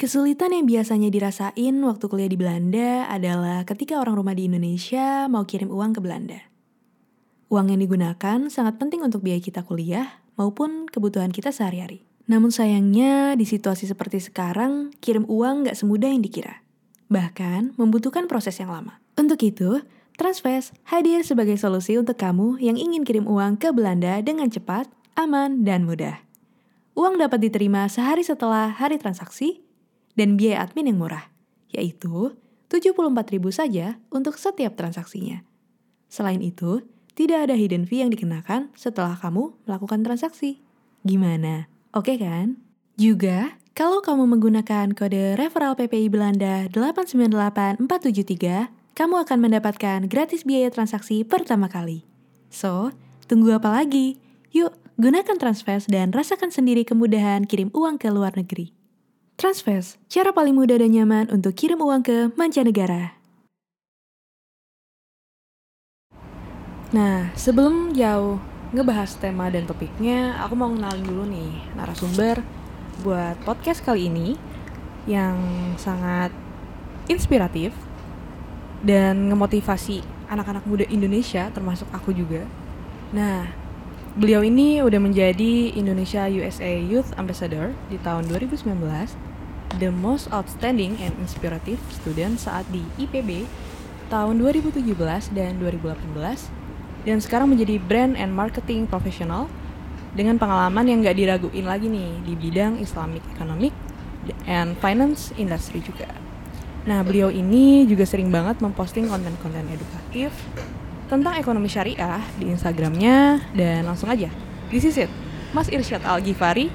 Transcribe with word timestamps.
Kesulitan 0.00 0.56
yang 0.56 0.64
biasanya 0.64 1.12
dirasain 1.12 1.76
waktu 1.84 2.04
kuliah 2.08 2.26
di 2.26 2.40
Belanda 2.40 3.04
adalah 3.12 3.68
ketika 3.68 4.00
orang 4.00 4.16
rumah 4.16 4.32
di 4.32 4.48
Indonesia 4.48 5.28
mau 5.28 5.44
kirim 5.44 5.68
uang 5.68 5.92
ke 5.92 6.00
Belanda. 6.00 6.40
Uang 7.52 7.68
yang 7.68 7.84
digunakan 7.84 8.48
sangat 8.48 8.80
penting 8.80 9.04
untuk 9.04 9.20
biaya 9.20 9.44
kita 9.44 9.60
kuliah 9.60 10.24
maupun 10.40 10.88
kebutuhan 10.88 11.28
kita 11.28 11.52
sehari-hari. 11.52 12.02
Namun 12.32 12.48
sayangnya 12.48 13.36
di 13.36 13.44
situasi 13.44 13.92
seperti 13.92 14.24
sekarang, 14.24 14.88
kirim 15.04 15.28
uang 15.28 15.68
nggak 15.68 15.76
semudah 15.76 16.08
yang 16.08 16.24
dikira. 16.24 16.59
Bahkan 17.10 17.74
membutuhkan 17.74 18.30
proses 18.30 18.56
yang 18.62 18.70
lama. 18.70 19.02
Untuk 19.18 19.42
itu, 19.42 19.82
Transfest 20.20 20.76
hadir 20.84 21.24
sebagai 21.24 21.56
solusi 21.56 21.96
untuk 21.96 22.20
kamu 22.20 22.60
yang 22.60 22.76
ingin 22.76 23.08
kirim 23.08 23.24
uang 23.24 23.56
ke 23.56 23.72
Belanda 23.72 24.20
dengan 24.20 24.52
cepat, 24.52 24.84
aman, 25.16 25.64
dan 25.64 25.88
mudah. 25.88 26.20
Uang 26.92 27.16
dapat 27.16 27.40
diterima 27.40 27.88
sehari 27.88 28.20
setelah 28.20 28.68
hari 28.68 29.00
transaksi 29.00 29.64
dan 30.20 30.36
biaya 30.36 30.60
admin 30.68 30.92
yang 30.92 31.00
murah, 31.00 31.32
yaitu 31.72 32.36
74.000 32.68 33.16
saja 33.48 33.96
untuk 34.12 34.36
setiap 34.36 34.76
transaksinya. 34.76 35.40
Selain 36.12 36.44
itu, 36.44 36.84
tidak 37.16 37.48
ada 37.48 37.56
hidden 37.56 37.88
fee 37.88 38.04
yang 38.04 38.12
dikenakan 38.12 38.68
setelah 38.76 39.16
kamu 39.16 39.56
melakukan 39.64 40.04
transaksi. 40.04 40.60
Gimana? 41.00 41.72
Oke 41.96 42.20
kan? 42.20 42.60
Juga, 43.00 43.56
kalau 43.80 44.04
kamu 44.04 44.36
menggunakan 44.36 44.92
kode 44.92 45.40
referral 45.40 45.72
PPI 45.72 46.12
Belanda 46.12 46.68
898473, 46.68 48.68
kamu 48.92 49.14
akan 49.24 49.38
mendapatkan 49.40 50.04
gratis 50.04 50.44
biaya 50.44 50.68
transaksi 50.68 51.24
pertama 51.24 51.72
kali. 51.72 52.04
So, 52.52 52.92
tunggu 53.24 53.56
apa 53.56 53.72
lagi? 53.72 54.20
Yuk, 54.52 54.76
gunakan 55.00 55.32
Transfest 55.40 55.88
dan 55.88 56.12
rasakan 56.12 56.52
sendiri 56.52 56.84
kemudahan 56.84 57.48
kirim 57.48 57.72
uang 57.72 57.96
ke 57.96 58.12
luar 58.12 58.36
negeri. 58.36 58.76
Transfest, 59.40 59.96
cara 60.12 60.36
paling 60.36 60.52
mudah 60.52 60.76
dan 60.76 60.92
nyaman 60.92 61.32
untuk 61.32 61.56
kirim 61.56 61.80
uang 61.80 62.04
ke 62.04 62.28
mancanegara. 62.36 63.16
Nah, 66.92 67.32
sebelum 67.32 67.96
jauh 67.96 68.36
ngebahas 68.76 69.16
tema 69.16 69.48
dan 69.48 69.64
topiknya, 69.64 70.36
aku 70.36 70.52
mau 70.52 70.68
kenalin 70.68 71.00
dulu 71.00 71.24
nih 71.32 71.48
narasumber 71.80 72.59
buat 73.00 73.40
podcast 73.48 73.80
kali 73.80 74.12
ini 74.12 74.36
yang 75.08 75.40
sangat 75.80 76.28
inspiratif 77.08 77.72
dan 78.84 79.32
ngemotivasi 79.32 80.04
anak-anak 80.28 80.64
muda 80.68 80.84
Indonesia 80.92 81.48
termasuk 81.50 81.88
aku 81.90 82.12
juga. 82.12 82.44
Nah, 83.10 83.48
beliau 84.14 84.44
ini 84.44 84.84
udah 84.84 85.00
menjadi 85.00 85.72
Indonesia 85.74 86.28
USA 86.28 86.70
Youth 86.70 87.16
Ambassador 87.16 87.72
di 87.88 87.96
tahun 88.04 88.28
2019, 88.28 88.68
the 89.80 89.90
most 89.90 90.28
outstanding 90.28 91.00
and 91.00 91.16
inspirative 91.18 91.80
student 91.88 92.36
saat 92.36 92.68
di 92.68 92.84
IPB 93.00 93.48
tahun 94.12 94.42
2017 94.42 94.84
dan 95.32 95.56
2018 95.56 96.60
dan 97.08 97.16
sekarang 97.22 97.48
menjadi 97.48 97.80
brand 97.80 98.18
and 98.18 98.34
marketing 98.34 98.84
professional 98.84 99.48
dengan 100.14 100.36
pengalaman 100.36 100.84
yang 100.86 100.98
gak 101.06 101.16
diraguin 101.18 101.66
lagi 101.66 101.86
nih 101.86 102.10
di 102.26 102.34
bidang 102.34 102.82
Islamic 102.82 103.22
Economic 103.34 103.70
and 104.46 104.74
Finance 104.78 105.30
Industry 105.38 105.82
juga. 105.82 106.10
Nah, 106.88 107.04
beliau 107.04 107.28
ini 107.28 107.84
juga 107.84 108.08
sering 108.08 108.32
banget 108.32 108.58
memposting 108.64 109.06
konten-konten 109.06 109.68
edukatif 109.68 110.32
tentang 111.12 111.36
ekonomi 111.36 111.68
syariah 111.68 112.22
di 112.40 112.48
Instagramnya 112.48 113.42
dan 113.52 113.84
langsung 113.84 114.08
aja, 114.08 114.32
this 114.72 114.86
is 114.86 114.96
it, 114.96 115.10
Mas 115.52 115.68
Irsyad 115.68 116.00
Al 116.06 116.24
Ghifari. 116.24 116.72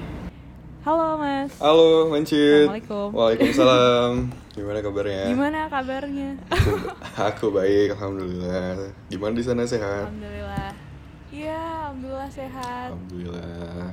Halo 0.86 1.18
Mas. 1.18 1.50
Halo, 1.58 2.14
Mancit. 2.14 2.70
Assalamualaikum. 2.70 3.08
Waalaikumsalam. 3.18 4.12
Gimana 4.56 4.80
kabarnya? 4.86 5.24
Gimana 5.34 5.60
kabarnya? 5.66 6.30
Aku, 6.54 6.72
aku 7.34 7.46
baik, 7.50 7.98
alhamdulillah. 7.98 8.94
Gimana 9.10 9.34
di 9.34 9.44
sana 9.44 9.66
sehat? 9.66 10.14
Alhamdulillah. 10.14 10.85
Iya, 11.36 11.92
alhamdulillah 11.92 12.32
sehat. 12.32 12.90
Alhamdulillah. 12.96 13.92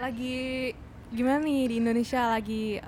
Lagi 0.00 0.72
gimana 1.12 1.44
nih 1.44 1.62
di 1.68 1.74
Indonesia 1.76 2.22
lagi 2.26 2.80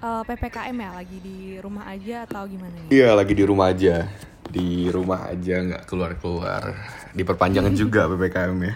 eh, 0.00 0.22
PPKM 0.26 0.74
ya? 0.74 0.90
Lagi 0.98 1.18
di 1.22 1.38
rumah 1.62 1.86
aja 1.86 2.26
atau 2.26 2.42
gimana 2.50 2.74
nih? 2.74 2.90
Iya, 2.90 3.14
lagi 3.14 3.30
di 3.30 3.44
rumah 3.46 3.70
aja. 3.70 4.10
Di 4.50 4.90
rumah 4.90 5.30
aja 5.30 5.54
nggak 5.62 5.86
keluar-keluar. 5.86 6.74
Diperpanjang 7.14 7.70
juga 7.80 8.10
PPKM 8.10 8.58
ya. 8.58 8.74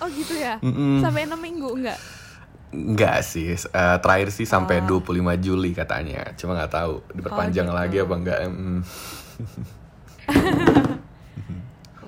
Oh 0.00 0.08
gitu 0.08 0.34
ya? 0.34 0.56
Mm-mm. 0.64 1.04
Sampai 1.04 1.28
6 1.28 1.36
minggu 1.36 1.68
enggak? 1.76 2.00
Enggak 2.74 3.22
sih, 3.22 3.52
eh, 3.54 3.96
terakhir 4.00 4.32
sih 4.32 4.48
sampai 4.48 4.80
Oh. 4.80 4.98
25 4.98 5.12
Juli 5.38 5.76
katanya. 5.76 6.32
Cuma 6.34 6.56
nggak 6.56 6.72
tahu 6.72 7.04
diperpanjang 7.12 7.68
gitu. 7.68 7.76
lagi 7.76 7.96
apa 8.00 8.14
enggak. 8.16 8.38
Mm. 8.48 8.80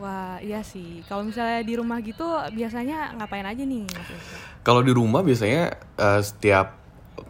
Wah, 0.06 0.38
iya 0.38 0.62
sih. 0.62 1.02
Kalau 1.10 1.26
misalnya 1.26 1.66
di 1.66 1.74
rumah 1.74 1.98
gitu 1.98 2.22
biasanya 2.54 3.18
ngapain 3.18 3.42
aja 3.42 3.58
nih? 3.66 3.82
Kalau 4.62 4.86
di 4.86 4.94
rumah 4.94 5.26
biasanya 5.26 5.74
eh, 5.98 6.22
setiap 6.22 6.78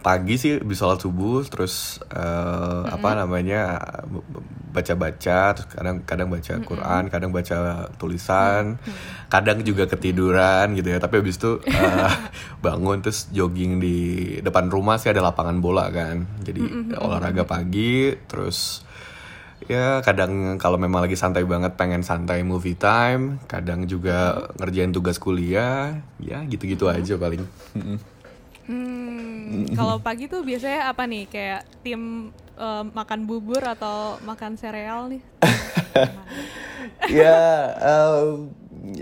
pagi 0.04 0.36
sih 0.36 0.60
bisa 0.60 0.84
sholat 0.84 1.00
subuh 1.00 1.40
terus 1.48 1.98
eh, 2.12 2.82
apa 2.86 3.16
namanya 3.16 3.80
b- 4.04 4.22
b- 4.22 4.44
baca-baca 4.70 5.56
terus 5.56 5.66
kadang 5.72 6.04
kadang 6.04 6.28
baca 6.28 6.52
Quran 6.60 7.02
kadang 7.08 7.30
baca 7.32 7.56
tulisan 7.96 8.76
kadang 9.26 9.64
juga 9.64 9.88
ketiduran 9.88 10.76
gitu 10.76 10.92
ya. 10.92 11.00
Tapi 11.00 11.24
habis 11.24 11.40
itu 11.40 11.58
eh, 11.64 12.12
bangun 12.66 13.00
terus 13.00 13.32
jogging 13.32 13.80
di 13.80 13.98
depan 14.44 14.68
rumah 14.68 15.00
sih 15.00 15.08
ada 15.08 15.24
lapangan 15.24 15.58
bola 15.58 15.88
kan. 15.88 16.28
Jadi 16.44 16.60
olahraga 16.92 17.48
pagi 17.48 18.12
terus 18.28 18.84
ya 19.64 20.04
kadang 20.04 20.60
kalau 20.60 20.76
memang 20.76 21.08
lagi 21.08 21.16
santai 21.16 21.42
banget 21.48 21.80
pengen 21.80 22.04
santai 22.04 22.44
movie 22.44 22.76
time 22.76 23.40
kadang 23.48 23.88
juga 23.88 24.46
ngerjain 24.60 24.92
tugas 24.92 25.16
kuliah 25.16 25.96
ya 26.20 26.44
gitu-gitu 26.44 26.92
aja 26.92 27.16
paling 27.16 27.42
Hmm, 28.66 29.62
kalau 29.78 30.02
pagi 30.02 30.26
tuh 30.26 30.42
biasanya 30.42 30.90
apa 30.90 31.06
nih? 31.06 31.30
Kayak 31.30 31.62
tim 31.86 32.34
eh, 32.58 32.82
makan 32.82 33.22
bubur 33.22 33.62
atau 33.62 34.18
makan 34.26 34.58
sereal 34.58 35.06
nih? 35.06 35.22
ya 37.22 37.38
em, 37.78 38.50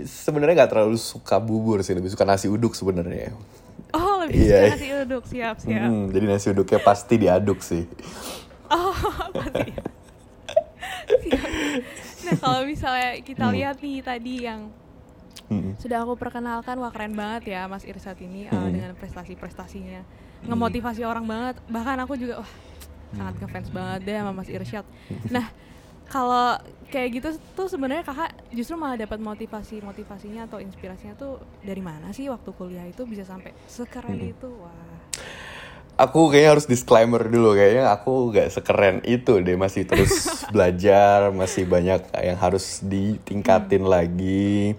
sebenarnya 0.05 0.63
nggak 0.63 0.71
terlalu 0.71 1.01
suka 1.01 1.41
bubur 1.41 1.81
sih 1.81 1.97
lebih 1.97 2.13
suka 2.13 2.29
nasi 2.29 2.45
uduk 2.45 2.77
sebenarnya 2.77 3.33
Oh, 3.95 4.21
lebih 4.21 4.45
suka 4.53 4.69
nasi 4.75 4.87
uduk. 4.91 5.23
Siap, 5.25 5.55
siap. 5.65 5.87
Hmm, 5.89 6.13
jadi 6.13 6.25
nasi 6.29 6.47
uduknya 6.53 6.79
pasti 6.85 7.15
diaduk 7.17 7.59
sih 7.65 7.89
Oh, 8.69 8.93
pasti. 9.33 9.73
Nah, 12.25 12.35
kalau 12.35 12.61
misalnya 12.63 13.21
kita 13.21 13.45
lihat 13.51 13.77
nih 13.79 14.01
tadi 14.01 14.35
yang 14.43 14.71
Hmm. 15.45 15.77
sudah 15.77 16.01
aku 16.01 16.17
perkenalkan, 16.17 16.73
wah 16.81 16.89
keren 16.89 17.13
banget 17.13 17.53
ya 17.53 17.69
Mas 17.69 17.85
Irsat 17.85 18.17
ini 18.17 18.49
uh, 18.49 18.55
Hmm. 18.57 18.73
dengan 18.73 18.91
prestasi-prestasinya. 18.97 20.01
Ngemotivasi 20.41 21.05
orang 21.05 21.21
banget. 21.23 21.61
Bahkan 21.67 21.97
aku 22.01 22.17
juga 22.17 22.41
wah 22.41 22.51
sangat 23.13 23.35
ngefans 23.37 23.69
banget 23.69 23.99
deh 24.03 24.15
sama 24.17 24.33
Mas 24.33 24.49
Irsyad. 24.49 24.85
Nah, 25.29 25.45
kalau 26.05 26.57
kayak 26.89 27.09
gitu 27.13 27.29
tuh 27.53 27.69
sebenarnya 27.69 28.01
kakak 28.01 28.33
justru 28.49 28.73
malah 28.73 28.97
dapat 28.97 29.21
motivasi 29.21 29.81
motivasinya 29.81 30.45
atau 30.45 30.57
inspirasinya 30.57 31.13
tuh 31.13 31.37
dari 31.61 31.81
mana 31.81 32.09
sih 32.09 32.25
waktu 32.25 32.49
kuliah 32.49 32.85
itu 32.85 33.05
bisa 33.05 33.21
sampai 33.21 33.53
sekeren 33.65 34.17
itu 34.17 34.49
wah 34.49 34.73
aku 35.95 36.31
kayaknya 36.31 36.51
harus 36.59 36.67
disclaimer 36.67 37.23
dulu 37.27 37.55
kayaknya 37.55 37.91
aku 37.91 38.31
nggak 38.31 38.51
sekeren 38.51 38.99
itu 39.07 39.39
deh. 39.39 39.55
Masih 39.55 39.87
terus 39.87 40.27
belajar 40.53 41.31
masih 41.31 41.63
banyak 41.65 42.03
yang 42.19 42.37
harus 42.39 42.83
ditingkatin 42.83 43.87
lagi. 43.87 44.75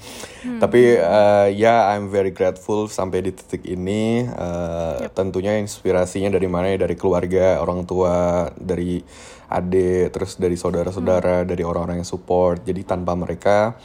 Tapi 0.61 1.01
eh, 1.01 1.49
ya 1.57 1.97
I'm 1.97 2.13
very 2.13 2.31
grateful 2.31 2.87
sampai 2.93 3.25
di 3.25 3.33
titik 3.33 3.65
ini. 3.65 4.29
Eh, 4.29 5.09
tentunya 5.17 5.57
inspirasinya 5.57 6.37
dari 6.37 6.49
mana 6.49 6.71
ya? 6.73 6.85
Dari 6.85 6.95
keluarga 6.95 7.59
orang 7.65 7.89
tua 7.89 8.49
dari 8.55 9.01
adik 9.47 10.11
terus 10.11 10.35
dari 10.43 10.59
saudara-saudara 10.59 11.49
dari 11.49 11.63
orang-orang 11.65 12.05
yang 12.05 12.09
support. 12.09 12.63
Jadi 12.63 12.85
tanpa 12.85 13.17
mereka 13.17 13.79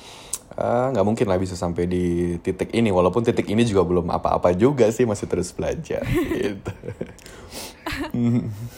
eh, 0.58 0.86
nggak 0.92 1.06
mungkin 1.06 1.26
lah 1.28 1.40
bisa 1.40 1.56
sampai 1.56 1.88
di 1.88 2.36
titik 2.40 2.72
ini 2.76 2.92
walaupun 2.92 3.24
titik 3.24 3.48
ini 3.48 3.64
juga 3.64 3.88
belum 3.88 4.08
apa-apa 4.12 4.52
juga 4.56 4.90
sih 4.92 5.08
masih 5.08 5.28
terus 5.28 5.52
belajar 5.56 6.04
gitu. 6.42 6.74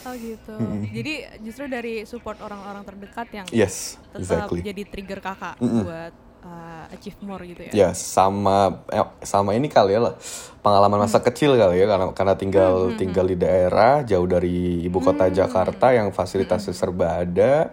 Oh 0.04 0.14
gitu. 0.16 0.54
Jadi 0.90 1.14
justru 1.44 1.64
dari 1.70 2.04
support 2.04 2.40
orang-orang 2.40 2.82
terdekat 2.82 3.28
yang 3.32 3.46
yes 3.52 4.00
tetap 4.12 4.48
exactly. 4.48 4.60
jadi 4.64 4.82
trigger 4.88 5.20
kakak 5.20 5.56
buat 5.60 6.14
uh, 6.44 6.84
achieve 6.92 7.18
more 7.24 7.42
gitu 7.44 7.62
ya. 7.68 7.72
Ya 7.72 7.88
sama 7.96 8.84
eh, 8.92 9.08
sama 9.24 9.56
ini 9.56 9.72
kali 9.72 9.96
ya 9.96 10.00
lah 10.10 10.14
pengalaman 10.60 11.08
masa 11.08 11.18
kecil 11.24 11.56
kali 11.56 11.80
ya 11.80 11.86
karena 11.88 12.06
karena 12.12 12.34
tinggal 12.36 12.74
tinggal 12.94 13.26
di 13.26 13.36
daerah 13.36 14.04
jauh 14.04 14.28
dari 14.28 14.84
ibu 14.84 15.00
kota 15.00 15.28
Jakarta 15.32 15.96
yang 15.96 16.12
fasilitasnya 16.12 16.76
serba 16.76 17.24
ada. 17.24 17.72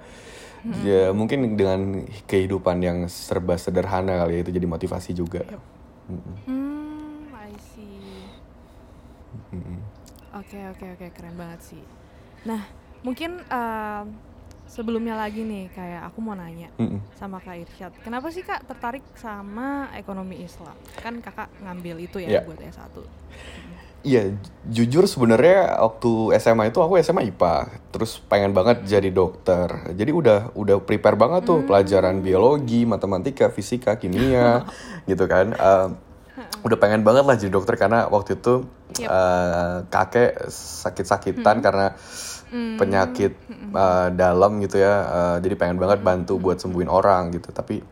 Ya 0.85 1.09
mungkin 1.09 1.57
dengan 1.57 2.05
kehidupan 2.25 2.77
yang 2.79 2.97
serba 3.09 3.57
sederhana 3.57 4.21
kali 4.21 4.37
ya 4.37 4.39
itu 4.45 4.51
jadi 4.53 4.67
motivasi 4.69 5.11
juga. 5.11 5.41
Hmm, 6.45 7.25
I 7.33 7.49
see. 7.57 8.29
Oke 10.31 10.59
oke 10.69 10.85
oke 10.95 11.07
keren 11.11 11.33
banget 11.33 11.59
sih. 11.65 11.83
Nah 12.45 12.61
mungkin 13.01 13.41
um, 13.41 14.05
sebelumnya 14.69 15.17
lagi 15.17 15.41
nih 15.41 15.73
kayak 15.73 16.07
aku 16.07 16.21
mau 16.21 16.37
nanya 16.37 16.69
Mm-mm. 16.77 17.01
sama 17.17 17.41
Kak 17.41 17.57
Irsyad, 17.57 17.91
kenapa 18.05 18.29
sih 18.29 18.39
Kak 18.39 18.69
tertarik 18.69 19.03
sama 19.17 19.89
ekonomi 19.97 20.39
Islam? 20.39 20.77
Kan 21.01 21.19
Kakak 21.19 21.49
ngambil 21.59 22.05
itu 22.05 22.21
ya 22.21 22.39
Ya. 22.39 22.41
buat 22.45 22.61
S1. 22.61 23.01
Iya, 24.01 24.33
ju- 24.33 24.49
jujur 24.81 25.05
sebenarnya 25.05 25.77
waktu 25.77 26.09
SMA 26.35 26.67
itu 26.67 26.81
aku 26.81 26.97
SMA 26.97 27.21
IPA, 27.27 27.55
terus 27.89 28.17
pengen 28.19 28.49
banget 28.49 28.81
jadi 28.81 29.09
dokter. 29.09 29.69
Jadi 29.91 30.09
udah 30.09 30.53
udah 30.53 30.81
prepare 30.81 31.13
banget 31.13 31.45
tuh 31.45 31.61
pelajaran 31.63 32.17
biologi, 32.19 32.81
matematika, 32.83 33.47
fisika, 33.47 33.95
kimia, 33.95 34.65
gitu 35.09 35.25
kan. 35.25 35.53
Eh, 35.53 35.87
udah 36.61 36.77
pengen 36.77 37.01
banget 37.01 37.23
lah 37.23 37.35
jadi 37.35 37.49
dokter 37.49 37.73
karena 37.75 38.05
waktu 38.07 38.35
itu 38.35 38.65
Yep. 38.91 39.07
eh, 39.07 39.77
kakek 39.87 40.31
sakit-sakitan 40.51 41.61
karena 41.61 41.95
penyakit 42.75 43.31
eh, 43.71 44.07
dalam 44.11 44.59
gitu 44.59 44.75
ya. 44.75 44.93
Eh, 45.01 45.37
jadi 45.39 45.55
pengen 45.55 45.77
banget 45.77 46.01
bantu 46.01 46.35
buat 46.35 46.57
sembuhin 46.57 46.89
orang 46.89 47.31
gitu. 47.31 47.49
Tapi 47.49 47.79
Hmm, 47.79 47.85
hmm. 47.85 47.90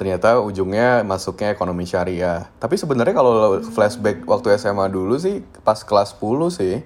Ternyata 0.00 0.40
ujungnya 0.40 1.04
masuknya 1.04 1.52
ekonomi 1.52 1.84
syariah. 1.84 2.48
Tapi 2.56 2.80
sebenarnya 2.80 3.12
kalau 3.12 3.60
flashback 3.60 4.24
waktu 4.24 4.56
SMA 4.56 4.88
dulu 4.88 5.20
sih 5.20 5.44
pas 5.60 5.76
kelas 5.84 6.16
10 6.16 6.56
sih 6.56 6.80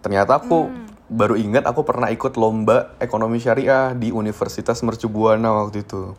ternyata 0.00 0.40
aku 0.40 0.72
baru 1.12 1.36
ingat 1.36 1.68
aku 1.68 1.84
pernah 1.84 2.08
ikut 2.08 2.32
lomba 2.40 2.96
ekonomi 2.96 3.44
syariah 3.44 3.92
di 3.92 4.08
Universitas 4.08 4.80
Mercu 4.80 5.12
Buana 5.12 5.52
waktu 5.52 5.84
itu. 5.84 6.16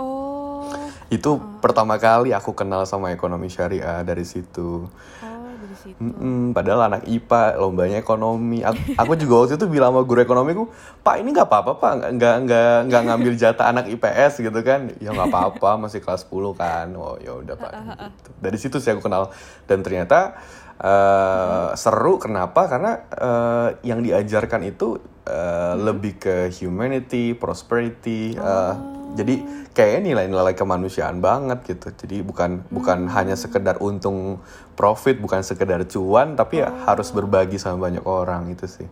Oh, 0.00 0.72
Itu 1.12 1.36
pertama 1.60 2.00
kali 2.00 2.32
aku 2.32 2.56
kenal 2.56 2.88
sama 2.88 3.12
ekonomi 3.12 3.52
syariah 3.52 4.00
dari 4.00 4.24
situ. 4.24 4.88
oh 4.88 5.43
dari 5.56 5.76
situ. 5.76 5.98
Mm-mm, 5.98 6.52
padahal 6.52 6.90
anak 6.90 7.02
IPA 7.06 7.60
lombanya 7.60 7.96
ekonomi. 8.00 8.60
Aku, 8.64 8.80
aku 8.98 9.12
juga 9.18 9.34
waktu 9.44 9.54
itu 9.58 9.66
bilang 9.70 9.94
sama 9.94 10.02
guru 10.02 10.20
ekonomiku, 10.22 10.68
Pak 11.00 11.16
ini 11.22 11.34
nggak 11.34 11.48
apa-apa 11.48 11.72
Pak, 11.78 11.92
nggak 12.16 12.34
nggak 12.46 12.76
nggak 12.90 13.02
ngambil 13.10 13.32
jatah 13.38 13.66
anak 13.70 13.86
IPS 13.90 14.42
gitu 14.42 14.60
kan? 14.66 14.90
Ya 14.98 15.14
nggak 15.14 15.30
apa-apa, 15.30 15.86
masih 15.86 16.02
kelas 16.02 16.26
10 16.26 16.54
kan. 16.58 16.86
Oh 16.98 17.16
ya 17.20 17.34
udah 17.38 17.56
Pak. 17.56 17.72
Gitu. 18.04 18.30
Dari 18.40 18.58
situ 18.60 18.76
sih 18.78 18.90
aku 18.92 19.04
kenal 19.06 19.32
dan 19.64 19.80
ternyata 19.80 20.36
eh, 20.80 21.68
seru. 21.78 22.18
Kenapa? 22.18 22.66
Karena 22.66 22.92
eh, 23.10 23.68
yang 23.86 24.00
diajarkan 24.02 24.62
itu 24.66 24.98
eh, 25.26 25.74
lebih 25.78 26.18
ke 26.18 26.50
humanity, 26.50 27.34
prosperity. 27.36 28.34
eh, 28.34 28.74
jadi 29.14 29.34
kayaknya 29.70 30.00
nilai-nilai 30.10 30.54
kemanusiaan 30.58 31.22
banget 31.22 31.62
gitu. 31.70 31.94
Jadi 31.94 32.26
bukan 32.26 32.66
bukan 32.70 33.06
hanya 33.14 33.38
sekedar 33.38 33.78
untung 33.78 34.42
profit, 34.74 35.22
bukan 35.22 35.46
sekedar 35.46 35.86
cuan, 35.86 36.34
tapi 36.34 36.62
ya 36.66 36.70
harus 36.86 37.14
berbagi 37.14 37.58
sama 37.58 37.86
banyak 37.90 38.02
orang 38.02 38.50
itu 38.50 38.66
sih. 38.66 38.88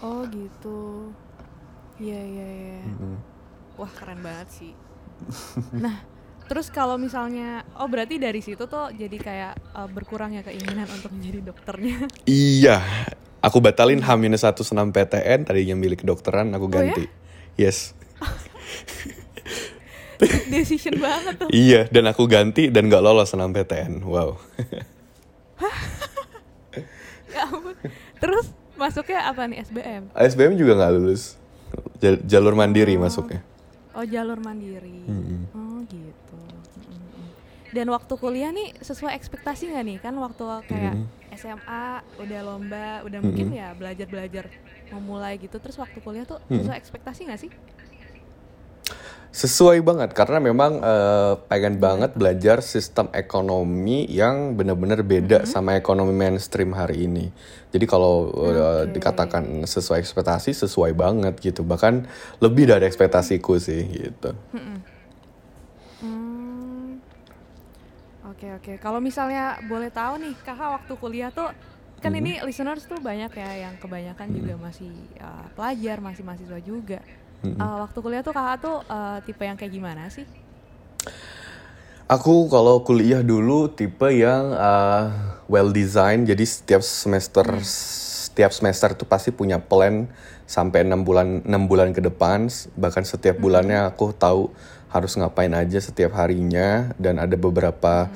Oh 0.00 0.24
gitu. 0.32 1.12
Iya 2.00 2.20
iya 2.24 2.48
iya. 2.48 2.80
Wah 3.76 3.92
keren 3.92 4.24
banget 4.24 4.48
sih. 4.48 4.72
nah, 5.84 6.00
terus 6.50 6.66
kalau 6.66 6.98
misalnya, 6.98 7.62
oh 7.78 7.86
berarti 7.86 8.18
dari 8.18 8.42
situ 8.42 8.66
tuh 8.66 8.90
jadi 8.90 9.14
kayak 9.14 9.54
uh, 9.70 9.86
berkurangnya 9.86 10.42
keinginan 10.42 10.90
untuk 10.90 11.14
menjadi 11.14 11.46
dokternya. 11.46 12.10
Iya, 12.26 12.82
aku 13.38 13.62
batalin 13.62 14.02
H-1 14.02 14.34
senam 14.66 14.90
PTN 14.90 15.46
tadinya 15.46 15.78
milik 15.78 16.02
kedokteran 16.02 16.50
aku 16.50 16.66
Oh, 16.66 16.68
ganti. 16.68 17.06
Yes. 17.54 17.94
Decision 20.50 20.98
banget 20.98 21.38
tuh. 21.38 21.48
Iya, 21.48 21.86
dan 21.88 22.10
aku 22.10 22.26
ganti 22.26 22.66
dan 22.68 22.90
nggak 22.90 23.00
lolos 23.00 23.30
senam 23.30 23.54
PTN. 23.54 24.02
Wow. 24.02 24.34
Ya 27.30 27.46
ampun. 27.46 27.78
Terus 28.18 28.50
masuknya 28.74 29.22
apa 29.22 29.46
nih 29.46 29.62
SBM? 29.62 30.10
SBM 30.10 30.58
juga 30.58 30.74
nggak 30.74 30.92
lulus. 30.98 31.38
Jal- 32.02 32.18
Jalur 32.26 32.58
mandiri 32.58 32.98
masuknya. 32.98 33.38
Oh 33.94 34.02
jalur 34.02 34.42
mandiri. 34.42 35.06
Mm-mm. 35.06 35.46
Oh 35.54 35.78
gitu. 35.86 36.19
Dan 37.70 37.86
waktu 37.94 38.14
kuliah 38.18 38.50
nih 38.50 38.74
sesuai 38.82 39.14
ekspektasi 39.14 39.70
nggak 39.70 39.84
nih? 39.86 39.98
Kan 40.02 40.18
waktu 40.18 40.44
kayak 40.66 40.94
SMA 41.38 42.02
udah 42.18 42.40
lomba, 42.42 42.88
udah 43.06 43.18
mungkin 43.22 43.54
ya 43.54 43.70
belajar-belajar 43.78 44.50
memulai 44.90 45.38
gitu. 45.38 45.56
Terus 45.62 45.78
waktu 45.78 45.98
kuliah 46.02 46.26
tuh 46.26 46.42
sesuai 46.50 46.76
ekspektasi 46.76 47.30
nggak 47.30 47.40
sih? 47.46 47.52
Sesuai 49.30 49.78
banget 49.86 50.10
karena 50.10 50.42
memang 50.42 50.82
eh, 50.82 51.38
pengen 51.46 51.78
banget 51.78 52.18
belajar 52.18 52.58
sistem 52.66 53.06
ekonomi 53.14 54.02
yang 54.10 54.58
benar-benar 54.58 55.06
beda 55.06 55.46
sama 55.46 55.78
ekonomi 55.78 56.10
mainstream 56.10 56.74
hari 56.74 57.06
ini. 57.06 57.30
Jadi 57.70 57.86
kalau 57.86 58.34
Oke. 58.34 58.98
dikatakan 58.98 59.46
sesuai 59.62 60.02
ekspektasi 60.02 60.50
sesuai 60.50 60.98
banget 60.98 61.38
gitu. 61.38 61.62
Bahkan 61.62 62.10
lebih 62.42 62.74
dari 62.74 62.90
ekspektasiku 62.90 63.54
sih 63.62 63.86
gitu. 63.86 64.34
Hmm. 64.50 64.82
Oke 68.30 68.46
oke. 68.54 68.72
Kalau 68.78 69.02
misalnya 69.02 69.58
boleh 69.66 69.90
tahu 69.90 70.22
nih, 70.22 70.34
kakak 70.46 70.70
waktu 70.80 70.92
kuliah 70.94 71.30
tuh 71.34 71.50
kan 72.00 72.14
ini 72.16 72.40
listeners 72.40 72.88
tuh 72.88 72.96
banyak 72.96 73.28
ya 73.36 73.68
yang 73.68 73.74
kebanyakan 73.76 74.32
juga 74.32 74.54
masih 74.56 74.88
uh, 75.20 75.50
pelajar, 75.52 76.00
masih 76.00 76.22
mahasiswa 76.24 76.60
juga. 76.62 77.00
Uh, 77.40 77.84
waktu 77.84 77.98
kuliah 77.98 78.22
tuh 78.22 78.32
kakak 78.36 78.56
tuh 78.62 78.76
uh, 78.86 79.18
tipe 79.24 79.42
yang 79.42 79.56
kayak 79.58 79.72
gimana 79.72 80.06
sih? 80.08 80.24
Aku 82.10 82.50
kalau 82.50 82.82
kuliah 82.86 83.22
dulu 83.22 83.70
tipe 83.70 84.08
yang 84.12 84.54
uh, 84.54 85.10
well 85.50 85.72
design, 85.74 86.22
jadi 86.22 86.42
setiap 86.46 86.82
semester 86.86 87.46
setiap 88.30 88.54
semester 88.54 88.94
tuh 88.94 89.08
pasti 89.10 89.34
punya 89.34 89.58
plan 89.58 90.06
sampai 90.46 90.82
enam 90.86 91.02
bulan 91.06 91.42
enam 91.46 91.66
bulan 91.66 91.90
ke 91.94 92.02
depan, 92.02 92.46
bahkan 92.78 93.02
setiap 93.06 93.38
bulannya 93.38 93.86
aku 93.90 94.10
tahu 94.14 94.50
harus 94.90 95.14
ngapain 95.14 95.54
aja 95.54 95.78
setiap 95.78 96.18
harinya 96.18 96.90
dan 96.98 97.22
ada 97.22 97.38
beberapa 97.38 98.10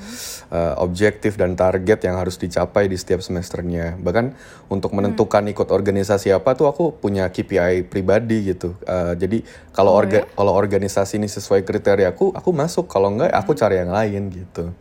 uh, 0.51 0.73
objektif 0.83 1.39
dan 1.39 1.55
target 1.55 2.03
yang 2.03 2.19
harus 2.19 2.35
dicapai 2.35 2.91
di 2.91 2.99
setiap 2.99 3.23
semesternya. 3.23 3.95
Bahkan 3.95 4.35
untuk 4.67 4.91
menentukan 4.91 5.47
ikut 5.47 5.71
organisasi 5.71 6.35
apa 6.35 6.51
tuh 6.53 6.67
aku 6.67 6.99
punya 6.99 7.31
KPI 7.31 7.87
pribadi 7.87 8.51
gitu. 8.51 8.75
Uh, 8.83 9.15
jadi 9.15 9.39
kalau 9.71 9.95
Oh, 9.95 10.03
orga- 10.03 10.27
ya? 10.27 10.35
kalau 10.35 10.51
organisasi 10.51 11.15
ini 11.15 11.31
sesuai 11.31 11.63
kriteria 11.63 12.11
aku, 12.11 12.35
aku 12.35 12.51
masuk. 12.51 12.91
Kalau 12.91 13.07
enggak, 13.07 13.31
aku 13.31 13.55
cari 13.55 13.79
yang 13.79 13.95
lain 13.95 14.27
gitu. 14.35 14.75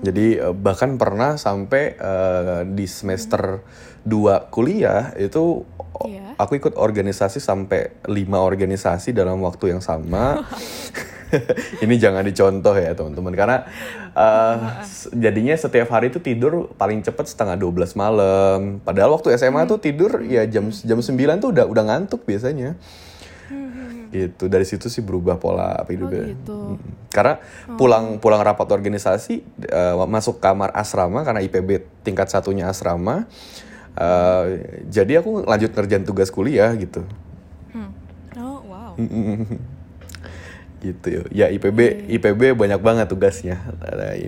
Jadi 0.00 0.40
eh, 0.40 0.54
bahkan 0.56 0.96
pernah 0.96 1.36
sampai 1.36 1.92
eh, 1.92 2.60
di 2.72 2.88
semester 2.88 3.60
2 4.02 4.48
kuliah 4.48 5.12
itu 5.16 5.64
Iya. 6.00 6.32
aku 6.40 6.56
ikut 6.56 6.80
organisasi 6.80 7.44
sampai 7.44 7.92
lima 8.08 8.40
organisasi 8.40 9.12
dalam 9.12 9.36
waktu 9.44 9.76
yang 9.76 9.84
sama. 9.84 10.40
Ini 11.84 11.94
jangan 12.00 12.24
dicontoh 12.24 12.72
ya 12.72 12.96
teman-teman 12.96 13.36
karena 13.36 13.56
s- 14.80 15.12
jadinya 15.12 15.52
setiap 15.52 15.92
hari 15.92 16.08
itu 16.08 16.18
tidur 16.18 16.72
paling 16.74 17.04
cepat 17.04 17.28
setengah 17.28 17.54
12 17.54 17.94
malam. 17.94 18.80
Padahal 18.80 19.12
waktu 19.12 19.36
SMA 19.36 19.68
tuh 19.68 19.76
tidur 19.76 20.24
ya 20.24 20.48
jam 20.48 20.72
jam 20.72 20.98
9 20.98 21.14
tuh 21.38 21.52
udah 21.52 21.68
udah 21.68 21.84
ngantuk 21.84 22.24
biasanya. 22.24 22.80
Gitu. 24.10 24.48
Dari 24.48 24.66
situ 24.66 24.90
sih 24.90 25.04
berubah 25.04 25.36
pola 25.36 25.84
apa 25.84 25.92
juga. 25.92 26.26
gitu. 26.26 26.80
Mm. 26.80 27.12
Karena 27.12 27.38
pulang 27.76 28.18
pulang 28.18 28.40
rapat 28.40 28.66
organisasi 28.66 29.34
eh, 29.68 29.94
masuk 30.08 30.42
kamar 30.42 30.72
asrama 30.72 31.22
karena 31.22 31.44
IPB 31.44 31.84
tingkat 32.02 32.26
satunya 32.26 32.66
asrama. 32.66 33.28
Eh, 33.94 34.44
jadi 34.86 35.18
aku 35.18 35.42
lanjut 35.42 35.70
ngerjain 35.70 36.04
tugas 36.04 36.30
kuliah 36.30 36.70
gitu. 36.74 37.02
Hmm. 37.72 37.90
Oh 38.38 38.60
wow. 38.66 38.92
gitu 40.84 41.06
ya. 41.06 41.22
Ya 41.28 41.46
IPB 41.52 42.08
IPB 42.08 42.56
banyak 42.56 42.80
banget 42.80 43.06
tugasnya. 43.08 43.60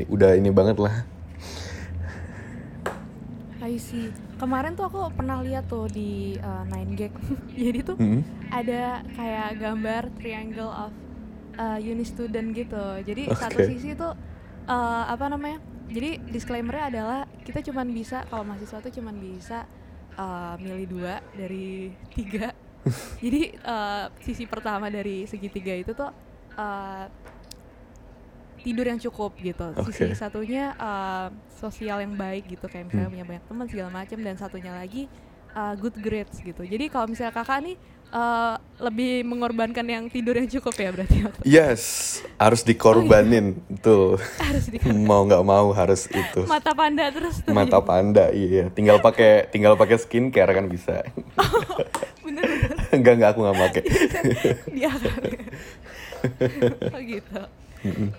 Udah 0.09 0.37
ini 0.37 0.51
banget 0.53 0.77
lah. 0.77 1.07
I 3.63 3.79
see. 3.79 4.11
Kemarin 4.37 4.75
tuh 4.75 4.91
aku 4.91 5.07
pernah 5.15 5.39
lihat 5.39 5.71
tuh 5.71 5.87
di 5.87 6.35
uh, 6.43 6.67
Nine 6.67 6.99
Gag. 6.99 7.15
Jadi 7.63 7.79
tuh 7.87 7.97
Mm. 7.97 8.21
ada 8.51 9.07
kayak 9.15 9.49
gambar 9.57 10.03
triangle 10.19 10.69
of 10.69 10.93
uh, 11.57 11.79
uni 11.79 12.03
student 12.03 12.51
gitu. 12.53 12.85
Jadi 13.07 13.31
satu 13.33 13.63
Oke. 13.63 13.71
sisi 13.71 13.95
tuh 13.95 14.13
uh, 14.67 15.05
apa 15.07 15.31
namanya? 15.31 15.63
Jadi 15.93 16.11
disclaimernya 16.33 16.85
adalah 16.89 17.21
kita 17.45 17.61
cuman 17.61 17.93
bisa 17.93 18.25
kalau 18.33 18.49
mahasiswa 18.49 18.81
tuh 18.81 18.93
cuman 18.93 19.15
bisa 19.21 19.69
uh, 20.17 20.57
milih 20.57 20.89
dua 20.89 21.21
dari 21.37 21.93
tiga. 22.17 22.57
Jadi 23.25 23.55
uh, 23.63 24.09
sisi 24.25 24.49
pertama 24.49 24.89
dari 24.89 25.29
segitiga 25.29 25.77
itu 25.77 25.93
tuh 25.93 26.11
uh, 26.57 27.07
tidur 28.63 28.87
yang 28.87 29.01
cukup 29.03 29.35
gitu. 29.43 29.67
Sisi 29.91 30.15
Oke. 30.15 30.17
satunya 30.17 30.73
eh, 30.79 31.29
sosial 31.59 31.99
yang 32.01 32.15
baik 32.15 32.47
gitu 32.47 32.71
kayak 32.71 32.89
misalnya 32.89 33.11
punya 33.11 33.27
banyak 33.27 33.45
teman 33.51 33.67
segala 33.67 33.91
macam 33.91 34.19
dan 34.23 34.35
satunya 34.39 34.73
lagi 34.73 35.11
eh, 35.53 35.75
good 35.77 35.99
grades 35.99 36.39
gitu. 36.39 36.63
Jadi 36.63 36.87
kalau 36.89 37.11
misalnya 37.11 37.35
kakak 37.35 37.61
nih 37.67 37.77
eh, 38.13 38.55
lebih 38.77 39.25
mengorbankan 39.25 39.87
yang 39.87 40.05
tidur 40.07 40.35
yang 40.35 40.47
cukup 40.47 40.75
ya 40.75 40.91
berarti 40.93 41.17
Yes, 41.47 41.83
harus 42.37 42.61
dikorbanin, 42.61 43.57
tuh. 43.79 44.19
harus 44.37 44.69
di 44.69 44.77
mau 45.09 45.25
nggak 45.25 45.43
mau 45.43 45.71
harus 45.73 46.11
itu. 46.11 46.45
mata 46.45 46.75
panda 46.75 47.09
terus 47.09 47.41
tuh. 47.41 47.55
Mata 47.55 47.79
panda, 47.81 48.29
iya. 48.31 48.69
Tinggal 48.69 48.99
pakai 48.99 49.49
tinggal 49.49 49.79
pakai 49.79 49.97
skincare 49.97 50.53
kan 50.53 50.67
bisa. 50.67 51.03
bener 52.23 52.45
bener 52.45 52.77
enggak 52.93 53.13
enggak 53.19 53.31
aku 53.33 53.41
nggak 53.43 53.59
pakai. 53.61 53.83
dia 54.75 54.91
kan. 54.93 55.23
oh 56.95 57.01
gitu. 57.03 57.41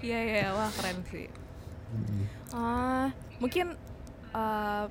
Iya 0.04 0.20
iya 0.20 0.38
iya. 0.44 0.50
wah 0.56 0.70
keren 0.76 0.98
sih. 1.08 1.28
Ah 2.52 3.08
mungkin 3.38 3.76
eh 4.34 4.86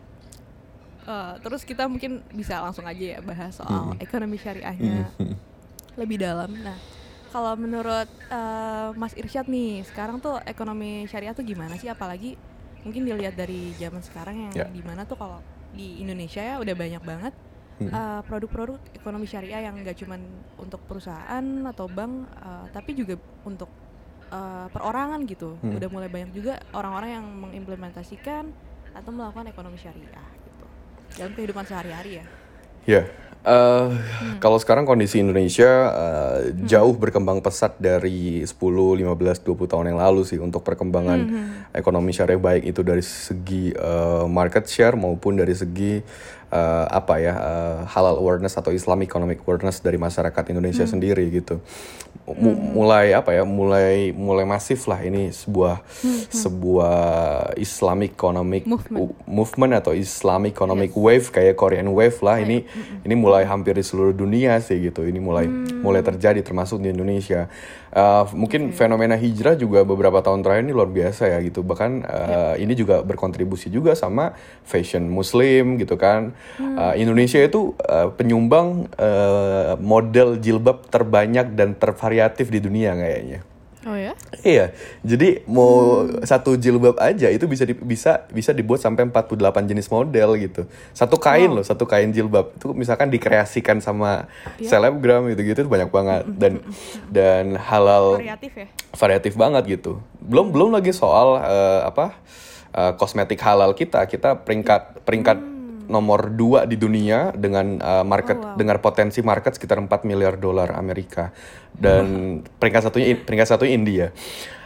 eh, 1.06 1.34
terus 1.42 1.62
kita 1.66 1.86
mungkin 1.90 2.22
bisa 2.30 2.62
langsung 2.62 2.86
aja 2.86 3.18
ya 3.18 3.20
bahas 3.22 3.56
soal 3.58 3.96
ekonomi 3.98 4.38
syariahnya 4.38 5.10
lebih 6.00 6.22
dalam. 6.22 6.50
Nah 6.62 6.78
kalau 7.32 7.56
menurut 7.56 8.08
eh, 8.28 8.88
Mas 8.92 9.16
Irsyad 9.16 9.48
nih 9.48 9.82
sekarang 9.88 10.20
tuh 10.20 10.36
ekonomi 10.44 11.08
syariah 11.08 11.32
tuh 11.32 11.42
gimana 11.48 11.80
sih? 11.80 11.88
Apalagi 11.88 12.36
mungkin 12.84 13.06
dilihat 13.08 13.38
dari 13.38 13.72
zaman 13.78 14.02
sekarang 14.04 14.36
yang 14.50 14.52
Ya. 14.52 14.66
di 14.68 14.82
mana 14.84 15.06
tuh 15.08 15.16
kalau 15.16 15.38
di 15.72 16.02
Indonesia 16.04 16.42
ya 16.44 16.60
udah 16.60 16.74
banyak 16.76 17.02
banget 17.02 17.34
eh, 17.82 18.20
produk-produk 18.28 18.78
ekonomi 18.94 19.26
syariah 19.26 19.66
yang 19.66 19.74
nggak 19.80 19.96
cuman 20.04 20.20
untuk 20.60 20.78
perusahaan 20.86 21.42
atau 21.66 21.88
bank, 21.90 22.30
eh, 22.30 22.66
tapi 22.70 22.94
juga 22.94 23.16
untuk 23.42 23.66
eh, 24.30 24.66
perorangan 24.70 25.24
gitu. 25.26 25.56
Hmm. 25.58 25.80
Udah 25.80 25.88
mulai 25.90 26.06
banyak 26.12 26.30
juga 26.36 26.60
orang-orang 26.76 27.10
yang 27.16 27.26
mengimplementasikan 27.48 28.44
atau 28.92 29.10
melakukan 29.10 29.48
ekonomi 29.48 29.80
syariah 29.80 30.41
dalam 31.18 31.32
kehidupan 31.36 31.64
sehari-hari 31.66 32.20
ya. 32.20 32.24
Ya, 32.82 33.02
eh, 33.46 33.88
kalau 34.42 34.58
sekarang 34.58 34.86
kondisi 34.86 35.22
Indonesia 35.22 35.70
eh, 35.94 36.38
jauh 36.66 36.94
berkembang 36.98 37.38
pesat 37.38 37.78
dari 37.78 38.42
10, 38.42 38.48
15, 38.50 39.42
20 39.46 39.70
tahun 39.70 39.94
yang 39.94 40.00
lalu 40.02 40.26
sih 40.26 40.42
untuk 40.42 40.66
perkembangan 40.66 41.20
ekonomi 41.70 42.10
syariah 42.10 42.42
baik 42.42 42.66
itu 42.74 42.82
dari 42.82 43.02
segi 43.02 43.70
eh, 43.70 44.26
market 44.26 44.66
share 44.66 44.98
maupun 44.98 45.38
dari 45.38 45.54
segi 45.54 46.02
eh, 46.52 46.86
apa 46.86 47.14
ya 47.16 47.34
eh, 47.34 47.78
halal 47.88 48.20
awareness 48.20 48.54
atau 48.54 48.70
Islamic 48.70 49.08
economic 49.08 49.40
awareness 49.42 49.80
dari 49.80 49.96
masyarakat 49.96 50.44
Indonesia 50.48 50.84
sendiri 50.84 51.24
gitu. 51.32 51.58
Mu- 52.22 52.54
Mulai 52.76 53.12
apa 53.12 53.32
ya? 53.32 53.42
Mulai 53.42 54.12
mulai 54.12 54.44
masif 54.44 54.86
lah 54.86 55.00
ini 55.00 55.32
sebuah 55.32 55.80
sebuah 56.30 56.96
Islamic 57.56 58.14
economic 58.14 58.62
Movement. 58.64 59.12
movement 59.24 59.72
atau 59.74 59.92
Islamic 59.92 60.52
economic 60.52 60.92
wave 60.94 61.28
kayak 61.28 61.54
Korean 61.54 61.88
wave 61.90 62.18
lah 62.20 62.38
ini. 62.38 62.64
ini 63.02 63.14
mulai 63.14 63.42
hampir 63.42 63.74
di 63.74 63.82
seluruh 63.82 64.12
dunia 64.12 64.56
sih 64.58 64.78
gitu 64.78 65.02
ini 65.02 65.18
mulai 65.18 65.48
mulai 65.82 66.00
terjadi 66.00 66.38
termasuk 66.40 66.78
di 66.78 66.90
Indonesia 66.90 67.50
Uh, 67.92 68.24
mungkin 68.32 68.72
fenomena 68.72 69.20
hijrah 69.20 69.52
juga 69.52 69.84
beberapa 69.84 70.24
tahun 70.24 70.40
terakhir 70.40 70.64
ini 70.64 70.72
luar 70.72 70.88
biasa 70.88 71.28
ya 71.28 71.38
gitu. 71.44 71.60
Bahkan 71.60 71.90
uh, 72.08 72.54
ini 72.56 72.72
juga 72.72 73.04
berkontribusi 73.04 73.68
juga 73.68 73.92
sama 73.92 74.32
fashion 74.64 75.12
Muslim 75.12 75.76
gitu 75.76 76.00
kan. 76.00 76.32
Uh, 76.56 76.96
Indonesia 76.96 77.36
itu 77.36 77.76
uh, 77.84 78.08
penyumbang 78.16 78.88
uh, 78.96 79.76
model 79.76 80.40
jilbab 80.40 80.88
terbanyak 80.88 81.52
dan 81.52 81.76
tervariatif 81.76 82.48
di 82.48 82.64
dunia 82.64 82.96
kayaknya 82.96 83.51
Oh 83.82 83.98
ya? 83.98 84.14
Iya, 84.46 84.70
jadi 85.02 85.42
mau 85.44 86.06
satu 86.22 86.54
jilbab 86.54 87.02
aja 87.02 87.26
itu 87.26 87.50
bisa 87.50 87.66
di- 87.66 87.74
bisa 87.74 88.24
bisa 88.30 88.54
dibuat 88.54 88.78
sampai 88.78 89.10
48 89.10 89.34
jenis 89.66 89.90
model 89.90 90.38
gitu. 90.38 90.70
Satu 90.94 91.18
kain 91.18 91.50
loh, 91.50 91.66
satu 91.66 91.82
kain 91.82 92.14
jilbab 92.14 92.54
itu 92.54 92.70
misalkan 92.72 93.10
dikreasikan 93.10 93.82
sama 93.82 94.30
selebgram 94.62 95.26
gitu-gitu 95.30 95.66
banyak 95.66 95.90
banget 95.90 96.22
dan 96.30 96.52
dan 97.10 97.44
halal 97.58 98.22
Variatif 98.22 98.52
ya? 98.54 98.66
variatif 98.94 99.32
banget 99.34 99.62
gitu. 99.66 99.98
Belum 100.22 100.54
belum 100.54 100.70
lagi 100.70 100.94
soal 100.94 101.42
eh, 101.42 101.80
apa 101.82 102.14
eh, 102.70 102.92
kosmetik 102.94 103.42
halal 103.42 103.74
kita. 103.74 104.06
Kita 104.06 104.38
peringkat 104.38 105.02
peringkat 105.02 105.38
nomor 105.92 106.32
dua 106.32 106.64
di 106.64 106.80
dunia 106.80 107.36
dengan 107.36 107.76
eh, 107.76 108.04
market 108.08 108.40
Oh, 108.40 108.56
wow. 108.56 108.56
dengan 108.56 108.80
potensi 108.80 109.20
market 109.20 109.60
sekitar 109.60 109.76
4 109.76 110.08
miliar 110.08 110.40
dolar 110.40 110.72
Amerika 110.72 111.30
dan 111.76 112.40
peringkat 112.56 112.88
satunya 112.88 113.12
peringkat 113.20 113.48
satunya 113.52 113.76
India. 113.76 114.06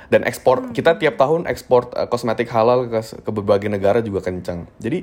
Dan 0.06 0.22
ekspor 0.22 0.70
kita 0.70 1.02
tiap 1.02 1.18
tahun 1.18 1.50
ekspor 1.50 1.90
eh, 1.98 2.06
kosmetik 2.06 2.46
halal 2.54 2.86
ke, 2.86 3.02
ke 3.02 3.30
berbagai 3.34 3.66
negara 3.66 3.98
juga 3.98 4.22
kencang. 4.22 4.70
Jadi 4.78 5.02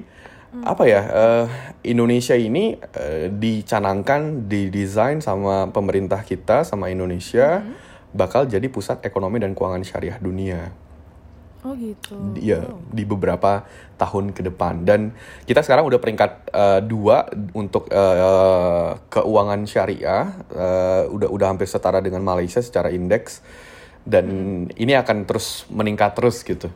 apa 0.61 0.85
ya 0.85 1.01
eh, 1.09 1.45
Indonesia 1.89 2.37
ini 2.37 2.77
eh, 2.77 3.27
dicanangkan, 3.33 4.45
didesain 4.45 5.19
sama 5.19 5.67
pemerintah 5.73 6.21
kita 6.21 6.61
sama 6.63 6.93
Indonesia 6.93 7.65
bakal 8.13 8.45
jadi 8.45 8.69
pusat 8.69 9.01
ekonomi 9.01 9.41
dan 9.41 9.57
keuangan 9.57 9.81
syariah 9.81 10.21
dunia. 10.21 10.69
Oh 11.63 11.73
gitu. 11.79 12.15
Iya 12.35 12.67
di 12.91 13.07
beberapa 13.07 13.63
tahun 13.95 14.35
ke 14.35 14.51
depan 14.51 14.83
dan 14.83 15.15
kita 15.47 15.63
sekarang 15.63 15.87
udah 15.87 15.99
peringkat 15.99 16.31
eh, 16.51 16.79
dua 16.83 17.23
untuk 17.55 17.87
eh, 17.87 18.91
keuangan 19.07 19.63
syariah 19.63 20.27
eh, 20.51 21.03
udah 21.07 21.31
udah 21.31 21.47
hampir 21.55 21.71
setara 21.71 22.03
dengan 22.03 22.19
Malaysia 22.19 22.59
secara 22.59 22.91
indeks 22.91 23.39
dan 24.03 24.27
ini 24.75 24.91
akan 24.99 25.23
terus 25.23 25.63
meningkat 25.71 26.11
terus 26.19 26.43
gitu. 26.43 26.67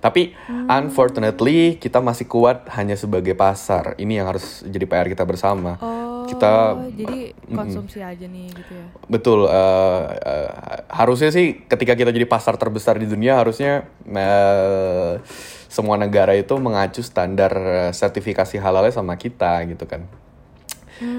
Tapi 0.00 0.32
unfortunately 0.72 1.76
kita 1.76 2.00
masih 2.00 2.24
kuat 2.26 2.64
hanya 2.74 2.96
sebagai 2.96 3.36
pasar. 3.36 3.92
Ini 4.00 4.24
yang 4.24 4.26
harus 4.32 4.64
jadi 4.64 4.88
PR 4.88 5.06
kita 5.12 5.22
bersama. 5.28 5.76
Oh, 5.84 6.05
Kita 6.26 6.74
jadi 6.92 7.32
konsumsi 7.54 7.98
aja 8.02 8.26
nih 8.26 8.46
gitu 8.50 8.72
ya. 8.74 8.86
Betul, 9.06 9.46
eh, 9.46 10.04
eh, 10.18 10.50
harusnya 10.90 11.30
sih 11.30 11.64
ketika 11.66 11.94
kita 11.94 12.10
jadi 12.10 12.26
pasar 12.26 12.58
terbesar 12.58 12.98
di 12.98 13.06
dunia 13.06 13.38
harusnya 13.38 13.86
eh, 14.04 15.22
semua 15.70 15.94
negara 16.00 16.34
itu 16.34 16.56
mengacu 16.58 17.00
standar 17.04 17.52
sertifikasi 17.94 18.58
halalnya 18.58 18.94
sama 18.94 19.14
kita 19.14 19.62
gitu 19.70 19.86
kan. 19.86 20.04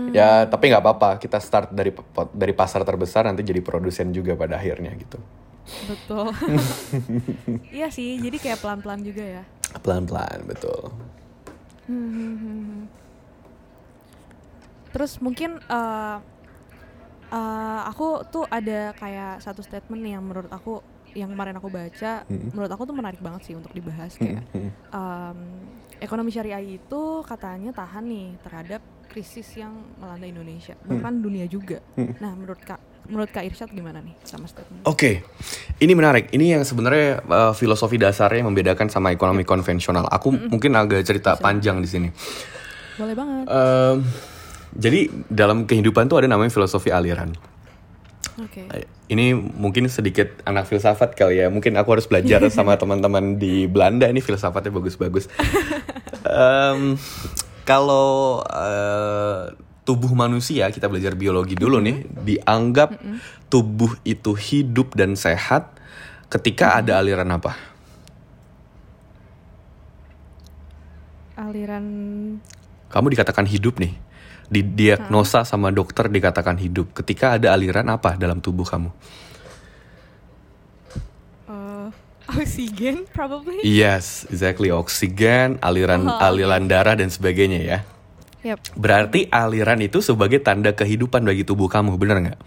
Ya 0.10 0.50
tapi 0.50 0.74
nggak 0.74 0.82
apa-apa, 0.82 1.10
kita 1.22 1.38
start 1.38 1.70
dari 1.70 1.94
dari 2.34 2.54
pasar 2.58 2.82
terbesar 2.82 3.30
nanti 3.30 3.46
jadi 3.46 3.62
produsen 3.62 4.10
juga 4.10 4.34
pada 4.34 4.58
akhirnya 4.58 4.90
gitu. 4.98 5.22
Betul. 5.86 6.32
iya 7.78 7.92
sih, 7.92 8.18
jadi 8.18 8.38
kayak 8.40 8.60
pelan-pelan 8.64 9.04
juga 9.04 9.24
ya. 9.24 9.44
Pelan-pelan, 9.84 10.48
betul. 10.48 10.90
Terus 14.98 15.22
mungkin 15.22 15.62
eh 15.62 16.18
eh, 17.30 17.82
aku 17.86 18.26
tuh 18.34 18.50
ada 18.50 18.98
kayak 18.98 19.46
satu 19.46 19.62
statement 19.62 20.02
nih 20.02 20.18
yang 20.18 20.26
menurut 20.26 20.50
aku 20.50 20.82
yang 21.14 21.34
kemarin 21.34 21.58
aku 21.58 21.70
baca, 21.74 22.26
menurut 22.30 22.70
aku 22.70 22.84
tuh 22.86 22.96
menarik 22.98 23.18
banget 23.22 23.50
sih 23.50 23.54
untuk 23.58 23.74
dibahas 23.74 24.14
kayak 24.22 24.44
em, 24.94 25.38
ekonomi 25.98 26.30
syariah 26.30 26.62
itu 26.62 27.02
katanya 27.26 27.74
tahan 27.74 28.06
nih 28.06 28.38
terhadap 28.46 28.82
krisis 29.10 29.50
yang 29.58 29.74
melanda 29.98 30.30
Indonesia, 30.30 30.78
bahkan 30.86 31.18
dunia 31.18 31.50
juga. 31.50 31.82
Nah, 31.98 32.38
menurut 32.38 32.62
Kak 32.62 32.78
menurut 33.08 33.34
Kak 33.34 33.50
Irsyad 33.50 33.72
gimana 33.74 34.04
nih 34.04 34.14
sama 34.28 34.46
statement? 34.46 34.86
Oke, 34.86 35.26
ini 35.82 35.94
menarik. 35.98 36.30
Ini 36.30 36.60
yang 36.60 36.64
sebenarnya 36.68 37.24
uh, 37.26 37.54
filosofi 37.56 37.98
dasarnya 37.98 38.46
yang 38.46 38.54
membedakan 38.54 38.92
sama 38.92 39.10
ekonomi 39.10 39.42
konvensional. 39.42 40.06
Aku 40.12 40.30
mungkin 40.30 40.76
agak 40.78 41.02
cerita 41.08 41.34
panjang 41.40 41.82
di 41.82 41.88
sini. 41.90 42.10
Boleh 43.00 43.16
banget. 43.16 43.46
Em, 43.48 43.98
jadi 44.78 45.10
dalam 45.28 45.66
kehidupan 45.66 46.06
tuh 46.06 46.22
ada 46.22 46.30
namanya 46.30 46.54
filosofi 46.54 46.94
aliran. 46.94 47.34
Oke. 48.38 48.70
Eh, 48.70 48.86
Ini 49.10 49.34
mungkin 49.34 49.90
sedikit 49.90 50.46
anak 50.46 50.70
filsafat 50.70 51.18
kali 51.18 51.42
ya. 51.42 51.50
Mungkin 51.50 51.74
aku 51.74 51.98
harus 51.98 52.06
belajar 52.06 52.46
sama 52.54 52.78
teman-teman 52.78 53.42
di 53.42 53.66
Belanda. 53.66 54.06
Ini 54.06 54.22
filsafatnya 54.22 54.70
bagus-bagus. 54.70 55.26
Em, 56.28 56.94
kalau 57.66 58.46
eh, 58.46 59.58
tubuh 59.82 60.14
manusia 60.14 60.70
kita 60.70 60.86
belajar 60.86 61.18
biologi 61.18 61.58
dulu 61.58 61.82
nih, 61.82 62.06
dianggap 62.22 63.02
tubuh 63.50 63.98
itu 64.06 64.38
hidup 64.38 64.94
dan 64.94 65.18
sehat 65.18 65.74
ketika 66.30 66.78
ada 66.78 67.02
aliran 67.02 67.32
apa? 67.34 67.58
Aliran 71.38 71.86
Kamu 72.92 73.08
dikatakan 73.10 73.48
hidup 73.50 73.82
nih. 73.82 74.07
Didiagnosa 74.48 75.44
sama 75.44 75.70
dokter 75.76 76.08
dikatakan 76.08 76.56
hidup. 76.56 76.96
Ketika 76.96 77.36
ada 77.36 77.52
aliran 77.52 77.88
apa 77.92 78.16
dalam 78.16 78.40
tubuh 78.40 78.64
kamu? 78.64 78.90
eh 81.48 81.90
oksigen 82.28 83.08
probably. 83.12 83.64
Yes, 83.64 84.28
exactly. 84.32 84.72
Oksigen, 84.72 85.60
aliran 85.60 86.08
aliran 86.08 86.68
darah 86.68 86.96
dan 86.96 87.12
sebagainya 87.12 87.60
ya. 87.64 87.80
Yap. 88.48 88.64
Berarti 88.80 89.28
aliran 89.28 89.84
itu 89.84 90.00
sebagai 90.00 90.40
tanda 90.40 90.72
kehidupan 90.72 91.26
bagi 91.26 91.44
tubuh 91.44 91.68
kamu, 91.68 92.00
bener 92.00 92.18
nggak? 92.24 92.40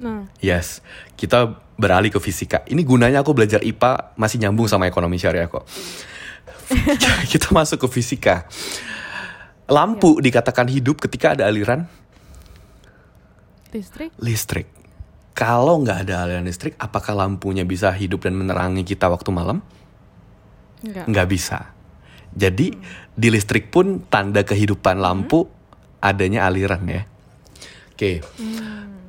Nah, 0.00 0.24
Yes, 0.40 0.80
kita 1.14 1.60
beralih 1.76 2.08
ke 2.08 2.18
fisika. 2.18 2.64
Ini 2.64 2.80
gunanya 2.82 3.20
aku 3.20 3.36
belajar 3.36 3.60
IPA 3.60 4.16
masih 4.16 4.40
nyambung 4.40 4.66
sama 4.66 4.88
ekonomi 4.88 5.20
syariah 5.20 5.46
kok. 5.46 5.68
kita 7.32 7.52
masuk 7.52 7.86
ke 7.86 7.88
fisika. 8.00 8.48
Lampu 9.70 10.18
dikatakan 10.18 10.66
hidup 10.66 10.98
ketika 10.98 11.38
ada 11.38 11.46
aliran 11.46 11.86
listrik? 13.70 14.10
listrik. 14.18 14.66
Kalau 15.30 15.78
nggak 15.80 16.10
ada 16.10 16.26
aliran 16.26 16.44
listrik, 16.44 16.74
apakah 16.76 17.14
lampunya 17.14 17.62
bisa 17.62 17.88
hidup 17.94 18.26
dan 18.26 18.34
menerangi 18.34 18.82
kita 18.82 19.06
waktu 19.06 19.30
malam? 19.30 19.62
Enggak. 20.82 21.06
Nggak 21.06 21.28
bisa. 21.30 21.58
Jadi 22.34 22.74
di 23.14 23.28
listrik 23.30 23.70
pun 23.70 24.02
tanda 24.10 24.42
kehidupan 24.42 24.98
lampu 24.98 25.46
adanya 26.02 26.50
aliran 26.50 26.82
ya. 26.86 27.02
Oke. 27.94 28.24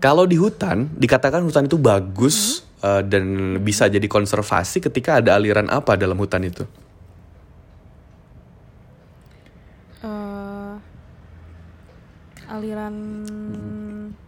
Kalau 0.02 0.26
di 0.26 0.36
hutan 0.36 0.90
dikatakan 0.98 1.46
hutan 1.46 1.70
itu 1.70 1.78
bagus 1.78 2.66
eh, 2.82 3.06
dan 3.06 3.56
bisa 3.62 3.86
jadi 3.88 4.04
konservasi 4.04 4.82
ketika 4.82 5.22
ada 5.22 5.38
aliran 5.38 5.70
apa 5.70 5.94
dalam 5.94 6.18
hutan 6.18 6.44
itu? 6.44 6.66
Eh, 10.02 10.76
aliran 12.52 12.96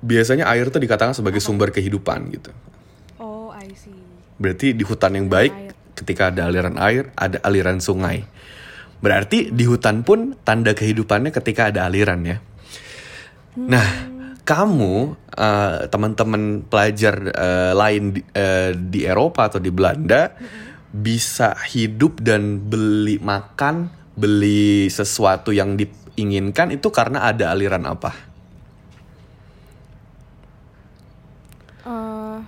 Biasanya 0.03 0.47
air 0.51 0.67
itu 0.67 0.79
dikatakan 0.79 1.15
sebagai 1.15 1.39
sumber 1.39 1.71
kehidupan 1.71 2.27
gitu. 2.35 2.51
Oh, 3.19 3.51
I 3.55 3.71
see. 3.71 3.95
Berarti 4.35 4.75
di 4.75 4.83
hutan 4.83 5.15
yang 5.15 5.27
baik 5.31 5.53
Air. 5.55 5.71
ketika 5.95 6.27
ada 6.27 6.51
aliran 6.51 6.75
air, 6.75 7.11
ada 7.15 7.39
aliran 7.43 7.79
sungai. 7.79 8.27
Berarti 8.99 9.51
di 9.51 9.63
hutan 9.63 10.03
pun 10.03 10.35
tanda 10.43 10.75
kehidupannya 10.75 11.31
ketika 11.31 11.71
ada 11.71 11.87
aliran 11.87 12.23
ya. 12.23 12.37
Nah, 13.59 13.87
kamu 14.43 15.15
eh, 15.39 15.79
teman-teman 15.87 16.67
pelajar 16.67 17.15
eh, 17.31 17.71
lain 17.71 18.03
di, 18.11 18.21
eh, 18.35 18.75
di 18.75 19.07
Eropa 19.07 19.47
atau 19.47 19.63
di 19.63 19.71
Belanda 19.71 20.35
bisa 20.93 21.55
hidup 21.71 22.19
dan 22.19 22.59
beli 22.59 23.17
makan, 23.23 23.87
beli 24.19 24.91
sesuatu 24.91 25.55
yang 25.55 25.79
diinginkan 26.13 26.70
itu 26.70 26.93
karena 26.93 27.25
ada 27.25 27.50
aliran 27.50 27.84
apa? 27.89 28.13
Eh, 31.84 32.39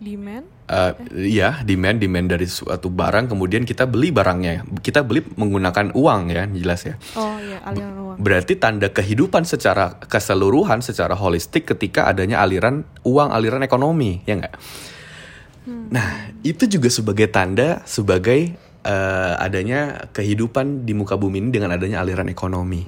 demand? 0.00 0.46
Eh, 0.68 0.92
Iya, 1.38 1.62
demand 1.64 2.00
demand 2.00 2.28
dari 2.28 2.44
suatu 2.48 2.88
barang, 2.92 3.30
kemudian 3.30 3.64
kita 3.68 3.84
beli 3.84 4.12
barangnya. 4.12 4.64
Kita 4.80 5.04
beli 5.04 5.24
menggunakan 5.36 5.92
uang 5.92 6.20
ya, 6.32 6.44
jelas 6.48 6.84
ya. 6.84 6.94
Oh 7.16 7.36
iya, 7.40 7.60
aliran 7.64 7.96
uang. 8.00 8.16
Berarti 8.18 8.58
tanda 8.58 8.90
kehidupan 8.90 9.44
secara 9.46 9.96
keseluruhan, 9.96 10.82
secara 10.82 11.14
holistik 11.14 11.68
ketika 11.70 12.08
adanya 12.10 12.42
aliran 12.42 12.84
uang, 13.06 13.30
aliran 13.30 13.62
ekonomi, 13.62 14.24
ya 14.26 14.40
nggak? 14.40 14.54
Nah, 15.68 16.32
itu 16.40 16.64
juga 16.64 16.88
sebagai 16.88 17.28
tanda 17.28 17.84
sebagai 17.84 18.56
eh, 18.84 19.34
adanya 19.38 20.10
kehidupan 20.10 20.86
di 20.86 20.92
muka 20.94 21.18
bumi 21.18 21.42
ini 21.42 21.50
dengan 21.54 21.74
adanya 21.74 22.02
aliran 22.02 22.30
ekonomi. 22.30 22.84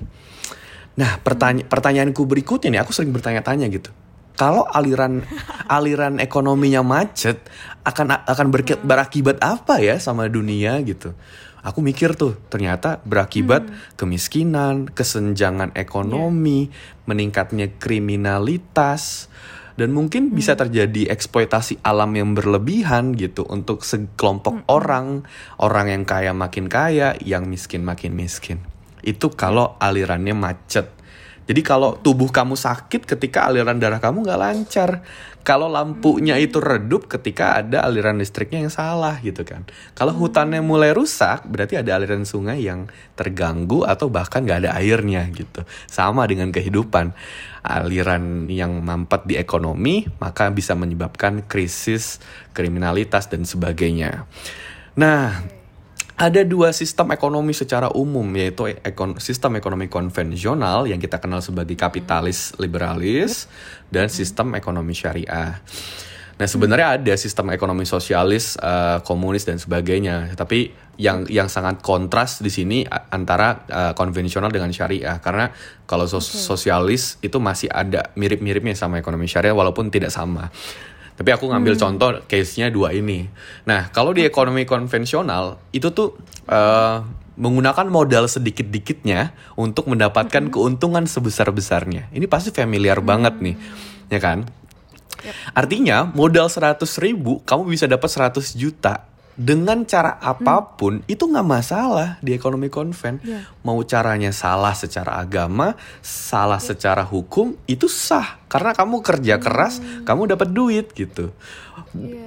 Nah, 0.98 1.16
pertanya 1.22 1.64
pertanyaanku 1.64 2.26
berikutnya 2.26 2.74
nih, 2.76 2.80
aku 2.82 2.92
sering 2.92 3.14
bertanya-tanya 3.14 3.70
gitu. 3.72 3.90
Kalau 4.36 4.66
aliran 4.68 5.22
aliran 5.76 6.18
ekonominya 6.20 6.84
macet, 6.84 7.40
akan 7.86 8.26
akan 8.26 8.46
berke- 8.52 8.82
berakibat 8.82 9.40
apa 9.40 9.80
ya 9.80 9.96
sama 9.96 10.28
dunia 10.28 10.76
gitu? 10.84 11.16
Aku 11.60 11.84
mikir 11.84 12.16
tuh, 12.16 12.40
ternyata 12.48 13.04
berakibat 13.04 13.68
kemiskinan, 14.00 14.88
kesenjangan 14.88 15.76
ekonomi, 15.76 16.72
meningkatnya 17.04 17.76
kriminalitas, 17.76 19.28
dan 19.74 19.94
mungkin 19.94 20.34
bisa 20.34 20.54
terjadi 20.54 21.10
eksploitasi 21.10 21.82
alam 21.82 22.14
yang 22.14 22.32
berlebihan 22.32 23.14
gitu 23.14 23.46
untuk 23.46 23.82
sekelompok 23.86 24.66
orang, 24.70 25.26
orang 25.58 25.86
yang 25.90 26.02
kaya 26.06 26.32
makin 26.32 26.66
kaya, 26.66 27.18
yang 27.20 27.46
miskin 27.46 27.82
makin 27.82 28.14
miskin. 28.14 28.62
Itu 29.00 29.32
kalau 29.32 29.76
alirannya 29.80 30.36
macet. 30.36 30.99
Jadi 31.50 31.66
kalau 31.66 31.98
tubuh 31.98 32.30
kamu 32.30 32.54
sakit 32.54 33.10
ketika 33.10 33.50
aliran 33.50 33.82
darah 33.82 33.98
kamu 33.98 34.22
nggak 34.22 34.38
lancar. 34.38 35.02
Kalau 35.42 35.66
lampunya 35.66 36.38
itu 36.38 36.62
redup 36.62 37.10
ketika 37.10 37.58
ada 37.58 37.82
aliran 37.82 38.22
listriknya 38.22 38.62
yang 38.62 38.70
salah 38.70 39.18
gitu 39.18 39.42
kan. 39.42 39.66
Kalau 39.98 40.14
hutannya 40.14 40.62
mulai 40.62 40.94
rusak 40.94 41.50
berarti 41.50 41.74
ada 41.74 41.98
aliran 41.98 42.22
sungai 42.22 42.62
yang 42.62 42.86
terganggu 43.18 43.82
atau 43.82 44.06
bahkan 44.06 44.46
nggak 44.46 44.62
ada 44.62 44.78
airnya 44.78 45.26
gitu. 45.34 45.66
Sama 45.90 46.22
dengan 46.30 46.54
kehidupan. 46.54 47.18
Aliran 47.66 48.46
yang 48.46 48.78
mampet 48.86 49.26
di 49.26 49.34
ekonomi 49.34 50.06
maka 50.22 50.54
bisa 50.54 50.78
menyebabkan 50.78 51.42
krisis, 51.50 52.22
kriminalitas 52.54 53.26
dan 53.26 53.42
sebagainya. 53.42 54.30
Nah, 54.94 55.59
ada 56.20 56.44
dua 56.44 56.68
sistem 56.76 57.16
ekonomi 57.16 57.56
secara 57.56 57.88
umum 57.96 58.28
yaitu 58.36 58.68
ekon- 58.84 59.16
sistem 59.16 59.56
ekonomi 59.56 59.88
konvensional 59.88 60.84
yang 60.84 61.00
kita 61.00 61.16
kenal 61.16 61.40
sebagai 61.40 61.72
kapitalis 61.80 62.52
liberalis 62.60 63.48
dan 63.88 64.12
sistem 64.12 64.52
ekonomi 64.52 64.92
syariah. 64.92 65.64
Nah 66.36 66.48
sebenarnya 66.48 67.00
ada 67.00 67.14
sistem 67.16 67.56
ekonomi 67.56 67.88
sosialis, 67.88 68.60
eh, 68.60 69.00
komunis 69.00 69.48
dan 69.48 69.56
sebagainya. 69.56 70.36
Tapi 70.36 70.92
yang 71.00 71.24
yang 71.32 71.48
sangat 71.48 71.80
kontras 71.80 72.44
di 72.44 72.52
sini 72.52 72.84
antara 73.08 73.64
eh, 73.64 73.92
konvensional 73.96 74.52
dengan 74.52 74.68
syariah 74.76 75.16
karena 75.24 75.48
kalau 75.88 76.04
sos- 76.04 76.36
sosialis 76.36 77.16
itu 77.24 77.40
masih 77.40 77.72
ada 77.72 78.12
mirip-miripnya 78.12 78.76
sama 78.76 79.00
ekonomi 79.00 79.24
syariah 79.24 79.56
walaupun 79.56 79.88
tidak 79.88 80.12
sama. 80.12 80.52
Tapi 81.16 81.30
aku 81.34 81.50
ngambil 81.52 81.74
contoh 81.76 82.10
case-nya 82.24 82.72
dua 82.72 82.96
ini. 82.96 83.28
Nah, 83.68 83.92
kalau 83.92 84.16
di 84.16 84.24
ekonomi 84.24 84.64
konvensional 84.64 85.60
itu 85.74 85.92
tuh 85.92 86.16
eh, 86.48 86.96
menggunakan 87.40 87.88
modal 87.88 88.28
sedikit-dikitnya 88.28 89.32
untuk 89.56 89.88
mendapatkan 89.88 90.52
keuntungan 90.52 91.08
sebesar-besarnya. 91.08 92.12
Ini 92.12 92.28
pasti 92.28 92.52
familiar 92.52 93.00
banget 93.00 93.40
nih, 93.40 93.56
ya 94.12 94.20
kan? 94.20 94.44
Artinya 95.52 96.08
modal 96.08 96.48
100 96.48 96.80
ribu 97.04 97.44
kamu 97.44 97.76
bisa 97.76 97.84
dapat 97.84 98.08
100 98.08 98.56
juta 98.56 99.09
dengan 99.40 99.88
cara 99.88 100.20
apa 100.20 100.76
pun 100.76 101.00
itu 101.08 101.24
nggak 101.24 101.48
masalah 101.48 102.20
di 102.20 102.36
ekonomi 102.36 102.68
konven. 102.68 103.24
Iya. 103.24 103.48
Mau 103.64 103.80
caranya 103.88 104.36
salah 104.36 104.76
secara 104.76 105.16
agama, 105.16 105.80
salah 106.04 106.60
secara 106.60 107.00
hukum 107.08 107.56
itu 107.64 107.88
sah 107.88 108.36
karena 108.52 108.76
kamu 108.76 109.00
kerja 109.00 109.40
keras, 109.40 109.80
kamu 110.04 110.36
dapat 110.36 110.52
duit 110.52 110.92
gitu. 110.92 111.32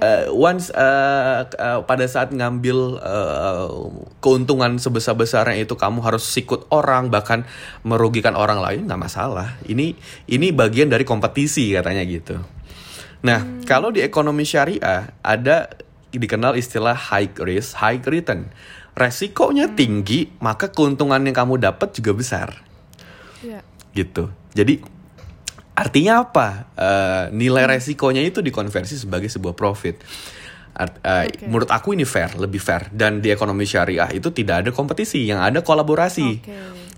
Eh, 0.02 0.26
once 0.34 0.74
eh, 0.74 1.46
eh, 1.46 1.80
pada 1.86 2.04
saat 2.10 2.34
ngambil 2.34 2.98
eh, 2.98 3.68
keuntungan 4.18 4.74
sebesar 4.82 5.14
besarnya 5.14 5.62
itu 5.62 5.78
kamu 5.78 6.02
harus 6.02 6.26
sikut 6.26 6.66
orang 6.74 7.14
bahkan 7.14 7.46
merugikan 7.86 8.34
orang 8.34 8.58
lain 8.58 8.90
nggak 8.90 8.98
masalah. 8.98 9.54
Ini 9.62 9.94
ini 10.26 10.50
bagian 10.50 10.90
dari 10.90 11.06
kompetisi 11.06 11.70
katanya 11.70 12.02
gitu. 12.02 12.42
Nah, 13.24 13.64
kalau 13.64 13.88
di 13.88 14.04
ekonomi 14.04 14.44
syariah 14.44 15.16
ada 15.24 15.83
dikenal 16.16 16.54
istilah 16.54 16.94
high 16.94 17.30
risk, 17.42 17.78
high 17.78 18.00
return. 18.00 18.50
Resikonya 18.94 19.74
tinggi, 19.74 20.30
maka 20.38 20.70
keuntungan 20.70 21.18
yang 21.18 21.34
kamu 21.34 21.58
dapat 21.58 21.90
juga 21.98 22.14
besar. 22.14 22.48
Iya. 23.42 23.60
Gitu. 23.90 24.30
Jadi 24.54 24.78
artinya 25.74 26.22
apa? 26.22 26.70
Eh, 26.78 27.24
nilai 27.34 27.66
resikonya 27.66 28.22
itu 28.22 28.38
dikonversi 28.38 28.94
sebagai 28.94 29.26
sebuah 29.26 29.58
profit. 29.58 29.98
Art- 30.74 30.98
eh, 31.02 31.30
Oke. 31.30 31.46
Menurut 31.46 31.70
aku 31.70 31.94
ini 31.94 32.06
fair, 32.06 32.34
lebih 32.38 32.62
fair. 32.62 32.90
Dan 32.90 33.18
di 33.18 33.30
ekonomi 33.34 33.66
syariah 33.66 34.10
itu 34.14 34.30
tidak 34.30 34.66
ada 34.66 34.70
kompetisi, 34.70 35.26
yang 35.26 35.42
ada 35.42 35.62
kolaborasi. 35.62 36.28
Oke. 36.38 36.54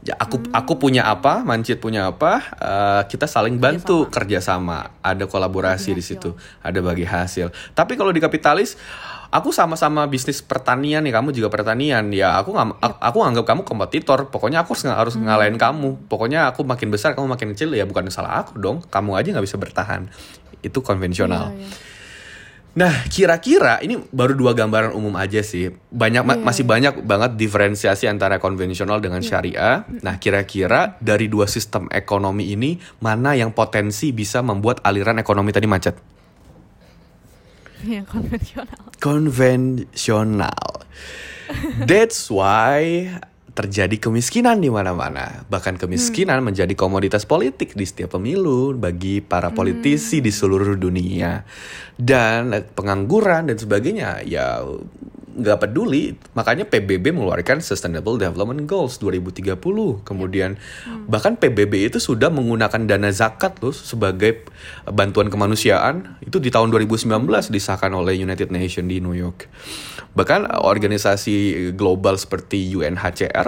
Ya, 0.07 0.15
aku 0.23 0.39
aku 0.55 0.79
punya 0.79 1.03
apa, 1.11 1.43
Mancit 1.43 1.83
punya 1.83 2.07
apa, 2.07 2.39
eh, 2.63 3.03
kita 3.11 3.27
saling 3.27 3.59
bantu 3.59 4.07
kerjasama. 4.07 5.03
Ada 5.03 5.27
kolaborasi 5.27 5.99
di 5.99 6.05
situ, 6.05 6.31
ada 6.63 6.79
bagi 6.79 7.03
hasil. 7.03 7.51
Tapi 7.75 7.99
kalau 7.99 8.15
di 8.15 8.23
kapitalis, 8.23 8.79
aku 9.35 9.51
sama-sama 9.51 10.07
bisnis 10.07 10.47
pertanian 10.47 11.03
nih, 11.03 11.11
kamu 11.11 11.35
juga 11.35 11.51
pertanian. 11.51 12.15
Ya 12.15 12.39
aku 12.39 12.55
nggak, 12.55 12.79
aku, 12.79 12.97
aku 13.03 13.19
anggap 13.27 13.45
kamu 13.51 13.63
kompetitor. 13.67 14.31
Pokoknya 14.31 14.63
aku 14.63 14.79
harus, 14.79 14.87
harus 14.87 15.15
ngalahin 15.19 15.59
kamu. 15.59 16.07
Pokoknya 16.07 16.55
aku 16.55 16.63
makin 16.63 16.95
besar, 16.95 17.19
kamu 17.19 17.27
makin 17.27 17.59
kecil 17.59 17.75
ya 17.75 17.83
bukan 17.83 18.07
salah 18.15 18.47
aku 18.47 18.63
dong. 18.63 18.87
Kamu 18.87 19.19
aja 19.19 19.35
nggak 19.35 19.43
bisa 19.43 19.59
bertahan. 19.59 20.07
Itu 20.63 20.87
konvensional. 20.87 21.51
Iya, 21.51 21.67
iya. 21.67 21.96
Nah, 22.77 23.09
kira-kira 23.09 23.81
ini 23.81 23.97
baru 24.13 24.37
dua 24.37 24.53
gambaran 24.53 24.93
umum 24.93 25.17
aja 25.17 25.41
sih. 25.41 25.73
Banyak 25.89 26.23
ma- 26.23 26.37
Iya, 26.37 26.45
masih 26.45 26.65
banyak 26.69 26.95
banget 27.03 27.33
diferensiasi 27.35 28.05
antara 28.05 28.37
konvensional 28.37 29.01
dengan 29.01 29.25
syariah. 29.25 29.89
Nah, 30.05 30.21
kira-kira 30.21 31.01
dari 31.01 31.25
dua 31.27 31.49
sistem 31.49 31.89
ekonomi 31.89 32.53
ini 32.53 32.77
mana 33.01 33.33
yang 33.33 33.49
potensi 33.51 34.13
bisa 34.13 34.45
membuat 34.45 34.85
aliran 34.85 35.17
ekonomi 35.17 35.57
tadi 35.57 35.65
macet? 35.65 35.97
Yang 37.81 38.13
konvensional. 38.13 38.83
Konvensional. 39.01 40.69
That's 41.81 42.29
why 42.29 43.09
terjadi 43.57 43.97
kemiskinan 43.97 44.61
di 44.61 44.69
mana-mana. 44.69 45.49
Bahkan 45.49 45.81
kemiskinan 45.81 46.45
menjadi 46.45 46.77
komoditas 46.77 47.25
politik 47.25 47.73
di 47.73 47.89
setiap 47.89 48.21
pemilu 48.21 48.77
bagi 48.77 49.25
para 49.25 49.49
politisi 49.49 50.21
di 50.21 50.29
seluruh 50.29 50.77
dunia. 50.77 51.41
Dan 51.97 52.53
pengangguran 52.77 53.49
dan 53.49 53.57
sebagainya 53.57 54.21
ya 54.29 54.61
nggak 55.37 55.69
peduli. 55.69 56.17
Makanya 56.33 56.65
PBB 56.65 57.13
mengeluarkan 57.13 57.61
Sustainable 57.61 58.17
Development 58.17 58.65
Goals 58.65 58.97
2030 58.99 59.61
kemudian 60.03 60.57
bahkan 61.07 61.37
PBB 61.37 61.93
itu 61.93 61.99
sudah 62.01 62.33
menggunakan 62.33 62.89
dana 62.89 63.13
zakat 63.13 63.61
loh 63.61 63.77
sebagai 63.77 64.49
bantuan 64.89 65.29
kemanusiaan. 65.29 66.17
Itu 66.25 66.41
di 66.41 66.49
tahun 66.49 66.73
2019 66.73 67.13
disahkan 67.53 67.93
oleh 67.93 68.17
United 68.17 68.49
Nations 68.49 68.89
di 68.89 68.99
New 69.05 69.15
York. 69.15 69.47
Bahkan 70.17 70.65
organisasi 70.65 71.71
global 71.77 72.17
seperti 72.17 72.73
UNHCR 72.73 73.47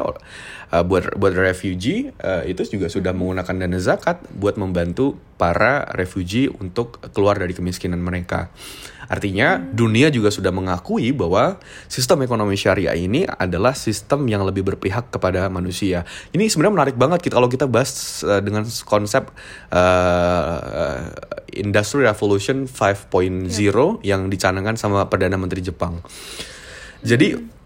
uh, 0.73 0.85
buat 0.85 1.17
buat 1.17 1.35
refugee 1.35 2.13
uh, 2.21 2.45
itu 2.45 2.65
juga 2.69 2.93
sudah 2.93 3.13
menggunakan 3.17 3.55
dana 3.67 3.79
zakat 3.81 4.21
buat 4.37 4.61
membantu 4.61 5.17
para 5.39 5.87
refugee 5.95 6.51
untuk 6.51 6.99
keluar 7.15 7.39
dari 7.39 7.55
kemiskinan 7.55 8.03
mereka. 8.03 8.51
Artinya 9.09 9.57
dunia 9.57 10.13
juga 10.13 10.29
sudah 10.29 10.53
mengakui 10.53 11.17
bahwa 11.17 11.57
sistem 11.89 12.29
ekonomi 12.29 12.61
syariah 12.61 12.93
ini 12.93 13.25
adalah 13.25 13.73
sistem 13.73 14.29
yang 14.29 14.45
lebih 14.45 14.69
berpihak 14.69 15.09
kepada 15.09 15.49
manusia. 15.49 16.05
Ini 16.37 16.45
sebenarnya 16.53 16.75
menarik 16.77 16.97
banget 17.01 17.25
kita 17.25 17.41
kalau 17.41 17.49
kita 17.49 17.65
bahas 17.65 18.21
uh, 18.29 18.45
dengan 18.45 18.69
konsep 18.85 19.33
uh, 19.73 21.09
Industry 21.57 22.05
Revolution 22.05 22.69
5.0 22.69 23.49
yang 24.05 24.29
dicanangkan 24.29 24.77
sama 24.77 25.09
Perdana 25.09 25.41
Menteri 25.41 25.65
Jepang. 25.65 26.05
Jadi 27.01 27.58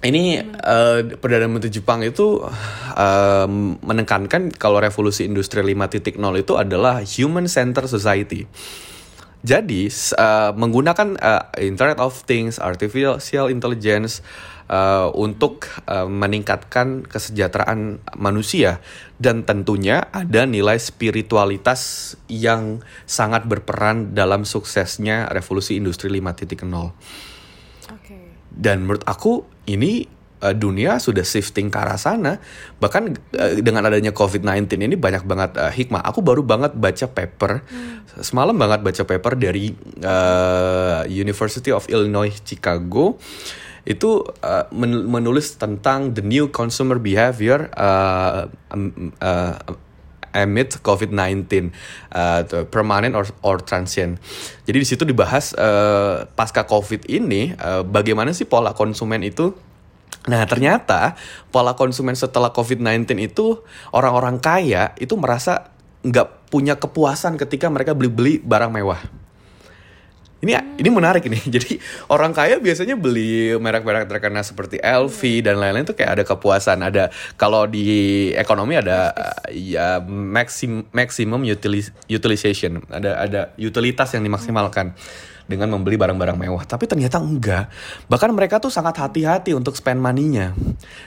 ini 0.00 0.40
uh, 0.40 1.04
perdana 1.20 1.44
menteri 1.44 1.68
Jepang 1.68 2.00
itu 2.00 2.40
uh, 2.40 3.46
menekankan 3.84 4.48
kalau 4.56 4.80
revolusi 4.80 5.28
industri 5.28 5.60
5.0 5.60 6.16
itu 6.40 6.52
adalah 6.56 7.04
human 7.04 7.44
center 7.44 7.84
society. 7.84 8.48
Jadi 9.40 9.88
uh, 10.20 10.52
menggunakan 10.52 11.16
uh, 11.16 11.44
Internet 11.60 11.96
of 12.00 12.28
Things, 12.28 12.60
artificial 12.60 13.48
intelligence 13.48 14.20
uh, 14.68 15.08
untuk 15.16 15.64
uh, 15.88 16.04
meningkatkan 16.04 17.08
kesejahteraan 17.08 18.04
manusia 18.20 18.84
dan 19.16 19.48
tentunya 19.48 20.12
ada 20.12 20.44
nilai 20.44 20.76
spiritualitas 20.76 22.14
yang 22.28 22.84
sangat 23.08 23.48
berperan 23.48 24.12
dalam 24.12 24.44
suksesnya 24.44 25.32
revolusi 25.32 25.80
industri 25.80 26.12
5.0. 26.12 27.29
Dan 28.60 28.84
menurut 28.84 29.08
aku 29.08 29.48
ini 29.64 30.04
uh, 30.44 30.56
dunia 30.56 30.96
sudah 30.98 31.22
shifting 31.24 31.68
ke 31.68 31.78
arah 31.78 32.00
sana. 32.00 32.40
Bahkan 32.80 33.02
uh, 33.36 33.52
dengan 33.60 33.88
adanya 33.88 34.12
COVID-19 34.12 34.80
ini 34.80 34.96
banyak 34.96 35.24
banget 35.24 35.56
uh, 35.60 35.72
hikmah. 35.72 36.04
Aku 36.04 36.24
baru 36.24 36.44
banget 36.44 36.76
baca 36.76 37.06
paper, 37.08 37.64
semalam 38.20 38.56
banget 38.56 38.80
baca 38.84 39.02
paper 39.04 39.32
dari 39.36 39.72
uh, 40.04 41.04
University 41.06 41.70
of 41.70 41.86
Illinois 41.92 42.32
Chicago. 42.44 43.20
Itu 43.84 44.28
uh, 44.44 44.68
men- 44.76 45.08
menulis 45.08 45.56
tentang 45.56 46.12
the 46.12 46.20
new 46.20 46.52
consumer 46.52 47.00
behavior 47.00 47.72
uh, 47.72 48.44
um, 48.76 49.16
uh, 49.24 49.56
amid 50.32 50.78
COVID-19 50.82 51.70
uh, 52.14 52.66
permanent 52.70 53.14
or, 53.18 53.26
or 53.42 53.58
transient. 53.62 54.18
Jadi 54.66 54.76
di 54.78 54.86
situ 54.86 55.02
dibahas 55.02 55.52
uh, 55.58 56.26
pasca 56.34 56.66
COVID 56.66 57.10
ini 57.10 57.54
uh, 57.58 57.82
bagaimana 57.82 58.30
sih 58.34 58.46
pola 58.46 58.74
konsumen 58.74 59.22
itu 59.26 59.54
Nah 60.28 60.44
ternyata 60.44 61.16
pola 61.48 61.72
konsumen 61.72 62.12
setelah 62.12 62.52
COVID-19 62.52 63.16
itu 63.24 63.64
orang-orang 63.88 64.36
kaya 64.36 64.92
itu 65.00 65.16
merasa 65.16 65.72
nggak 66.04 66.52
punya 66.52 66.76
kepuasan 66.76 67.40
ketika 67.40 67.72
mereka 67.72 67.96
beli-beli 67.96 68.36
barang 68.44 68.68
mewah. 68.68 69.00
Ini 70.40 70.80
ini 70.80 70.88
menarik 70.88 71.28
ini. 71.28 71.36
Jadi 71.54 71.76
orang 72.08 72.32
kaya 72.32 72.56
biasanya 72.56 72.96
beli 72.96 73.52
merek-merek 73.60 74.08
terkenal 74.08 74.40
seperti 74.40 74.80
LV 74.80 75.20
dan 75.44 75.60
lain-lain 75.60 75.84
tuh 75.84 75.96
kayak 75.96 76.20
ada 76.20 76.24
kepuasan. 76.24 76.80
Ada 76.80 77.12
kalau 77.36 77.68
di 77.68 78.32
ekonomi 78.32 78.80
ada 78.80 79.12
ya 79.52 80.00
maxim, 80.08 80.88
maximum 80.96 81.44
utilis, 81.44 81.92
utilization. 82.08 82.80
Ada 82.88 83.10
ada 83.20 83.40
utilitas 83.60 84.16
yang 84.16 84.24
dimaksimalkan 84.24 84.96
dengan 85.50 85.68
membeli 85.74 85.98
barang-barang 85.98 86.38
mewah. 86.38 86.62
Tapi 86.64 86.86
ternyata 86.86 87.18
enggak. 87.18 87.68
Bahkan 88.06 88.30
mereka 88.32 88.62
tuh 88.62 88.72
sangat 88.72 88.96
hati-hati 89.02 89.52
untuk 89.52 89.74
spend 89.74 89.98
money-nya. 89.98 90.54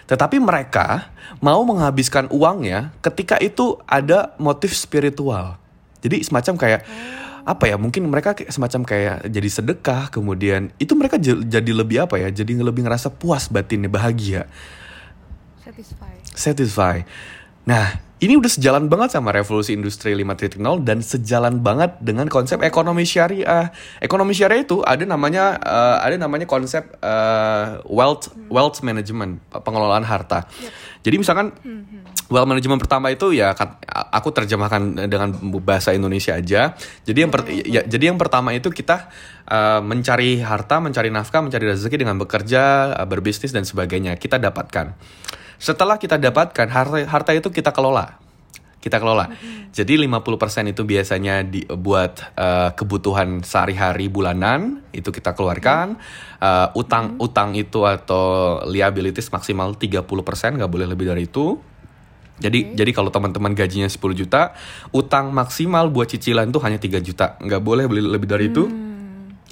Tetapi 0.06 0.38
mereka 0.38 1.10
mau 1.40 1.64
menghabiskan 1.64 2.28
uangnya 2.28 2.92
ketika 3.00 3.40
itu 3.40 3.80
ada 3.88 4.36
motif 4.36 4.76
spiritual. 4.76 5.58
Jadi 6.04 6.20
semacam 6.20 6.54
kayak 6.60 6.82
apa 7.44 7.68
ya 7.68 7.76
mungkin 7.76 8.08
mereka 8.08 8.32
semacam 8.48 8.88
kayak 8.88 9.28
jadi 9.28 9.50
sedekah 9.52 10.08
kemudian 10.08 10.72
itu 10.80 10.96
mereka 10.96 11.20
jadi 11.20 11.72
lebih 11.76 12.08
apa 12.08 12.16
ya 12.16 12.32
jadi 12.32 12.56
lebih 12.64 12.88
ngerasa 12.88 13.12
puas 13.12 13.52
batinnya 13.52 13.92
bahagia 13.92 14.48
Satisfy. 15.60 16.14
satisfy 16.32 16.98
nah 17.68 18.00
ini 18.24 18.40
udah 18.40 18.48
sejalan 18.48 18.88
banget 18.88 19.20
sama 19.20 19.36
revolusi 19.36 19.76
industri 19.76 20.16
5.0 20.16 20.56
dan 20.88 21.04
sejalan 21.04 21.60
banget 21.60 22.00
dengan 22.00 22.32
konsep 22.32 22.64
ekonomi 22.64 23.04
syariah 23.04 23.76
ekonomi 24.00 24.32
syariah 24.32 24.64
itu 24.64 24.80
ada 24.80 25.04
namanya 25.04 25.60
eh, 25.60 25.98
ada 26.08 26.16
namanya 26.16 26.48
konsep 26.48 26.88
eh, 27.04 27.66
wealth 27.92 28.32
wealth 28.48 28.80
management 28.80 29.44
pengelolaan 29.52 30.08
harta 30.08 30.48
jadi 31.04 31.20
misalkan 31.20 31.52
Wealth 32.32 32.50
management 32.50 32.80
pertama 32.82 33.12
itu 33.12 33.36
ya 33.36 33.54
aku 34.10 34.34
terjemahkan 34.34 35.06
dengan 35.12 35.36
bahasa 35.60 35.92
Indonesia 35.92 36.34
aja. 36.34 36.74
Jadi 37.06 37.20
yang 37.20 37.30
per- 37.30 37.46
ya, 37.46 37.86
jadi 37.86 38.10
yang 38.10 38.18
pertama 38.18 38.56
itu 38.56 38.72
kita 38.72 39.12
uh, 39.46 39.84
mencari 39.86 40.40
harta, 40.40 40.80
mencari 40.80 41.12
nafkah, 41.12 41.46
mencari 41.46 41.70
rezeki 41.70 42.00
dengan 42.00 42.18
bekerja, 42.18 42.96
uh, 42.96 43.06
berbisnis 43.06 43.52
dan 43.52 43.68
sebagainya. 43.68 44.16
Kita 44.16 44.40
dapatkan. 44.40 44.96
Setelah 45.64 45.96
kita 45.96 46.20
dapatkan 46.20 46.68
harta 46.68 47.08
harta 47.08 47.32
itu 47.32 47.48
kita 47.48 47.72
kelola. 47.72 48.20
Kita 48.84 49.00
kelola. 49.00 49.32
Jadi 49.72 49.96
50% 49.96 50.76
itu 50.76 50.84
biasanya 50.84 51.40
dibuat 51.40 52.36
uh, 52.36 52.76
kebutuhan 52.76 53.40
sehari-hari 53.40 54.12
bulanan 54.12 54.84
itu 54.92 55.08
kita 55.08 55.32
keluarkan. 55.32 55.96
Uh, 56.44 56.68
utang 56.76 57.16
utang 57.16 57.56
itu 57.56 57.88
atau 57.88 58.60
liabilities 58.68 59.32
maksimal 59.32 59.72
30% 59.80 60.04
nggak 60.60 60.68
boleh 60.68 60.84
lebih 60.84 61.16
dari 61.16 61.32
itu. 61.32 61.56
Jadi 62.44 62.76
jadi 62.76 62.92
kalau 62.92 63.08
teman-teman 63.08 63.56
gajinya 63.56 63.88
10 63.88 64.04
juta, 64.20 64.52
utang 64.92 65.32
maksimal 65.32 65.88
buat 65.88 66.12
cicilan 66.12 66.52
tuh 66.52 66.60
hanya 66.68 66.76
3 66.76 67.00
juta. 67.00 67.40
Nggak 67.40 67.62
boleh 67.64 67.88
beli 67.88 68.04
lebih 68.04 68.28
dari 68.28 68.52
itu. 68.52 68.68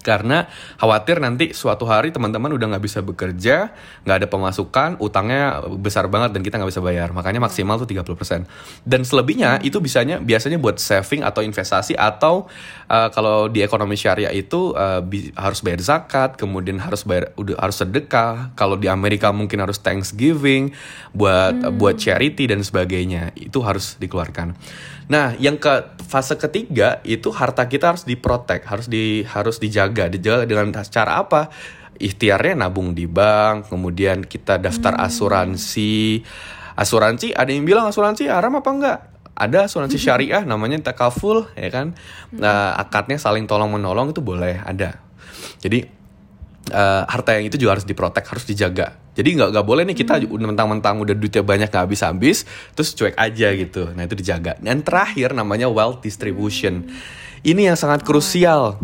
Karena 0.01 0.45
khawatir 0.81 1.21
nanti 1.21 1.53
suatu 1.53 1.85
hari 1.85 2.09
teman-teman 2.11 2.51
udah 2.53 2.75
nggak 2.75 2.83
bisa 2.83 2.99
bekerja, 3.05 3.71
nggak 4.03 4.17
ada 4.21 4.27
pemasukan, 4.27 4.89
utangnya 4.99 5.61
besar 5.79 6.09
banget 6.09 6.35
dan 6.35 6.41
kita 6.41 6.57
nggak 6.57 6.71
bisa 6.73 6.83
bayar. 6.83 7.13
Makanya 7.13 7.39
maksimal 7.41 7.77
tuh 7.81 7.87
30%. 7.87 8.45
Dan 8.83 9.01
selebihnya 9.05 9.61
itu 9.61 9.77
bisanya 9.77 10.17
biasanya 10.17 10.57
buat 10.57 10.81
saving 10.81 11.21
atau 11.21 11.45
investasi 11.45 11.93
atau 11.95 12.49
uh, 12.89 13.09
kalau 13.13 13.47
di 13.47 13.61
ekonomi 13.61 13.95
syariah 13.95 14.33
itu 14.33 14.73
uh, 14.73 14.99
bi- 15.05 15.31
harus 15.37 15.61
bayar 15.61 15.81
zakat, 15.81 16.35
kemudian 16.35 16.81
harus 16.81 17.05
bayar 17.05 17.31
udah 17.37 17.57
harus 17.61 17.77
sedekah. 17.79 18.53
Kalau 18.57 18.75
di 18.75 18.89
Amerika 18.89 19.29
mungkin 19.31 19.61
harus 19.61 19.79
Thanksgiving 19.79 20.73
buat 21.13 21.53
buat 21.77 21.95
charity 21.95 22.49
dan 22.49 22.65
sebagainya. 22.65 23.33
Itu 23.37 23.61
harus 23.61 23.95
dikeluarkan. 24.01 24.57
Nah, 25.09 25.33
yang 25.41 25.57
ke 25.57 25.97
fase 26.05 26.37
ketiga 26.37 27.01
itu 27.07 27.31
harta 27.33 27.65
kita 27.65 27.95
harus 27.95 28.03
diprotek, 28.05 28.67
harus 28.67 28.85
di 28.91 29.25
harus 29.25 29.57
dijaga, 29.57 30.11
dijaga 30.11 30.45
dengan 30.45 30.69
cara 30.85 31.23
apa? 31.23 31.49
Ikhtiarnya 31.97 32.65
nabung 32.65 32.93
di 32.93 33.05
bank, 33.05 33.69
kemudian 33.69 34.25
kita 34.25 34.57
daftar 34.61 34.97
asuransi. 35.01 36.21
Asuransi 36.77 37.33
ada 37.33 37.49
yang 37.53 37.65
bilang 37.65 37.89
asuransi 37.89 38.29
haram 38.29 38.57
apa 38.57 38.69
enggak? 38.69 38.99
Ada 39.33 39.65
asuransi 39.65 39.97
syariah 40.05 40.43
namanya 40.45 40.81
takaful, 40.93 41.49
ya 41.57 41.69
kan? 41.73 41.97
Nah, 42.33 42.77
akadnya 42.77 43.17
saling 43.17 43.49
tolong 43.49 43.73
menolong 43.73 44.13
itu 44.13 44.21
boleh 44.21 44.61
ada. 44.61 45.01
Jadi 45.61 45.85
eh, 46.69 47.03
harta 47.05 47.37
yang 47.37 47.49
itu 47.49 47.57
juga 47.57 47.77
harus 47.79 47.85
diprotek, 47.85 48.25
harus 48.25 48.45
dijaga. 48.45 49.00
Jadi 49.11 49.35
nggak 49.35 49.49
nggak 49.51 49.65
boleh 49.67 49.83
nih 49.91 49.97
kita 49.97 50.23
udah 50.23 50.47
mentang-mentang 50.55 50.95
udah 51.03 51.11
duitnya 51.11 51.43
banyak 51.43 51.67
nggak 51.67 51.83
habis-habis, 51.83 52.47
terus 52.71 52.95
cuek 52.95 53.15
aja 53.19 53.47
gitu. 53.51 53.91
Nah 53.91 54.07
itu 54.07 54.15
dijaga. 54.15 54.55
Dan 54.63 54.87
terakhir 54.87 55.35
namanya 55.35 55.67
wealth 55.67 55.99
distribution. 55.99 56.87
Ini 57.43 57.73
yang 57.73 57.77
sangat 57.77 58.07
krusial. 58.07 58.79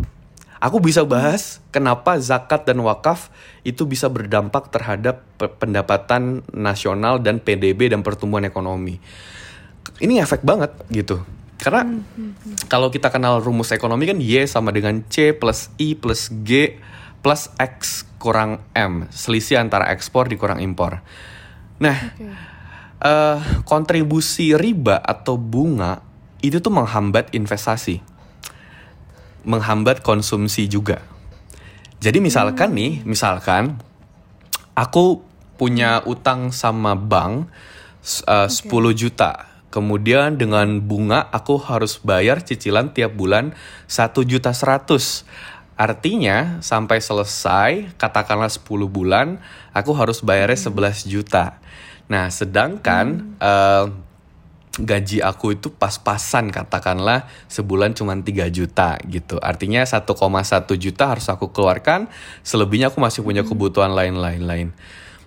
Aku 0.58 0.82
bisa 0.82 1.06
bahas 1.06 1.62
kenapa 1.70 2.18
zakat 2.18 2.66
dan 2.66 2.82
wakaf 2.82 3.30
itu 3.62 3.86
bisa 3.86 4.10
berdampak 4.10 4.74
terhadap 4.74 5.22
pe- 5.38 5.54
pendapatan 5.54 6.42
nasional 6.50 7.22
dan 7.22 7.38
PDB 7.38 7.94
dan 7.94 8.02
pertumbuhan 8.02 8.42
ekonomi. 8.42 8.98
Ini 10.02 10.18
efek 10.26 10.42
banget 10.42 10.74
gitu. 10.90 11.22
Karena 11.58 11.86
kalau 12.70 12.90
kita 12.90 13.10
kenal 13.10 13.38
rumus 13.42 13.70
ekonomi 13.74 14.06
kan 14.06 14.18
Y 14.18 14.46
sama 14.46 14.70
dengan 14.70 15.02
C 15.06 15.30
plus 15.34 15.70
I 15.78 15.94
plus 15.98 16.30
G 16.42 16.78
plus 17.28 17.52
X 17.60 18.08
kurang 18.16 18.64
M. 18.72 19.04
Selisih 19.12 19.60
antara 19.60 19.92
ekspor 19.92 20.32
dikurang 20.32 20.64
impor. 20.64 21.04
Nah, 21.76 21.92
Oke. 22.16 22.24
eh, 23.04 23.38
kontribusi 23.68 24.56
riba 24.56 24.96
atau 24.96 25.36
bunga 25.36 26.00
itu 26.40 26.56
tuh 26.64 26.72
menghambat 26.72 27.36
investasi, 27.36 28.00
menghambat 29.44 30.00
konsumsi 30.00 30.72
juga. 30.72 31.04
Jadi 32.00 32.16
misalkan 32.24 32.72
nih, 32.72 33.04
misalkan 33.04 33.76
aku 34.72 35.20
punya 35.60 36.00
utang 36.08 36.48
sama 36.48 36.96
bank 36.96 37.52
s- 38.00 38.24
eh, 38.24 38.48
10 38.48 38.96
juta. 38.96 39.52
Kemudian 39.68 40.40
dengan 40.40 40.80
bunga 40.80 41.28
aku 41.28 41.60
harus 41.60 42.00
bayar 42.00 42.40
cicilan 42.40 42.96
tiap 42.96 43.12
bulan 43.12 43.52
1 43.84 44.24
juta 44.24 44.56
100. 44.56 45.28
Artinya 45.78 46.58
sampai 46.58 46.98
selesai 46.98 47.94
katakanlah 47.94 48.50
10 48.50 48.66
bulan 48.90 49.38
aku 49.70 49.94
harus 49.94 50.26
bayarnya 50.26 50.58
11 50.58 51.06
juta. 51.06 51.62
Nah, 52.10 52.26
sedangkan 52.34 53.38
eh, 53.38 53.86
gaji 54.78 55.18
aku 55.22 55.58
itu 55.58 55.70
pas-pasan 55.74 56.54
katakanlah 56.54 57.26
sebulan 57.46 57.94
cuma 57.94 58.14
3 58.18 58.50
juta 58.50 58.98
gitu. 59.06 59.38
Artinya 59.38 59.86
1,1 59.86 60.02
juta 60.78 61.04
harus 61.14 61.26
aku 61.30 61.50
keluarkan, 61.50 62.10
selebihnya 62.46 62.90
aku 62.90 62.98
masih 62.98 63.22
punya 63.26 63.42
kebutuhan 63.42 63.94
lain-lain 63.94 64.42
lain. 64.42 64.68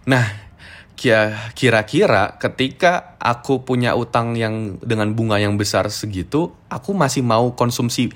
Nah, 0.03 0.50
kira-kira 0.95 2.37
ketika 2.37 3.17
aku 3.17 3.65
punya 3.65 3.97
utang 3.97 4.37
yang 4.37 4.77
dengan 4.83 5.11
bunga 5.17 5.41
yang 5.41 5.57
besar 5.57 5.89
segitu, 5.89 6.53
aku 6.69 6.93
masih 6.93 7.25
mau 7.25 7.53
konsumsi 7.57 8.13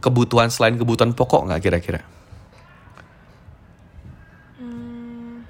kebutuhan 0.00 0.52
selain 0.52 0.76
kebutuhan 0.76 1.16
pokok 1.16 1.48
nggak 1.48 1.62
kira-kira? 1.64 2.00
Hmm, 4.60 5.46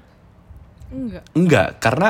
enggak. 0.93 1.23
Enggak, 1.35 1.69
karena 1.83 2.09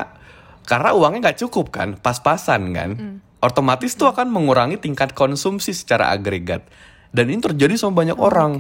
karena 0.69 0.89
uangnya 0.93 1.19
nggak 1.29 1.39
cukup 1.41 1.73
kan, 1.73 1.97
pas-pasan 1.97 2.61
kan. 2.77 2.91
Otomatis 3.39 3.95
tuh 3.95 4.11
akan 4.11 4.29
mengurangi 4.29 4.77
tingkat 4.77 5.15
konsumsi 5.15 5.73
secara 5.73 6.11
agregat. 6.13 6.67
Dan 7.09 7.33
ini 7.33 7.41
terjadi 7.41 7.73
sama 7.73 8.05
banyak 8.05 8.19
orang. 8.19 8.51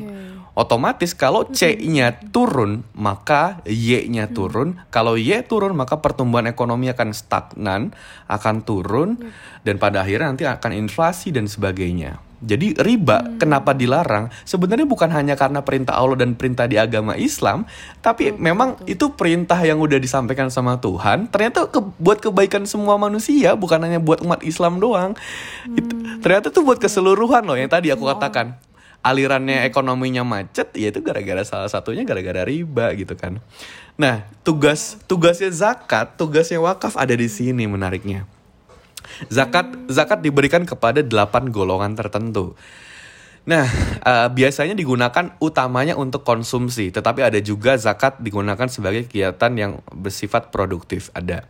Otomatis 0.59 1.15
kalau 1.15 1.47
C-nya 1.47 2.19
turun, 2.35 2.83
maka 2.91 3.63
Y-nya 3.63 4.27
turun. 4.27 4.75
Kalau 4.91 5.15
Y 5.15 5.31
turun, 5.47 5.71
maka 5.71 6.03
pertumbuhan 6.03 6.51
ekonomi 6.51 6.91
akan 6.91 7.15
stagnan, 7.15 7.95
akan 8.27 8.67
turun, 8.67 9.31
dan 9.63 9.79
pada 9.79 10.03
akhirnya 10.03 10.35
nanti 10.35 10.43
akan 10.43 10.75
inflasi 10.75 11.31
dan 11.31 11.47
sebagainya. 11.47 12.19
Jadi 12.39 12.75
riba 12.75 13.35
kenapa 13.35 13.75
dilarang? 13.75 14.31
Sebenarnya 14.47 14.87
bukan 14.87 15.11
hanya 15.11 15.35
karena 15.35 15.63
perintah 15.63 15.99
Allah 15.99 16.23
dan 16.23 16.39
perintah 16.39 16.67
di 16.67 16.75
agama 16.79 17.15
Islam, 17.15 17.67
tapi 17.99 18.31
memang 18.31 18.79
itu 18.87 19.11
perintah 19.15 19.59
yang 19.63 19.79
udah 19.79 19.99
disampaikan 19.99 20.47
sama 20.47 20.79
Tuhan. 20.79 21.27
Ternyata 21.31 21.67
ke- 21.67 21.83
buat 21.99 22.19
kebaikan 22.23 22.63
semua 22.63 22.95
manusia, 22.95 23.59
bukan 23.59 23.83
hanya 23.83 23.99
buat 23.99 24.23
umat 24.23 24.43
Islam 24.43 24.79
doang. 24.79 25.19
Itu, 25.71 26.19
ternyata 26.23 26.51
tuh 26.51 26.63
buat 26.63 26.79
keseluruhan 26.79 27.43
loh 27.43 27.59
yang 27.59 27.67
tadi 27.67 27.91
aku 27.91 28.07
katakan. 28.07 28.59
Alirannya 28.99 29.63
ekonominya 29.63 30.27
macet, 30.27 30.75
ya 30.75 30.91
itu 30.91 30.99
gara-gara 30.99 31.39
salah 31.47 31.71
satunya 31.71 32.03
gara-gara 32.03 32.43
riba 32.43 32.91
gitu 32.99 33.15
kan. 33.15 33.39
Nah, 33.95 34.27
tugas 34.43 34.99
tugasnya 35.07 35.47
zakat, 35.55 36.19
tugasnya 36.19 36.59
wakaf 36.59 36.99
ada 36.99 37.15
di 37.15 37.31
sini 37.31 37.63
menariknya. 37.63 38.27
Zakat 39.31 39.71
zakat 39.87 40.19
diberikan 40.19 40.67
kepada 40.67 40.99
delapan 40.99 41.47
golongan 41.47 41.95
tertentu. 41.95 42.59
Nah, 43.47 43.65
eh, 44.03 44.27
biasanya 44.29 44.75
digunakan 44.75 45.31
utamanya 45.39 45.95
untuk 45.95 46.27
konsumsi, 46.27 46.91
tetapi 46.91 47.23
ada 47.23 47.39
juga 47.39 47.79
zakat 47.79 48.19
digunakan 48.19 48.67
sebagai 48.67 49.07
kegiatan 49.07 49.51
yang 49.55 49.71
bersifat 49.95 50.51
produktif. 50.51 51.07
Ada. 51.15 51.47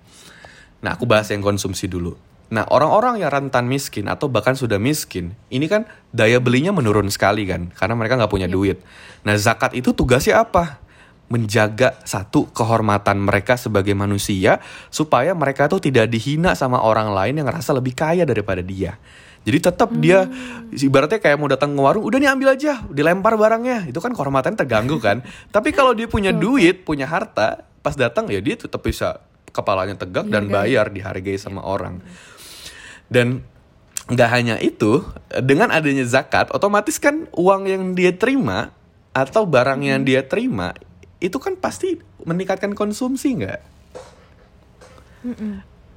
Nah, 0.86 0.96
aku 0.96 1.10
bahas 1.10 1.28
yang 1.34 1.42
konsumsi 1.42 1.90
dulu. 1.90 2.29
Nah, 2.50 2.66
orang-orang 2.74 3.22
yang 3.22 3.30
rentan 3.30 3.70
miskin 3.70 4.10
atau 4.10 4.26
bahkan 4.26 4.58
sudah 4.58 4.82
miskin, 4.82 5.38
ini 5.54 5.70
kan 5.70 5.86
daya 6.10 6.42
belinya 6.42 6.74
menurun 6.74 7.06
sekali 7.14 7.46
kan, 7.46 7.70
karena 7.78 7.94
mereka 7.94 8.18
nggak 8.18 8.34
punya 8.34 8.50
duit. 8.50 8.82
Nah, 9.22 9.38
zakat 9.38 9.78
itu 9.78 9.94
tugasnya 9.94 10.42
apa? 10.42 10.82
Menjaga 11.30 12.02
satu 12.02 12.50
kehormatan 12.50 13.22
mereka 13.22 13.54
sebagai 13.54 13.94
manusia, 13.94 14.58
supaya 14.90 15.38
mereka 15.38 15.70
tuh 15.70 15.78
tidak 15.78 16.10
dihina 16.10 16.58
sama 16.58 16.82
orang 16.82 17.14
lain 17.14 17.38
yang 17.38 17.46
ngerasa 17.46 17.70
lebih 17.78 17.94
kaya 17.94 18.26
daripada 18.26 18.66
dia. 18.66 18.98
Jadi 19.46 19.58
tetap 19.62 19.90
dia 19.96 20.26
ibaratnya 20.74 21.22
kayak 21.22 21.38
mau 21.38 21.48
datang 21.48 21.78
ke 21.78 21.82
warung, 21.86 22.02
udah 22.02 22.18
nih 22.18 22.34
ambil 22.34 22.58
aja, 22.58 22.82
dilempar 22.90 23.38
barangnya. 23.38 23.86
Itu 23.88 24.02
kan 24.02 24.12
kehormatan 24.18 24.58
terganggu 24.58 24.98
kan. 24.98 25.22
Tapi 25.56 25.70
kalau 25.70 25.94
dia 25.94 26.10
punya 26.10 26.34
duit, 26.34 26.82
punya 26.82 27.06
harta, 27.06 27.62
pas 27.86 27.94
datang 27.94 28.26
ya 28.28 28.42
dia 28.42 28.58
tetap 28.58 28.82
bisa 28.82 29.22
kepalanya 29.54 29.98
tegak 29.98 30.30
dan 30.30 30.50
bayar 30.50 30.90
dihargai 30.90 31.38
sama 31.38 31.62
orang. 31.62 32.02
Dan 33.10 33.44
nggak 34.10 34.30
hanya 34.30 34.56
itu, 34.62 35.06
dengan 35.42 35.70
adanya 35.70 36.06
zakat, 36.06 36.50
otomatis 36.54 36.98
kan 36.98 37.30
uang 37.34 37.70
yang 37.70 37.84
dia 37.94 38.14
terima 38.14 38.74
atau 39.14 39.44
barang 39.46 39.82
yang 39.82 40.06
dia 40.06 40.22
terima 40.22 40.78
itu 41.20 41.36
kan 41.42 41.60
pasti 41.60 42.00
meningkatkan 42.24 42.72
konsumsi 42.78 43.44
nggak? 43.44 43.62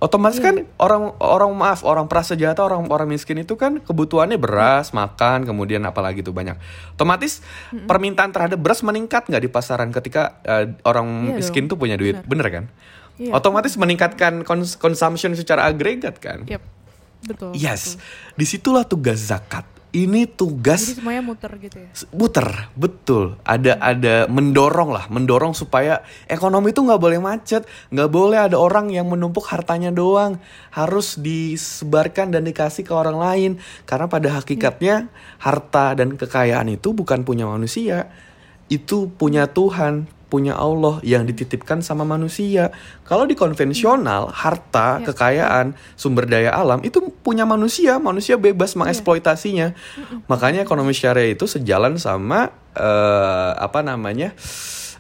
Otomatis 0.03 0.43
kan 0.43 0.67
orang 0.83 1.15
orang 1.23 1.55
maaf 1.55 1.87
orang 1.87 2.11
prasejahtera 2.11 2.67
orang 2.67 2.91
orang 2.91 3.07
miskin 3.07 3.39
itu 3.39 3.55
kan 3.55 3.79
kebutuhannya 3.79 4.35
beras 4.35 4.91
makan 4.91 5.47
kemudian 5.47 5.79
apalagi 5.87 6.27
tuh 6.27 6.35
banyak. 6.35 6.59
Otomatis 6.99 7.39
permintaan 7.71 8.35
terhadap 8.35 8.59
beras 8.59 8.83
meningkat 8.83 9.31
nggak 9.31 9.47
di 9.47 9.51
pasaran 9.53 9.95
ketika 9.95 10.43
eh, 10.43 10.75
orang 10.83 11.31
Iya 11.31 11.39
miskin 11.39 11.71
dong, 11.71 11.79
tuh 11.79 11.87
punya 11.87 11.95
duit? 11.95 12.19
Bener 12.27 12.51
kan? 12.51 12.67
Iya. 13.21 13.37
otomatis 13.37 13.77
meningkatkan 13.77 14.43
kons 14.43 14.75
consumption 14.81 15.37
secara 15.39 15.71
agregat 15.71 16.19
kan? 16.19 16.43
Yap. 16.51 16.65
Betul. 17.23 17.55
yes. 17.55 17.97
betul. 17.97 18.37
di 18.39 18.45
situlah 18.47 18.85
tugas 18.87 19.19
zakat. 19.23 19.67
Ini 19.93 20.25
Jadi 20.25 20.37
tugas 20.41 20.81
semuanya 20.97 21.21
muter 21.21 21.53
gitu 21.61 21.77
ya. 21.77 21.93
muter. 22.17 22.49
Betul. 22.73 23.37
Ada 23.45 23.77
ada 23.77 24.25
mendorong 24.25 24.89
lah. 24.89 25.05
Mendorong 25.13 25.53
supaya 25.53 26.01
ekonomi 26.25 26.73
itu 26.73 26.81
nggak 26.81 26.97
boleh 26.97 27.21
macet. 27.21 27.69
Nggak 27.93 28.09
boleh 28.09 28.39
ada 28.41 28.57
orang 28.57 28.89
yang 28.89 29.13
menumpuk 29.13 29.45
hartanya 29.53 29.93
doang. 29.93 30.41
Harus 30.73 31.21
disebarkan 31.21 32.33
dan 32.33 32.49
dikasih 32.49 32.89
ke 32.89 32.93
orang 32.97 33.21
lain. 33.21 33.51
Karena 33.85 34.09
pada 34.09 34.41
hakikatnya 34.41 35.13
harta 35.37 35.93
dan 35.93 36.17
kekayaan 36.17 36.73
itu 36.73 36.97
bukan 36.97 37.21
punya 37.29 37.45
manusia. 37.45 38.09
Itu 38.73 39.13
punya 39.13 39.45
Tuhan 39.45 40.09
punya 40.33 40.57
Allah 40.57 40.97
yang 41.05 41.29
dititipkan 41.29 41.85
sama 41.85 42.09
manusia. 42.09 42.73
Kalau 43.05 43.29
di 43.29 43.37
konvensional, 43.37 44.33
harta, 44.33 45.05
Ya. 45.05 45.13
kekayaan, 45.13 45.77
sumber 45.93 46.25
daya 46.25 46.57
alam 46.57 46.81
itu 46.81 47.13
punya 47.21 47.45
manusia, 47.45 48.01
manusia 48.01 48.41
bebas 48.41 48.73
mengeksploitasinya. 48.73 49.77
Makanya 50.33 50.65
ekonomi 50.65 50.97
syariah 50.97 51.37
itu 51.37 51.45
sejalan 51.45 52.01
sama 52.01 52.49
eh, 52.73 53.51
apa 53.61 53.85
namanya? 53.85 54.33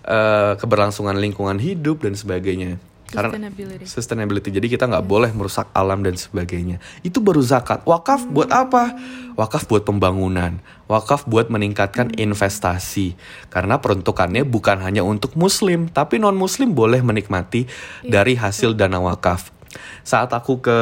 eh, 0.02 0.52
keberlangsungan 0.60 1.16
lingkungan 1.16 1.56
hidup 1.62 2.02
dan 2.04 2.12
sebagainya. 2.18 2.76
Karena 3.12 3.36
Sustainability. 3.36 3.84
sustainability. 3.84 4.48
Jadi 4.48 4.66
kita 4.72 4.88
nggak 4.88 5.04
boleh 5.04 5.30
merusak 5.36 5.68
alam 5.76 6.00
dan 6.00 6.16
sebagainya. 6.16 6.80
Itu 7.04 7.20
baru 7.20 7.44
zakat. 7.44 7.84
Wakaf 7.84 8.24
buat 8.32 8.48
apa? 8.48 8.96
Wakaf 9.36 9.68
buat 9.68 9.84
pembangunan. 9.84 10.56
Wakaf 10.88 11.28
buat 11.28 11.52
meningkatkan 11.52 12.16
investasi. 12.16 13.12
Karena 13.52 13.84
peruntukannya 13.84 14.48
bukan 14.48 14.80
hanya 14.80 15.04
untuk 15.04 15.36
muslim, 15.36 15.92
tapi 15.92 16.16
non 16.16 16.40
muslim 16.40 16.72
boleh 16.72 17.04
menikmati 17.04 17.68
dari 18.00 18.32
hasil 18.32 18.72
dana 18.72 18.96
wakaf. 18.96 19.52
Saat 20.00 20.32
aku 20.32 20.64
ke 20.64 20.78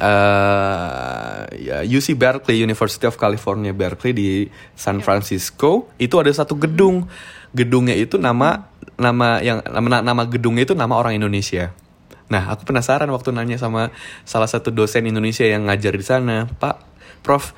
eh, 0.00 1.40
ya, 1.60 1.78
UC 1.84 2.16
Berkeley, 2.16 2.64
University 2.64 3.04
of 3.04 3.20
California 3.20 3.76
Berkeley 3.76 4.16
di 4.16 4.28
San 4.72 5.04
Francisco, 5.04 5.92
itu 6.00 6.16
ada 6.16 6.32
satu 6.32 6.56
gedung. 6.56 7.04
Gedungnya 7.52 7.98
itu 7.98 8.16
nama 8.16 8.69
nama 9.00 9.40
yang 9.40 9.64
nama, 9.64 10.04
nama 10.04 10.22
gedungnya 10.28 10.68
itu 10.68 10.76
nama 10.76 10.92
orang 10.92 11.16
Indonesia. 11.16 11.72
Nah, 12.28 12.52
aku 12.52 12.68
penasaran 12.68 13.08
waktu 13.10 13.32
nanya 13.32 13.56
sama 13.56 13.90
salah 14.28 14.46
satu 14.46 14.70
dosen 14.70 15.08
Indonesia 15.08 15.42
yang 15.42 15.66
ngajar 15.66 15.96
di 15.96 16.04
sana, 16.04 16.46
Pak, 16.46 16.76
Prof, 17.20 17.52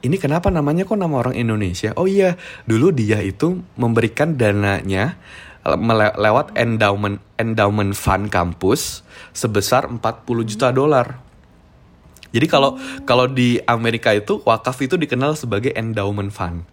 ini 0.00 0.16
kenapa 0.16 0.48
namanya 0.48 0.86
kok 0.88 0.96
nama 0.96 1.20
orang 1.20 1.36
Indonesia? 1.36 1.92
Oh 1.98 2.06
iya, 2.06 2.38
dulu 2.64 2.94
dia 2.94 3.18
itu 3.20 3.60
memberikan 3.74 4.38
dananya 4.38 5.20
lewat 6.16 6.54
endowment 6.58 7.22
endowment 7.38 7.92
fund 7.94 8.30
kampus 8.32 9.06
sebesar 9.36 9.90
40 9.90 10.00
juta 10.48 10.72
dolar. 10.72 11.20
Jadi 12.32 12.46
kalau 12.48 12.80
kalau 13.04 13.28
di 13.28 13.60
Amerika 13.68 14.16
itu 14.16 14.40
wakaf 14.48 14.80
itu 14.80 14.96
dikenal 14.96 15.36
sebagai 15.36 15.76
endowment 15.76 16.32
fund. 16.32 16.64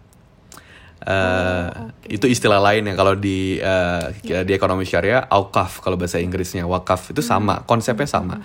Eh, 1.00 1.68
Itu 2.12 2.28
istilah 2.28 2.60
lain 2.60 2.84
ya 2.84 2.94
kalau 2.98 3.16
di 3.16 3.56
eh, 3.56 4.04
di 4.44 4.52
ekonomi 4.52 4.84
syariah 4.84 5.24
aukaf 5.32 5.80
kalau 5.80 5.96
bahasa 5.96 6.20
Inggrisnya 6.20 6.68
wakaf 6.68 7.16
itu 7.16 7.24
sama 7.24 7.64
konsepnya 7.64 8.04
sama. 8.04 8.44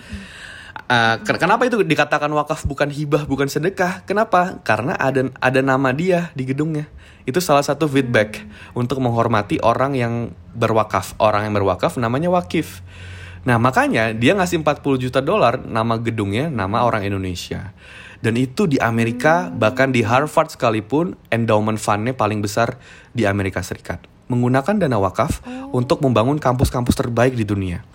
Eh, 0.86 1.14
ken- 1.26 1.40
kenapa 1.42 1.66
itu 1.68 1.82
dikatakan 1.82 2.30
wakaf 2.32 2.64
bukan 2.64 2.88
hibah 2.88 3.28
bukan 3.28 3.50
sedekah? 3.50 4.06
Kenapa? 4.08 4.62
Karena 4.64 4.96
ada 4.96 5.28
ada 5.42 5.60
nama 5.60 5.92
dia 5.92 6.32
di 6.32 6.48
gedungnya. 6.48 6.88
Itu 7.26 7.42
salah 7.42 7.66
satu 7.66 7.90
feedback 7.90 8.40
untuk 8.72 9.02
menghormati 9.02 9.58
orang 9.60 9.98
yang 9.98 10.30
berwakaf. 10.54 11.18
Orang 11.18 11.44
yang 11.50 11.54
berwakaf 11.58 11.98
namanya 11.98 12.30
wakif. 12.30 12.86
Nah, 13.46 13.58
makanya 13.58 14.10
dia 14.14 14.34
ngasih 14.34 14.62
40 14.62 14.98
juta 14.98 15.18
dolar 15.22 15.58
nama 15.58 15.98
gedungnya 15.98 16.50
nama 16.50 16.82
orang 16.86 17.02
Indonesia. 17.06 17.74
Dan 18.26 18.34
itu 18.34 18.66
di 18.66 18.74
Amerika, 18.82 19.54
bahkan 19.54 19.94
di 19.94 20.02
Harvard 20.02 20.50
sekalipun 20.50 21.14
endowment 21.30 21.78
fund-nya 21.78 22.10
paling 22.10 22.42
besar 22.42 22.74
di 23.14 23.22
Amerika 23.22 23.62
Serikat. 23.62 24.02
Menggunakan 24.26 24.82
dana 24.82 24.98
wakaf 24.98 25.46
untuk 25.70 26.02
membangun 26.02 26.42
kampus-kampus 26.42 26.98
terbaik 26.98 27.38
di 27.38 27.46
dunia. 27.46 27.86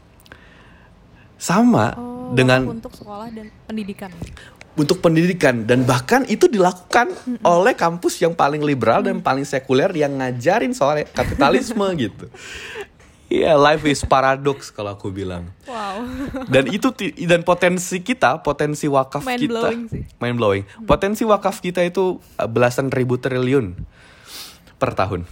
Sama 1.36 2.00
Oh, 2.00 2.32
dengan 2.32 2.63
untuk 2.80 2.96
sekolah 2.96 3.28
dan 3.36 3.52
pendidikan. 3.67 4.08
untuk 4.80 5.04
pendidikan 5.04 5.67
dan 5.67 5.84
bahkan 5.84 6.24
itu 6.32 6.48
dilakukan 6.48 7.12
oleh 7.44 7.76
kampus 7.76 8.24
yang 8.24 8.32
paling 8.32 8.63
liberal 8.63 9.04
dan 9.04 9.20
paling 9.20 9.44
sekuler 9.44 9.91
yang 9.91 10.15
ngajarin 10.15 10.72
soal 10.72 11.04
kapitalisme 11.12 11.84
gitu. 12.08 12.32
Iya, 13.32 13.56
life 13.56 13.88
is 13.88 14.04
paradox 14.04 14.76
kalau 14.76 14.91
aku 14.91 15.08
bilang. 15.08 15.48
Wow. 15.63 16.04
Dan 16.52 16.67
itu 16.67 16.91
dan 17.24 17.48
potensi 17.48 18.04
kita, 18.04 18.44
potensi 18.44 18.91
wakaf 18.91 19.24
Mind 19.24 19.39
kita, 19.39 19.52
blowing 19.56 19.82
sih. 19.88 20.04
mind 20.20 20.36
blowing. 20.36 20.63
Potensi 20.84 21.24
wakaf 21.24 21.63
kita 21.63 21.80
itu 21.88 22.20
uh, 22.20 22.50
belasan 22.52 22.91
ribu 22.91 23.15
triliun 23.15 23.72
per 24.76 24.91
tahun. 25.00 25.24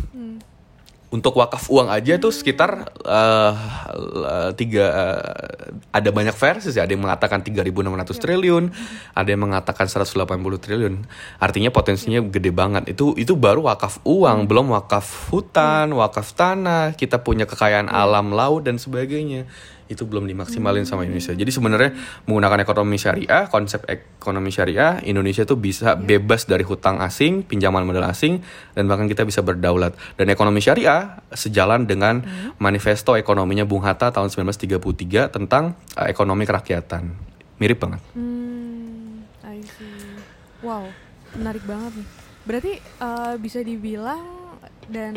Untuk 1.09 1.41
wakaf 1.41 1.65
uang 1.73 1.89
aja 1.89 2.21
tuh 2.21 2.29
sekitar 2.29 2.85
uh, 3.01 4.53
tiga 4.53 4.85
uh, 4.93 5.73
ada 5.89 6.09
banyak 6.13 6.37
versi 6.37 6.69
ya. 6.69 6.85
Ada 6.85 6.93
yang 6.93 7.01
mengatakan 7.01 7.41
3.600 7.41 7.65
triliun, 8.21 8.69
ada 9.17 9.29
yang 9.29 9.41
mengatakan 9.41 9.89
180 9.89 10.13
triliun. 10.61 11.01
Artinya 11.41 11.73
potensinya 11.73 12.21
gede 12.21 12.53
banget. 12.53 12.93
Itu 12.93 13.17
itu 13.17 13.33
baru 13.33 13.65
wakaf 13.65 14.05
uang, 14.05 14.45
belum 14.45 14.69
wakaf 14.69 15.33
hutan, 15.33 15.97
wakaf 15.97 16.29
tanah. 16.37 16.93
Kita 16.93 17.25
punya 17.25 17.49
kekayaan 17.49 17.89
alam 17.89 18.29
laut 18.29 18.69
dan 18.69 18.77
sebagainya. 18.77 19.49
Itu 19.89 20.05
belum 20.05 20.29
dimaksimalin 20.29 20.85
sama 20.85 21.03
Indonesia. 21.03 21.33
Jadi 21.33 21.49
sebenarnya 21.49 21.91
menggunakan 22.29 22.61
ekonomi 22.61 23.01
syariah, 23.01 23.49
konsep 23.49 23.83
ekonomi 23.89 24.53
syariah, 24.53 25.01
Indonesia 25.01 25.43
tuh 25.49 25.57
bisa 25.57 25.97
bebas 25.97 26.45
dari 26.45 26.61
hutang 26.61 27.01
asing, 27.01 27.41
pinjaman 27.41 27.83
modal 27.83 28.05
asing, 28.05 28.39
dan 28.77 28.85
bahkan 28.85 29.09
kita 29.09 29.25
bisa 29.25 29.41
berdaulat. 29.41 29.97
Dan 30.13 30.29
ekonomi 30.29 30.61
syariah 30.61 31.19
sejalan 31.33 31.89
dengan 31.89 32.21
manifesto 32.61 33.17
ekonominya 33.17 33.65
Bung 33.65 33.81
Hatta 33.81 34.13
tahun 34.13 34.29
1933 34.29 35.33
tentang 35.33 35.73
uh, 35.97 36.05
ekonomi 36.05 36.45
kerakyatan. 36.45 37.09
Mirip 37.57 37.81
banget. 37.81 37.99
Hmm, 38.13 39.25
I 39.41 39.59
see. 39.65 40.21
Wow, 40.63 40.87
menarik 41.33 41.65
banget 41.67 41.97
nih. 41.97 42.07
Berarti 42.47 42.73
eh, 42.79 43.35
bisa 43.37 43.59
dibilang 43.59 44.38
dan 44.89 45.13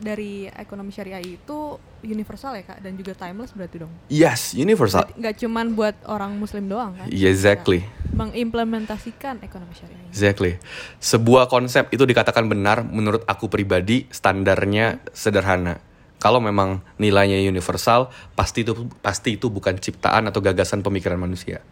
dari 0.00 0.48
ekonomi 0.48 0.88
syariah 0.88 1.20
itu 1.20 1.76
universal 2.00 2.56
ya 2.56 2.64
kak 2.64 2.80
dan 2.80 2.96
juga 2.96 3.12
timeless 3.12 3.52
berarti 3.52 3.84
dong. 3.84 3.92
Yes, 4.08 4.56
universal. 4.56 5.04
Nggak 5.14 5.44
cuman 5.44 5.76
buat 5.76 5.96
orang 6.08 6.32
muslim 6.40 6.66
doang 6.66 6.96
kan? 6.96 7.06
Yeah, 7.12 7.28
exactly. 7.28 7.84
Ya, 7.84 7.90
mengimplementasikan 8.16 9.44
ekonomi 9.44 9.76
syariah 9.76 10.00
ini. 10.00 10.10
Exactly. 10.10 10.52
Sebuah 10.98 11.52
konsep 11.52 11.92
itu 11.92 12.08
dikatakan 12.08 12.48
benar 12.48 12.82
menurut 12.82 13.22
aku 13.28 13.52
pribadi 13.52 14.08
standarnya 14.08 15.04
sederhana. 15.12 15.84
Kalau 16.18 16.42
memang 16.42 16.82
nilainya 16.98 17.38
universal, 17.46 18.10
pasti 18.34 18.66
itu 18.66 18.90
pasti 18.98 19.38
itu 19.38 19.46
bukan 19.54 19.78
ciptaan 19.78 20.26
atau 20.26 20.42
gagasan 20.42 20.82
pemikiran 20.82 21.14
manusia. 21.14 21.62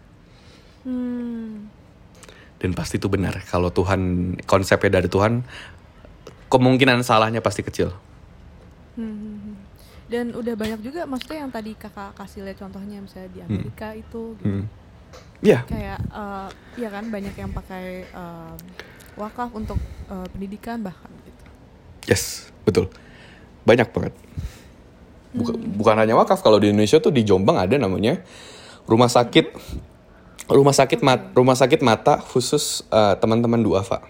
Hmm, 0.87 1.66
Dan 2.62 2.70
pasti 2.79 3.02
itu 3.02 3.11
benar. 3.11 3.42
Kalau 3.42 3.74
Tuhan 3.74 4.33
konsepnya 4.46 5.02
dari 5.02 5.11
Tuhan, 5.11 5.42
kemungkinan 6.49 7.03
salahnya 7.03 7.41
pasti 7.41 7.61
kecil. 7.61 7.91
hmm, 8.95 9.03
hmm, 9.05 9.37
hmm. 9.41 9.57
Dan 10.07 10.25
udah 10.33 10.55
banyak 10.55 10.81
juga 10.81 11.03
maksudnya 11.03 11.43
yang 11.43 11.51
tadi 11.51 11.75
kakak 11.75 12.15
kasih 12.15 12.47
lihat 12.47 12.57
contohnya 12.57 13.03
misalnya 13.03 13.27
di 13.29 13.41
Amerika 13.43 13.91
itu 13.91 14.39
gitu. 14.39 14.47
Hmm. 14.47 14.65
Ya, 15.39 15.63
kayak 15.65 15.99
eh, 16.01 16.49
ya 16.77 16.89
kan 16.89 17.05
banyak 17.07 17.35
yang 17.35 17.51
pakai 17.51 17.85
eh, 18.05 18.53
wakaf 19.15 19.51
untuk 19.51 19.77
eh, 20.07 20.27
pendidikan 20.31 20.81
bahkan 20.81 21.11
gitu. 21.21 21.43
yes, 22.07 22.47
betul. 22.63 22.87
Banyak 23.65 23.91
banget. 23.91 24.15
Buka- 25.35 25.59
Bukan 25.59 25.97
hanya 25.99 26.15
wakaf, 26.15 26.39
kalau 26.39 26.57
di 26.57 26.71
Indonesia 26.71 26.97
tuh 26.97 27.11
di 27.11 27.21
Jombang 27.21 27.59
ada 27.59 27.75
namanya 27.75 28.23
rumah 28.87 29.11
sakit 29.11 29.53
rumah 30.47 30.71
sakit 30.71 31.03
mat, 31.03 31.35
rumah 31.35 31.59
sakit 31.59 31.83
mata 31.83 32.23
khusus 32.23 32.87
eh, 32.89 33.15
teman-teman 33.19 33.59
duafa. 33.59 34.07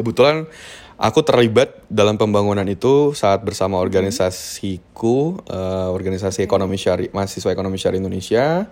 Kebetulan 0.00 0.48
aku 0.96 1.20
terlibat 1.20 1.76
dalam 1.92 2.16
pembangunan 2.16 2.64
itu 2.64 3.12
saat 3.12 3.44
bersama 3.44 3.76
organisasiku, 3.76 5.44
eh, 5.44 5.88
organisasi 5.92 6.40
ekonomi 6.40 6.80
syari, 6.80 7.12
mahasiswa 7.12 7.52
ekonomi 7.52 7.76
syari 7.76 8.00
Indonesia. 8.00 8.64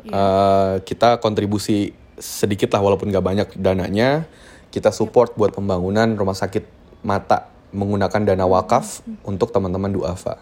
Eh, 0.00 0.74
kita 0.88 1.20
kontribusi 1.20 1.92
sedikit 2.16 2.72
lah 2.72 2.80
walaupun 2.80 3.12
gak 3.12 3.20
banyak 3.20 3.48
dananya. 3.60 4.24
Kita 4.72 4.88
support 4.88 5.36
buat 5.36 5.52
pembangunan 5.52 6.16
rumah 6.16 6.32
sakit 6.32 6.64
mata 7.04 7.52
menggunakan 7.76 8.24
dana 8.24 8.48
wakaf 8.48 9.04
untuk 9.28 9.52
teman-teman 9.52 9.92
duafa. 9.92 10.40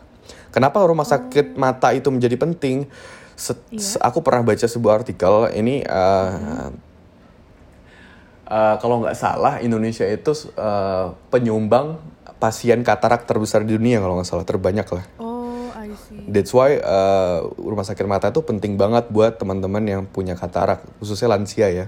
Kenapa 0.54 0.82
rumah 0.86 1.06
sakit 1.06 1.58
mata 1.58 1.90
itu 1.90 2.10
menjadi 2.14 2.38
penting? 2.38 2.86
Se- 3.34 3.58
se- 3.74 3.98
Aku 3.98 4.22
pernah 4.22 4.46
baca 4.46 4.66
sebuah 4.66 5.02
artikel 5.02 5.50
ini. 5.58 5.82
eh, 5.82 6.89
Uh, 8.50 8.74
kalau 8.82 8.98
nggak 8.98 9.14
salah 9.14 9.62
Indonesia 9.62 10.02
itu 10.02 10.34
uh, 10.58 11.14
penyumbang 11.30 12.02
pasien 12.42 12.82
katarak 12.82 13.22
terbesar 13.22 13.62
di 13.62 13.78
dunia 13.78 14.02
kalau 14.02 14.18
nggak 14.18 14.26
salah 14.26 14.42
terbanyak 14.42 14.90
lah. 14.90 15.04
oh 15.22 15.70
I 15.70 15.94
see. 15.94 16.26
That's 16.26 16.50
why 16.50 16.82
uh, 16.82 17.46
rumah 17.54 17.86
sakit 17.86 18.02
mata 18.10 18.34
itu 18.34 18.42
penting 18.42 18.74
banget 18.74 19.06
buat 19.06 19.38
teman-teman 19.38 19.86
yang 19.86 20.02
punya 20.02 20.34
katarak 20.34 20.82
khususnya 20.98 21.30
lansia 21.30 21.70
ya. 21.70 21.86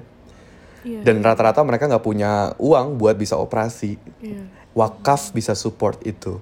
Iya. 0.87 1.03
Dan 1.03 1.23
rata-rata 1.27 1.67
mereka 1.67 1.91
nggak 1.91 2.05
punya 2.07 2.55
uang 2.63 2.95
buat 2.95 3.19
bisa 3.19 3.35
operasi. 3.43 3.99
iya. 4.23 4.47
Wakaf 4.73 5.35
bisa 5.35 5.59
support 5.59 5.99
itu. 6.07 6.39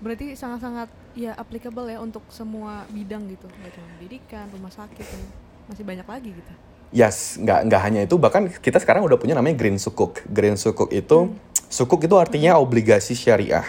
Berarti 0.00 0.32
sangat-sangat 0.32 0.88
ya 1.12 1.36
applicable 1.36 1.84
ya 1.92 2.00
untuk 2.00 2.24
semua 2.32 2.88
bidang 2.88 3.28
gitu, 3.28 3.44
nggak 3.44 3.72
cuma 3.76 3.86
pendidikan, 3.96 4.48
rumah 4.48 4.72
sakit, 4.72 5.04
ya. 5.04 5.20
masih 5.68 5.84
banyak 5.84 6.06
lagi 6.08 6.30
gitu. 6.32 6.52
Yes, 6.90 7.36
nggak 7.36 7.70
nggak 7.70 7.82
hanya 7.84 8.00
itu, 8.02 8.16
bahkan 8.16 8.48
kita 8.48 8.80
sekarang 8.80 9.04
udah 9.04 9.20
punya 9.20 9.36
namanya 9.36 9.60
green 9.60 9.76
sukuk. 9.76 10.24
Green 10.26 10.56
sukuk 10.56 10.88
itu, 10.90 11.36
sukuk 11.68 12.00
itu 12.02 12.16
artinya 12.16 12.56
obligasi 12.56 13.12
syariah 13.12 13.62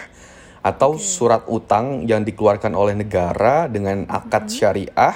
atau 0.62 0.94
surat 0.96 1.44
utang 1.50 2.06
yang 2.06 2.22
dikeluarkan 2.22 2.72
oleh 2.72 2.94
negara 2.94 3.66
dengan 3.66 4.06
akad 4.06 4.46
syariah 4.46 5.14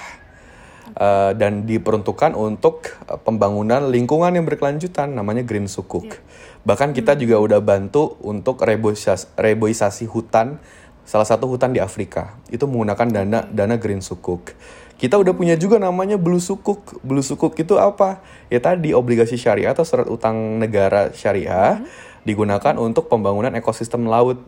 eh, 0.93 1.33
dan 1.33 1.65
diperuntukkan 1.65 2.37
untuk 2.37 2.93
eh, 3.09 3.19
pembangunan 3.25 3.89
lingkungan 3.89 4.37
yang 4.37 4.45
berkelanjutan, 4.45 5.17
namanya 5.17 5.47
green 5.49 5.71
sukuk. 5.71 6.21
Bahkan 6.67 6.93
kita 6.99 7.15
juga 7.15 7.39
udah 7.39 7.63
bantu 7.63 8.19
untuk 8.27 8.59
reboisasi, 8.59 9.39
reboisasi 9.39 10.11
hutan, 10.11 10.59
salah 11.07 11.25
satu 11.25 11.47
hutan 11.47 11.71
di 11.71 11.79
Afrika. 11.79 12.35
Itu 12.47 12.66
menggunakan 12.66 13.07
dana 13.09 13.40
dana 13.47 13.77
green 13.79 14.03
sukuk. 14.03 14.53
Kita 14.97 15.16
udah 15.16 15.33
punya 15.33 15.55
juga 15.55 15.77
namanya 15.77 16.16
blue 16.16 16.40
sukuk. 16.40 16.99
Blue 17.01 17.21
sukuk 17.21 17.55
itu 17.55 17.77
apa? 17.77 18.21
Ya 18.49 18.59
tadi 18.59 18.90
obligasi 18.90 19.37
syariah 19.37 19.71
atau 19.71 19.85
surat 19.85 20.05
utang 20.07 20.35
negara 20.57 21.12
syariah 21.12 21.81
digunakan 22.23 22.75
untuk 22.77 23.07
pembangunan 23.07 23.55
ekosistem 23.55 24.05
laut 24.05 24.42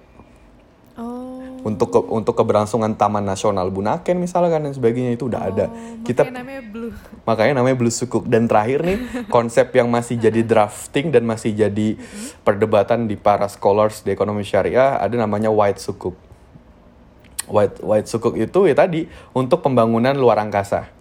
Oh. 0.99 1.39
untuk 1.63 1.95
ke- 1.95 2.11
untuk 2.11 2.35
keberlangsungan 2.35 2.99
Taman 2.99 3.23
Nasional 3.23 3.71
Bunaken 3.71 4.19
misalkan 4.19 4.67
dan 4.67 4.75
sebagainya 4.75 5.15
itu 5.15 5.31
udah 5.31 5.47
ada. 5.47 5.67
Oh, 5.71 6.03
Kita 6.03 6.27
makanya 6.27 6.43
namanya 6.43 6.63
blue. 6.67 6.91
makanya 7.23 7.53
namanya 7.55 7.77
blue 7.79 7.95
sukuk 7.95 8.27
dan 8.27 8.51
terakhir 8.51 8.83
nih 8.83 8.99
konsep 9.31 9.71
yang 9.71 9.87
masih 9.87 10.19
jadi 10.19 10.43
drafting 10.43 11.15
dan 11.15 11.23
masih 11.23 11.55
jadi 11.55 11.95
perdebatan 12.43 13.07
di 13.07 13.15
para 13.15 13.47
scholars 13.47 14.03
di 14.03 14.11
ekonomi 14.11 14.43
syariah 14.43 14.99
ada 14.99 15.15
namanya 15.15 15.55
white 15.55 15.79
sukuk. 15.79 16.19
White 17.49 17.81
white 17.81 18.09
sukuk 18.09 18.37
itu 18.37 18.69
ya 18.69 18.77
tadi 18.77 19.09
untuk 19.33 19.65
pembangunan 19.65 20.13
luar 20.15 20.39
angkasa. 20.39 20.93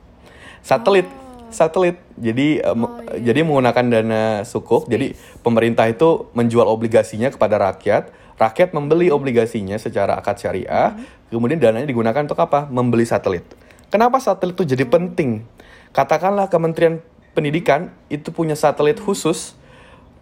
Satelit 0.64 1.08
satelit. 1.50 2.00
Jadi 2.18 2.60
eh, 2.60 2.76
me- 2.76 3.04
jadi 3.20 3.44
menggunakan 3.44 3.86
dana 3.88 4.24
sukuk. 4.44 4.88
Jadi 4.92 5.16
pemerintah 5.44 5.88
itu 5.88 6.28
menjual 6.36 6.68
obligasinya 6.68 7.32
kepada 7.32 7.60
rakyat. 7.60 8.12
Rakyat 8.38 8.70
membeli 8.76 9.10
obligasinya 9.10 9.76
secara 9.82 10.20
akad 10.20 10.38
syariah. 10.38 10.94
Kemudian 11.34 11.58
dananya 11.58 11.90
digunakan 11.90 12.22
untuk 12.22 12.38
apa? 12.38 12.70
Membeli 12.70 13.04
satelit. 13.04 13.44
Kenapa 13.90 14.22
satelit 14.22 14.54
itu 14.60 14.78
jadi 14.78 14.86
penting? 14.86 15.42
Katakanlah 15.96 16.52
Kementerian 16.52 17.02
Pendidikan 17.34 17.94
itu 18.10 18.34
punya 18.34 18.58
satelit 18.58 18.98
khusus, 18.98 19.54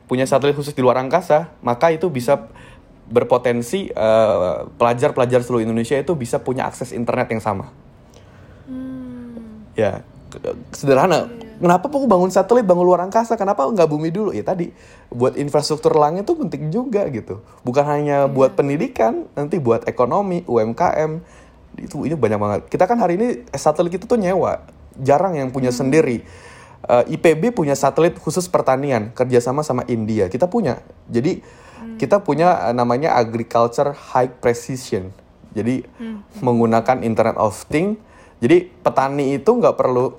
punya 0.04 0.28
satelit 0.28 0.52
khusus 0.52 0.76
di 0.76 0.84
luar 0.84 0.99
angkasa, 0.99 1.47
maka 1.64 1.88
itu 1.88 2.12
bisa 2.12 2.52
berpotensi 3.06 3.93
eh, 3.93 4.58
pelajar-pelajar 4.78 5.45
seluruh 5.45 5.62
Indonesia 5.62 5.97
itu 5.97 6.14
bisa 6.18 6.41
punya 6.41 6.66
akses 6.66 6.91
internet 6.91 7.30
yang 7.30 7.41
sama. 7.43 7.70
Hmm. 8.66 9.70
Ya, 9.78 10.01
sederhana. 10.74 11.30
Kenapa 11.56 11.88
aku 11.88 12.03
bangun 12.03 12.28
satelit, 12.28 12.68
bangun 12.68 12.84
luar 12.84 13.08
angkasa? 13.08 13.39
Kenapa 13.39 13.64
nggak 13.64 13.88
bumi 13.88 14.12
dulu? 14.12 14.36
Ya 14.36 14.43
tadi 14.43 14.76
buat 15.08 15.39
infrastruktur 15.39 15.95
langit 15.95 16.28
itu 16.28 16.36
penting 16.36 16.68
juga 16.68 17.08
gitu. 17.08 17.39
Bukan 17.64 17.86
hanya 17.88 18.28
buat 18.28 18.60
pendidikan, 18.60 19.24
nanti 19.39 19.56
buat 19.64 19.88
ekonomi, 19.88 20.43
UMKM 20.43 21.24
itu 21.80 22.03
ini 22.08 22.16
banyak 22.16 22.39
banget. 22.39 22.62
Kita 22.68 22.88
kan 22.88 22.99
hari 22.99 23.16
ini 23.16 23.28
eh, 23.47 23.60
satelit 23.60 23.95
itu 23.95 24.03
tuh 24.03 24.20
nyewa, 24.20 24.68
jarang 24.99 25.39
yang 25.39 25.47
punya 25.56 25.72
sendiri. 25.72 26.28
Eh, 26.86 27.03
IPB 27.16 27.56
punya 27.56 27.74
satelit 27.74 28.20
khusus 28.20 28.51
pertanian, 28.51 29.16
kerjasama 29.16 29.64
sama 29.64 29.88
India. 29.88 30.28
Kita 30.28 30.51
punya. 30.51 30.84
Jadi 31.08 31.39
kita 32.02 32.22
punya 32.22 32.70
eh, 32.70 32.76
namanya 32.76 33.16
agriculture 33.16 33.94
high 33.94 34.30
precision. 34.30 35.14
Jadi 35.56 35.88
menggunakan 36.44 37.00
Internet 37.00 37.40
of 37.40 37.56
Things. 37.72 37.96
Jadi 38.44 38.68
petani 38.68 39.40
itu 39.40 39.48
nggak 39.48 39.80
perlu 39.80 40.12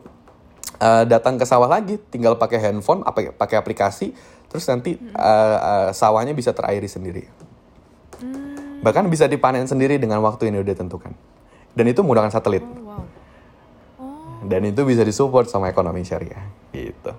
uh, 0.80 1.04
datang 1.04 1.36
ke 1.36 1.44
sawah 1.44 1.68
lagi, 1.68 2.00
tinggal 2.08 2.40
pakai 2.40 2.60
handphone, 2.60 3.04
apa 3.04 3.32
pakai 3.36 3.60
aplikasi, 3.60 4.16
terus 4.48 4.64
nanti 4.68 4.96
uh, 4.96 5.56
uh, 5.60 5.88
sawahnya 5.92 6.32
bisa 6.32 6.56
terairi 6.56 6.88
sendiri. 6.88 7.28
Bahkan 8.80 9.08
bisa 9.10 9.26
dipanen 9.26 9.66
sendiri 9.66 9.98
dengan 9.98 10.22
waktu 10.22 10.48
yang 10.48 10.62
udah 10.62 10.72
ditentukan. 10.76 11.12
Dan 11.76 11.84
itu 11.90 12.00
menggunakan 12.00 12.32
satelit. 12.32 12.64
Oh, 12.64 12.88
wow. 12.88 13.02
Oh, 14.00 14.46
Dan 14.46 14.64
itu 14.64 14.86
bisa 14.86 15.02
disupport 15.02 15.44
sama 15.50 15.68
ekonomi 15.68 16.06
syariah. 16.06 16.44
Gitu. 16.72 17.12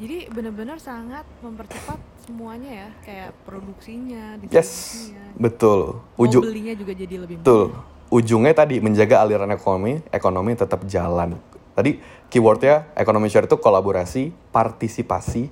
jadi 0.00 0.32
benar-benar 0.32 0.80
sangat 0.80 1.28
mempercepat 1.44 2.00
semuanya 2.20 2.70
ya, 2.70 2.88
kayak 3.02 3.30
produksinya, 3.42 4.36
Yes, 4.46 4.68
distribusinya. 4.68 5.24
betul. 5.36 5.80
Mau 6.14 6.22
Ujung, 6.22 6.42
belinya 6.44 6.74
juga 6.74 6.92
jadi 6.92 7.14
lebih 7.18 7.40
betul. 7.40 7.72
Ujungnya 8.10 8.52
tadi 8.52 8.82
menjaga 8.82 9.22
aliran 9.22 9.50
ekonomi, 9.50 10.02
ekonomi 10.10 10.52
tetap 10.54 10.82
jalan. 10.84 11.38
Tadi 11.72 12.02
keywordnya 12.26 12.90
ekonomi 12.92 13.30
syariah 13.30 13.46
itu 13.46 13.56
kolaborasi, 13.56 14.22
partisipasi, 14.50 15.46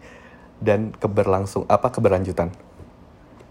dan 0.59 0.91
keberlangsung 0.91 1.63
apa 1.71 1.87
keberlanjutan, 1.89 2.51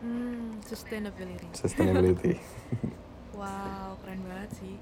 Hmm, 0.04 0.60
sustainability. 0.64 1.48
sustainability. 1.56 2.34
Wow, 3.38 3.96
keren 4.02 4.26
banget 4.26 4.50
sih. 4.58 4.76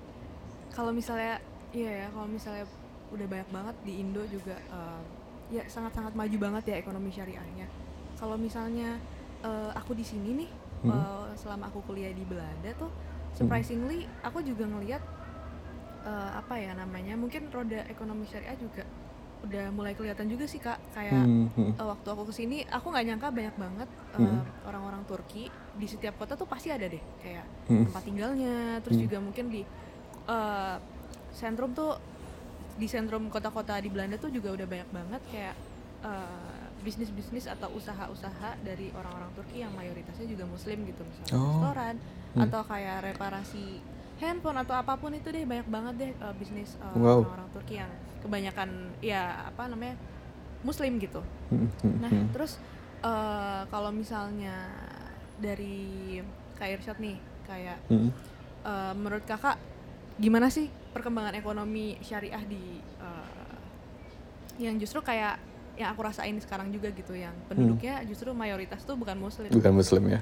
Kalau 0.72 0.90
misalnya, 0.90 1.44
iya 1.70 2.04
ya, 2.04 2.08
kalau 2.10 2.24
misalnya 2.26 2.64
udah 3.12 3.28
banyak 3.28 3.50
banget 3.52 3.76
di 3.84 3.94
Indo 4.00 4.24
juga, 4.26 4.56
eh, 4.56 5.02
ya 5.52 5.64
sangat-sangat 5.68 6.16
maju 6.16 6.38
banget 6.40 6.64
ya 6.72 6.76
ekonomi 6.80 7.12
syariahnya. 7.12 7.68
Kalau 8.16 8.36
misalnya 8.36 8.98
eh, 9.42 9.72
aku 9.76 9.94
di 9.94 10.02
sini 10.02 10.46
nih, 10.46 10.50
Hmm. 10.82 10.92
eh, 10.92 11.28
selama 11.38 11.70
aku 11.70 11.84
kuliah 11.86 12.10
di 12.10 12.24
Belanda 12.24 12.72
tuh, 12.76 12.90
surprisingly 13.34 14.08
aku 14.22 14.42
juga 14.42 14.66
ngelihat 14.66 15.04
eh, 16.06 16.32
apa 16.38 16.56
ya 16.58 16.74
namanya, 16.74 17.18
mungkin 17.18 17.50
roda 17.50 17.82
ekonomi 17.90 18.30
syariah 18.30 18.54
juga 18.56 18.86
udah 19.46 19.70
mulai 19.70 19.94
kelihatan 19.94 20.26
juga 20.30 20.46
sih 20.46 20.58
kak. 20.58 20.78
Kayak 20.94 21.26
Hmm, 21.26 21.50
hmm. 21.54 21.72
eh, 21.78 21.86
waktu 21.86 22.08
aku 22.08 22.24
ke 22.30 22.34
sini, 22.34 22.58
aku 22.66 22.90
nggak 22.90 23.06
nyangka 23.06 23.28
banyak 23.30 23.56
banget 23.58 23.90
Hmm. 24.16 24.40
orang-orang 24.64 25.04
Turki 25.04 25.52
di 25.76 25.88
setiap 25.92 26.16
kota 26.16 26.40
tuh 26.40 26.48
pasti 26.48 26.72
ada 26.72 26.88
deh 26.88 27.04
kayak 27.20 27.44
Hmm. 27.68 27.84
tempat 27.84 28.04
tinggalnya 28.08 28.80
terus 28.80 28.96
Hmm. 28.96 29.06
juga 29.06 29.18
mungkin 29.20 29.46
di 29.52 29.62
eh, 30.26 30.76
sentrum 31.36 31.76
tuh 31.76 32.00
di 32.80 32.88
sentrum 32.88 33.28
kota-kota 33.30 33.78
di 33.78 33.92
Belanda 33.92 34.16
tuh 34.16 34.32
juga 34.32 34.56
udah 34.56 34.66
banyak 34.66 34.90
banget 34.90 35.22
kayak 35.30 35.56
bisnis-bisnis 36.86 37.50
atau 37.50 37.74
usaha-usaha 37.74 38.62
dari 38.62 38.94
orang-orang 38.94 39.34
Turki 39.34 39.60
yang 39.60 39.74
mayoritasnya 39.74 40.30
juga 40.30 40.46
muslim 40.46 40.86
gitu 40.86 41.02
misalnya 41.02 41.34
Oh. 41.34 41.42
restoran 41.50 41.96
Hmm. 42.32 42.42
atau 42.46 42.62
kayak 42.64 42.98
reparasi 43.06 43.82
handphone 44.16 44.56
atau 44.58 44.76
apa 44.76 44.94
pun 44.94 45.12
itu 45.12 45.28
deh 45.28 45.44
banyak 45.44 45.66
banget 45.66 45.94
deh 45.98 46.12
eh, 46.14 46.34
bisnis 46.36 46.78
eh, 46.78 46.94
Wow. 46.94 47.26
orang-orang 47.26 47.50
Turki 47.50 47.76
yang 47.76 47.90
kebanyakan 48.22 48.70
ya 49.00 49.22
apa 49.48 49.66
namanya 49.66 49.98
muslim 50.62 50.98
gitu 50.98 51.22
Hmm, 51.48 51.68
hmm, 51.76 51.96
Nah, 52.00 52.10
hmm. 52.10 52.30
terus 52.30 52.62
eh, 53.02 53.62
kalau 53.66 53.90
misalnya 53.90 54.70
dari 55.36 56.18
Kak 56.56 56.70
Irsyad 56.72 56.98
nih, 56.98 57.18
kayak 57.44 57.78
Hmm. 57.88 58.10
eh, 58.64 58.94
menurut 58.94 59.26
kakak 59.26 59.58
gimana 60.16 60.48
sih 60.48 60.68
perkembangan 60.90 61.36
ekonomi 61.36 62.00
syariah 62.00 62.42
di 62.42 62.80
eh, 62.80 63.58
yang 64.58 64.76
justru 64.76 65.00
kayak 65.00 65.36
yang 65.76 65.92
aku 65.92 66.02
rasain 66.08 66.36
sekarang 66.40 66.72
juga 66.72 66.92
gitu, 66.92 67.12
yang 67.16 67.36
penduduknya 67.52 68.04
justru 68.08 68.32
mayoritas 68.32 68.84
tuh 68.88 68.96
bukan 68.96 69.20
muslim. 69.20 69.52
Bukan 69.52 69.72
muslim 69.76 70.04
ya. 70.08 70.20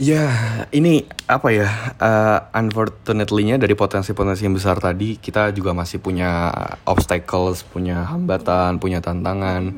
Ya, 0.00 0.32
ini 0.72 1.04
apa 1.28 1.52
ya? 1.52 1.68
uh, 2.00 2.48
unfortunately-nya 2.56 3.60
dari 3.60 3.76
potensi-potensi 3.76 4.48
yang 4.48 4.56
besar 4.56 4.80
tadi, 4.80 5.20
kita 5.20 5.52
juga 5.52 5.76
masih 5.76 6.00
punya 6.00 6.48
obstacles, 6.88 7.68
punya 7.68 8.08
hambatan, 8.08 8.80
punya 8.80 9.04
tantangan. 9.04 9.76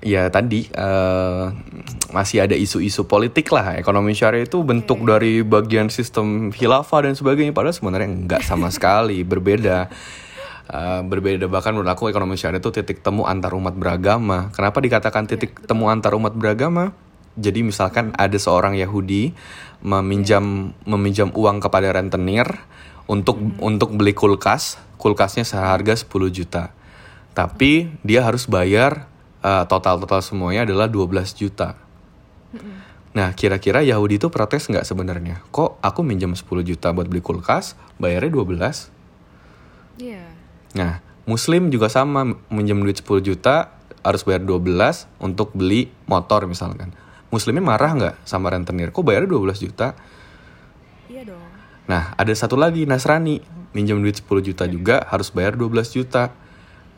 Ya 0.00 0.32
tadi 0.32 0.72
uh, 0.72 1.52
masih 2.16 2.48
ada 2.48 2.56
isu-isu 2.56 3.04
politik 3.04 3.52
lah. 3.52 3.76
Ekonomi 3.76 4.16
syariah 4.16 4.48
itu 4.48 4.64
bentuk 4.64 5.04
dari 5.04 5.44
bagian 5.44 5.92
sistem 5.92 6.48
khilafah 6.48 7.04
dan 7.04 7.12
sebagainya. 7.12 7.52
Padahal 7.52 7.76
sebenarnya 7.76 8.08
enggak 8.08 8.40
sama 8.40 8.72
sekali, 8.76 9.20
berbeda. 9.20 9.92
Uh, 10.70 11.02
berbeda 11.02 11.50
bahkan 11.50 11.74
menurut 11.74 11.90
aku 11.90 12.14
ekonomi 12.14 12.38
syariah 12.38 12.62
itu 12.62 12.70
titik 12.70 13.02
temu 13.02 13.26
antar 13.26 13.58
umat 13.58 13.74
beragama. 13.74 14.54
Kenapa 14.54 14.78
dikatakan 14.78 15.26
titik 15.26 15.66
temu 15.66 15.90
antar 15.90 16.14
umat 16.14 16.30
beragama? 16.38 16.94
Jadi 17.34 17.66
misalkan 17.66 18.14
ada 18.14 18.38
seorang 18.38 18.78
Yahudi 18.78 19.34
meminjam 19.82 20.70
meminjam 20.86 21.34
uang 21.34 21.58
kepada 21.58 21.90
rentenir 21.90 22.46
untuk 23.10 23.42
untuk 23.58 23.98
beli 23.98 24.14
kulkas, 24.14 24.78
kulkasnya 24.94 25.42
seharga 25.42 25.98
10 25.98 26.06
juta. 26.30 26.70
Tapi 27.34 27.90
dia 28.06 28.22
harus 28.22 28.46
bayar 28.46 29.10
uh, 29.42 29.66
total-total 29.66 30.22
semuanya 30.22 30.62
adalah 30.70 30.86
12 30.86 31.34
juta. 31.34 31.74
Nah, 33.10 33.34
kira-kira 33.34 33.82
Yahudi 33.82 34.22
itu 34.22 34.30
protes 34.30 34.70
nggak 34.70 34.86
sebenarnya? 34.86 35.42
Kok 35.50 35.82
aku 35.82 36.06
minjam 36.06 36.30
10 36.30 36.46
juta 36.62 36.94
buat 36.94 37.10
beli 37.10 37.18
kulkas, 37.18 37.74
bayarnya 37.98 38.30
12? 38.30 38.99
Iya. 40.74 40.78
Nah, 40.78 40.92
Muslim 41.26 41.70
juga 41.70 41.86
sama 41.86 42.26
minjem 42.50 42.80
duit 42.82 42.98
10 42.98 43.22
juta 43.22 43.74
harus 44.00 44.22
bayar 44.24 44.42
12 44.42 45.06
untuk 45.20 45.52
beli 45.54 45.92
motor 46.08 46.48
misalkan. 46.48 46.90
Muslimnya 47.30 47.62
marah 47.62 47.92
nggak 47.94 48.16
sama 48.26 48.50
rentenir? 48.50 48.90
Kok 48.90 49.06
bayarnya 49.06 49.30
12 49.30 49.62
juta? 49.62 49.94
Iya 51.06 51.22
dong. 51.30 51.46
Nah, 51.86 52.14
ada 52.18 52.32
satu 52.34 52.58
lagi 52.58 52.86
Nasrani 52.86 53.38
minjem 53.70 54.02
duit 54.02 54.18
10 54.18 54.26
juta 54.42 54.66
juga 54.66 55.06
harus 55.06 55.30
bayar 55.30 55.54
12 55.54 55.94
juta 55.94 56.34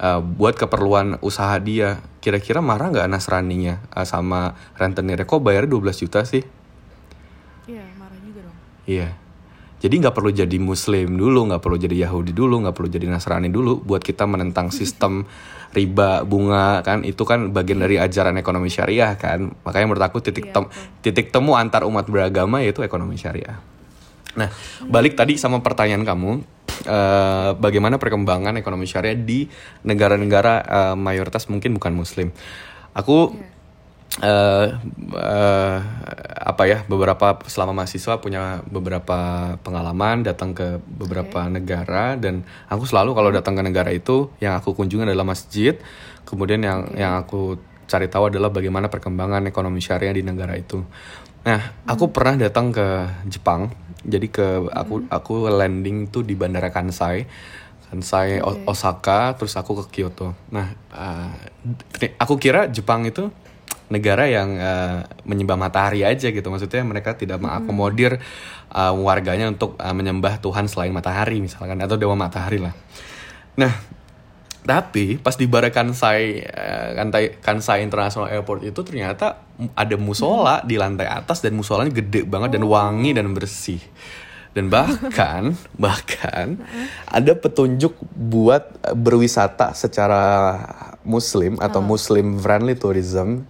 eh, 0.01 0.20
buat 0.20 0.57
keperluan 0.57 1.20
usaha 1.20 1.53
dia. 1.61 2.01
Kira-kira 2.25 2.64
marah 2.64 2.89
nggak 2.89 3.09
Nasraninya 3.12 3.85
eh, 3.93 4.07
sama 4.09 4.57
rentenirnya? 4.81 5.29
Kok 5.29 5.45
bayarnya 5.45 5.77
12 5.77 6.03
juta 6.09 6.25
sih? 6.25 6.45
Iya, 7.68 7.85
marah 8.01 8.20
juga 8.25 8.49
dong. 8.49 8.57
Iya. 8.89 9.22
Jadi 9.83 9.99
nggak 9.99 10.14
perlu 10.14 10.30
jadi 10.30 10.57
Muslim 10.62 11.18
dulu, 11.18 11.51
nggak 11.51 11.59
perlu 11.59 11.74
jadi 11.74 12.07
Yahudi 12.07 12.30
dulu, 12.30 12.62
nggak 12.62 12.74
perlu 12.78 12.87
jadi 12.87 13.11
Nasrani 13.11 13.51
dulu 13.51 13.83
buat 13.83 13.99
kita 13.99 14.30
menentang 14.30 14.70
sistem 14.70 15.26
riba 15.74 16.22
bunga 16.22 16.85
kan 16.87 17.03
itu 17.03 17.24
kan 17.26 17.51
bagian 17.51 17.83
dari 17.83 17.99
ajaran 17.99 18.39
ekonomi 18.39 18.70
syariah 18.70 19.18
kan. 19.18 19.51
Makanya 19.66 19.87
menurut 19.91 20.05
aku 20.07 20.22
titik 20.22 20.49
Iya, 20.49 20.55
tem- 20.55 20.70
titik 21.03 21.35
temu 21.35 21.59
antar 21.59 21.83
umat 21.83 22.07
beragama 22.07 22.62
yaitu 22.62 22.87
ekonomi 22.87 23.18
syariah. 23.18 23.59
Nah, 24.39 24.49
balik 24.87 25.18
tadi 25.18 25.35
sama 25.35 25.59
pertanyaan 25.61 26.07
kamu, 26.07 26.30
eh, 26.87 27.51
bagaimana 27.59 27.99
perkembangan 27.99 28.55
ekonomi 28.55 28.87
syariah 28.87 29.18
di 29.18 29.51
negara-negara 29.83 30.55
eh, 30.62 30.95
mayoritas 30.95 31.51
mungkin 31.51 31.74
bukan 31.74 31.91
Muslim. 31.91 32.30
Aku 32.95 33.35
eh 34.20 34.68
eh, 35.16 35.78
apa 36.42 36.62
ya 36.68 36.84
beberapa 36.84 37.40
selama 37.48 37.80
mahasiswa 37.80 38.20
punya 38.20 38.60
beberapa 38.68 39.54
pengalaman 39.64 40.20
datang 40.20 40.52
ke 40.52 40.84
beberapa 40.84 41.48
negara 41.48 42.20
dan 42.20 42.44
aku 42.68 42.84
selalu 42.84 43.16
kalau 43.16 43.30
datang 43.32 43.56
ke 43.56 43.62
negara 43.64 43.88
itu 43.88 44.28
yang 44.36 44.60
aku 44.60 44.76
kunjungi 44.76 45.08
adalah 45.08 45.24
masjid. 45.24 45.80
Kemudian 46.28 46.60
yang 46.60 46.92
yang 46.92 47.24
aku 47.24 47.56
cari 47.88 48.08
tahu 48.12 48.28
adalah 48.28 48.52
bagaimana 48.52 48.92
perkembangan 48.92 49.48
ekonomi 49.48 49.80
syariah 49.80 50.12
di 50.12 50.20
negara 50.20 50.60
itu. 50.60 50.84
Nah 51.48 51.60
aku 51.88 52.12
pernah 52.12 52.36
datang 52.36 52.68
ke 52.68 53.08
Jepang. 53.32 53.72
Jadi 54.04 54.28
ke 54.28 54.66
aku 54.68 55.08
aku 55.08 55.48
landing 55.48 56.12
tuh 56.12 56.20
di 56.20 56.36
bandara 56.36 56.68
Kansai. 56.68 57.24
Kansai 57.88 58.40
O- 58.40 58.64
Osaka 58.68 59.36
terus 59.36 59.56
aku 59.56 59.84
ke 59.84 60.00
Kyoto. 60.00 60.36
Nah 60.52 60.68
eh, 60.92 62.12
aku 62.20 62.36
kira 62.36 62.68
Jepang 62.68 63.08
itu 63.08 63.32
negara 63.93 64.24
yang 64.24 64.57
eh, 64.57 65.05
menyembah 65.28 65.61
matahari 65.61 66.01
aja 66.09 66.32
gitu. 66.32 66.49
Maksudnya 66.49 66.80
mereka 66.80 67.12
tidak 67.12 67.45
mengakomodir 67.45 68.16
eh, 68.72 68.95
warganya 68.97 69.53
untuk 69.53 69.76
eh, 69.76 69.93
menyembah 69.93 70.40
Tuhan 70.40 70.64
selain 70.72 70.97
matahari 70.97 71.45
misalkan 71.45 71.76
atau 71.84 72.01
dewa 72.01 72.16
matahari 72.16 72.57
lah. 72.57 72.72
Nah 73.61 74.01
tapi 74.62 75.18
pas 75.18 75.34
di 75.34 75.51
Bara 75.51 75.74
Kansai 75.74 76.38
Kansai, 76.95 77.43
Kansai 77.43 77.82
International 77.82 78.30
Airport 78.30 78.62
itu 78.62 78.78
ternyata 78.86 79.43
ada 79.74 79.97
musola 79.99 80.62
di 80.62 80.78
lantai 80.78 81.11
atas 81.11 81.43
dan 81.43 81.59
musolanya 81.59 81.90
gede 81.90 82.22
banget 82.22 82.57
dan 82.57 82.64
wangi 82.64 83.11
dan 83.12 83.28
bersih. 83.36 83.82
Dan 84.55 84.70
bahkan 84.74 85.59
bahkan 85.74 86.62
ada 87.11 87.32
petunjuk 87.34 87.99
buat 88.14 88.70
berwisata 88.95 89.74
secara 89.74 90.22
muslim 91.03 91.59
atau 91.59 91.82
muslim 91.82 92.38
friendly 92.38 92.78
tourism 92.78 93.43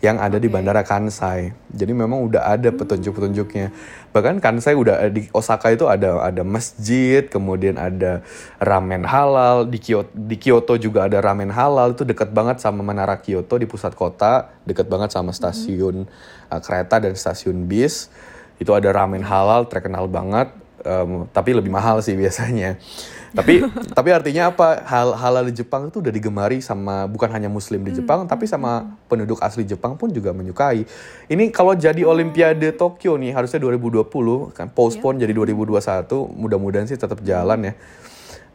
yang 0.00 0.16
ada 0.16 0.40
di 0.40 0.48
Oke. 0.48 0.56
Bandara 0.56 0.80
Kansai. 0.80 1.52
Jadi 1.68 1.92
memang 1.92 2.24
udah 2.24 2.56
ada 2.56 2.72
petunjuk-petunjuknya. 2.72 3.68
Bahkan 4.16 4.40
Kansai 4.40 4.72
udah 4.72 5.04
di 5.12 5.28
Osaka 5.36 5.76
itu 5.76 5.86
ada 5.86 6.24
ada 6.24 6.40
masjid, 6.40 7.28
kemudian 7.28 7.76
ada 7.76 8.24
ramen 8.56 9.04
halal 9.04 9.68
di 9.68 9.76
Kyoto, 9.76 10.10
di 10.16 10.36
Kyoto 10.40 10.80
juga 10.80 11.04
ada 11.06 11.20
ramen 11.20 11.52
halal 11.52 11.92
itu 11.92 12.08
dekat 12.08 12.32
banget 12.32 12.64
sama 12.64 12.80
Menara 12.80 13.20
Kyoto 13.20 13.60
di 13.60 13.68
pusat 13.68 13.92
kota, 13.92 14.48
dekat 14.64 14.88
banget 14.88 15.12
sama 15.12 15.36
stasiun 15.36 16.08
uh, 16.48 16.60
kereta 16.64 16.96
dan 16.98 17.12
stasiun 17.12 17.68
bis. 17.68 18.08
Itu 18.56 18.72
ada 18.76 18.92
ramen 18.92 19.24
halal 19.24 19.68
terkenal 19.68 20.08
banget, 20.08 20.52
em, 20.84 21.26
tapi 21.30 21.56
lebih 21.56 21.72
mahal 21.72 22.00
sih 22.04 22.14
biasanya. 22.14 22.76
Tapi 23.30 23.62
tapi 23.94 24.10
artinya 24.10 24.50
apa? 24.50 24.82
Hal 24.82 25.14
halal 25.14 25.54
di 25.54 25.62
Jepang 25.62 25.86
itu 25.86 26.02
udah 26.02 26.10
digemari 26.10 26.58
sama 26.58 27.06
bukan 27.06 27.30
hanya 27.30 27.46
muslim 27.46 27.86
di 27.86 27.94
Jepang 27.94 28.26
tapi 28.26 28.50
sama 28.50 28.98
penduduk 29.06 29.38
asli 29.38 29.62
Jepang 29.62 29.94
pun 29.94 30.10
juga 30.10 30.34
menyukai. 30.34 30.82
Ini 31.30 31.54
kalau 31.54 31.78
jadi 31.78 32.02
Olimpiade 32.02 32.74
Tokyo 32.74 33.14
nih 33.14 33.30
harusnya 33.30 33.62
2020 33.62 34.02
kan 34.50 34.66
postpone 34.66 35.22
jadi 35.22 35.30
2021. 35.30 36.10
Mudah-mudahan 36.26 36.90
sih 36.90 36.98
tetap 36.98 37.22
jalan 37.22 37.70
ya. 37.70 37.72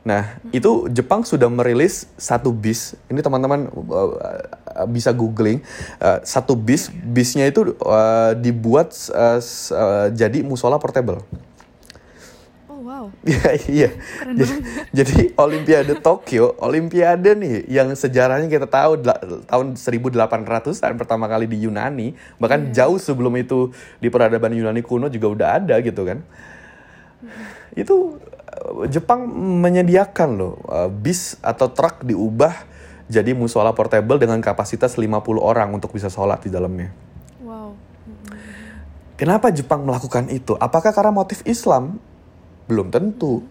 Nah, 0.05 0.37
itu 0.53 0.85
Jepang 0.93 1.25
sudah 1.25 1.49
merilis 1.49 2.05
satu 2.13 2.53
bis. 2.53 2.93
Ini 3.09 3.25
teman-teman 3.25 3.73
uh, 3.73 4.85
bisa 4.85 5.09
googling 5.09 5.65
Uh, 5.97 6.21
satu 6.21 6.53
bis. 6.53 6.93
Bisnya 6.93 7.49
itu 7.49 7.73
uh, 7.81 8.37
dibuat 8.37 8.93
uh, 9.09 9.41
uh, 9.41 10.07
jadi 10.13 10.45
musola 10.45 10.77
portable. 10.77 11.25
Wow. 13.05 13.11
Iya, 13.25 13.51
iya. 13.69 13.89
Jadi, 14.93 15.33
Olimpiade 15.37 15.93
Tokyo, 16.01 16.57
Olimpiade 16.57 17.37
nih 17.37 17.69
yang 17.69 17.93
sejarahnya 17.93 18.49
kita 18.49 18.65
tahu 18.65 19.05
tahun 19.45 19.77
1800-an 19.77 20.93
pertama 20.97 21.29
kali 21.29 21.45
di 21.45 21.65
Yunani, 21.65 22.17
bahkan 22.41 22.73
jauh 22.73 22.97
sebelum 22.97 23.33
itu 23.37 23.69
di 24.01 24.09
peradaban 24.09 24.53
Yunani 24.53 24.81
kuno 24.81 25.09
juga 25.09 25.27
udah 25.29 25.49
ada 25.61 25.75
gitu 25.81 26.01
kan. 26.05 26.25
Itu 27.77 28.17
eh, 28.49 28.89
Jepang 28.89 29.29
menyediakan 29.61 30.29
loh 30.37 30.57
eh, 30.69 30.89
bis 30.89 31.37
atau 31.45 31.69
truk 31.69 32.01
diubah 32.05 32.75
jadi 33.05 33.37
musola 33.37 33.69
portable 33.77 34.17
dengan 34.17 34.41
kapasitas 34.41 34.97
50 34.97 35.21
orang 35.37 35.69
untuk 35.77 35.93
bisa 35.93 36.09
sholat 36.09 36.41
di 36.41 36.49
dalamnya. 36.49 36.89
Wow. 37.45 37.77
Kenapa 39.15 39.53
Jepang 39.53 39.85
melakukan 39.85 40.27
itu? 40.33 40.57
Apakah 40.57 40.89
karena 40.89 41.13
motif 41.13 41.45
Islam? 41.45 42.01
Belum 42.65 42.89
tentu. 42.89 43.45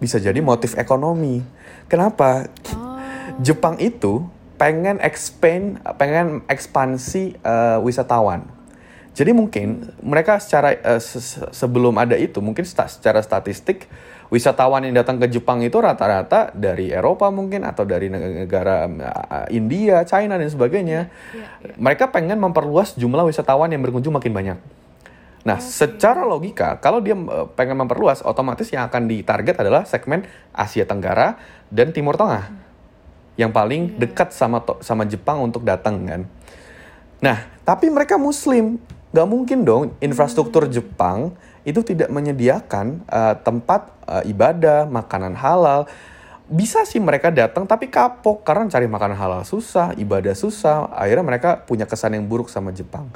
Bisa 0.00 0.16
jadi 0.16 0.40
motif 0.40 0.76
ekonomi. 0.80 1.44
Kenapa? 1.88 2.48
Oh. 2.72 2.96
Jepang 3.40 3.76
itu 3.80 4.24
pengen 4.60 5.00
expand, 5.00 5.80
pengen 5.96 6.44
ekspansi 6.48 7.36
eh, 7.40 7.78
wisatawan. 7.80 8.44
Jadi 9.10 9.32
mungkin 9.34 9.90
mereka 10.04 10.36
secara 10.40 10.76
eh, 10.76 11.00
se- 11.02 11.20
se- 11.20 11.48
sebelum 11.52 11.96
ada 11.96 12.16
itu, 12.16 12.40
mungkin 12.44 12.64
sta- 12.64 12.88
secara 12.88 13.20
statistik 13.20 13.88
wisatawan 14.30 14.86
yang 14.86 14.94
datang 15.02 15.18
ke 15.18 15.26
Jepang 15.26 15.58
itu 15.60 15.74
rata-rata 15.82 16.54
dari 16.54 16.94
Eropa 16.94 17.26
mungkin 17.34 17.66
atau 17.66 17.82
dari 17.82 18.06
neg- 18.08 18.46
negara 18.46 18.86
eh, 18.86 19.56
India, 19.56 20.04
China 20.04 20.36
dan 20.36 20.48
sebagainya. 20.48 21.10
Iya, 21.34 21.46
iya. 21.64 21.74
Mereka 21.76 22.12
pengen 22.12 22.38
memperluas 22.38 22.94
jumlah 22.96 23.26
wisatawan 23.26 23.72
yang 23.72 23.82
berkunjung 23.84 24.14
makin 24.14 24.32
banyak. 24.32 24.58
Nah, 25.40 25.56
secara 25.56 26.28
logika, 26.28 26.76
kalau 26.84 27.00
dia 27.00 27.16
eh, 27.16 27.46
pengen 27.56 27.80
memperluas, 27.80 28.20
otomatis 28.20 28.68
yang 28.68 28.84
akan 28.92 29.08
ditarget 29.08 29.56
adalah 29.56 29.88
segmen 29.88 30.28
Asia 30.52 30.84
Tenggara 30.84 31.40
dan 31.72 31.96
Timur 31.96 32.20
Tengah, 32.20 32.52
yang 33.40 33.48
paling 33.48 33.96
dekat 33.96 34.36
sama 34.36 34.60
sama 34.84 35.08
Jepang 35.08 35.40
untuk 35.40 35.64
datang 35.64 36.04
kan. 36.04 36.22
Nah, 37.24 37.38
tapi 37.64 37.88
mereka 37.88 38.20
Muslim, 38.20 38.76
nggak 39.16 39.28
mungkin 39.28 39.64
dong 39.64 39.96
infrastruktur 40.04 40.68
Jepang 40.68 41.32
itu 41.64 41.80
tidak 41.84 42.12
menyediakan 42.12 43.00
eh, 43.08 43.34
tempat 43.40 43.96
eh, 44.08 44.32
ibadah, 44.32 44.84
makanan 44.92 45.32
halal. 45.40 45.88
Bisa 46.50 46.82
sih 46.82 46.98
mereka 46.98 47.30
datang 47.30 47.62
tapi 47.64 47.86
kapok 47.86 48.42
karena 48.42 48.66
cari 48.66 48.90
makanan 48.90 49.16
halal 49.16 49.42
susah, 49.48 49.96
ibadah 49.96 50.36
susah. 50.36 50.90
Akhirnya 50.92 51.24
mereka 51.24 51.64
punya 51.64 51.88
kesan 51.88 52.12
yang 52.12 52.28
buruk 52.28 52.52
sama 52.52 52.74
Jepang. 52.76 53.08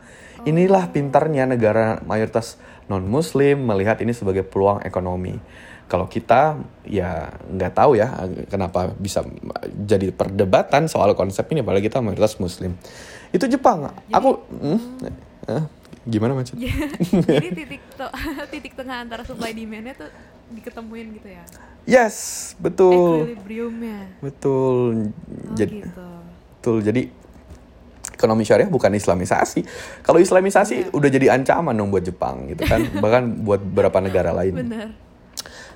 Inilah 0.45 0.93
pintarnya 0.93 1.49
negara 1.49 2.05
mayoritas 2.05 2.61
non-Muslim 2.89 3.65
melihat 3.65 4.01
ini 4.05 4.13
sebagai 4.13 4.45
peluang 4.45 4.85
ekonomi. 4.85 5.37
Kalau 5.85 6.09
kita 6.09 6.57
ya 6.89 7.29
nggak 7.49 7.73
tahu 7.77 7.97
ya 7.97 8.13
kenapa 8.49 8.93
bisa 8.97 9.21
jadi 9.85 10.13
perdebatan 10.13 10.89
soal 10.89 11.13
konsep 11.13 11.45
ini, 11.53 11.61
apalagi 11.61 11.89
kita 11.89 12.01
mayoritas 12.01 12.41
Muslim. 12.41 12.77
Itu 13.33 13.45
Jepang. 13.49 13.93
Aku 14.13 14.45
hmm, 14.49 14.79
eh, 15.49 15.65
gimana 16.05 16.37
macet? 16.37 16.57
Jadi 17.29 17.49
titik 17.53 17.83
to- 17.97 18.15
titik 18.53 18.73
tengah 18.77 19.05
antara 19.05 19.25
supply 19.25 19.53
demandnya 19.57 19.97
tuh 19.97 20.09
diketemuin 20.53 21.21
gitu 21.21 21.29
ya. 21.33 21.45
Yes, 21.85 22.53
betul, 22.57 23.29
Equilibriumnya. 23.29 24.09
betul. 24.25 25.13
Oh 25.13 25.57
Jadi 25.57 25.85
gitu. 25.85 26.09
betul. 26.61 26.77
Jadi 26.81 27.03
ekonomi 28.25 28.49
syariah 28.49 28.73
bukan 28.73 28.89
Islamisasi. 28.97 29.61
Kalau 30.01 30.17
Islamisasi 30.17 30.97
udah 30.97 31.09
jadi 31.13 31.37
ancaman 31.37 31.77
dong 31.77 31.93
buat 31.93 32.01
Jepang 32.01 32.49
gitu 32.49 32.65
kan, 32.65 32.81
bahkan 33.05 33.29
buat 33.45 33.61
beberapa 33.61 34.01
negara 34.01 34.33
lain. 34.33 34.65
Bener. 34.65 34.89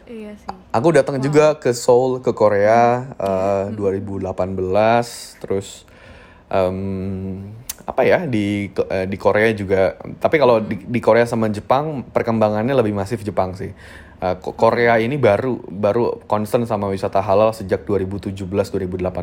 Iya 0.09 0.33
sih. 0.41 0.49
Aku 0.73 0.89
datang 0.97 1.21
juga 1.21 1.61
ke 1.61 1.77
Seoul 1.77 2.25
ke 2.25 2.33
Korea 2.33 3.13
eh, 3.21 3.77
2018 3.77 4.33
terus 5.45 5.85
em, 6.49 7.53
apa 7.85 8.09
ya 8.09 8.25
di 8.25 8.73
eh, 8.73 9.05
di 9.05 9.17
Korea 9.21 9.53
juga 9.53 10.01
tapi 10.17 10.41
kalau 10.41 10.65
di, 10.65 10.81
di 10.81 11.01
Korea 11.05 11.29
sama 11.29 11.53
Jepang 11.53 12.09
perkembangannya 12.09 12.73
lebih 12.73 12.97
masif 12.97 13.21
Jepang 13.21 13.53
sih 13.53 13.73
Eh, 14.19 14.35
Ko- 14.43 14.51
Korea 14.59 14.99
ini 14.99 15.15
baru 15.15 15.63
baru 15.71 16.19
concern 16.27 16.67
sama 16.67 16.91
wisata 16.91 17.23
halal 17.23 17.55
sejak 17.55 17.87
2017 17.87 18.35
2018 18.51 19.15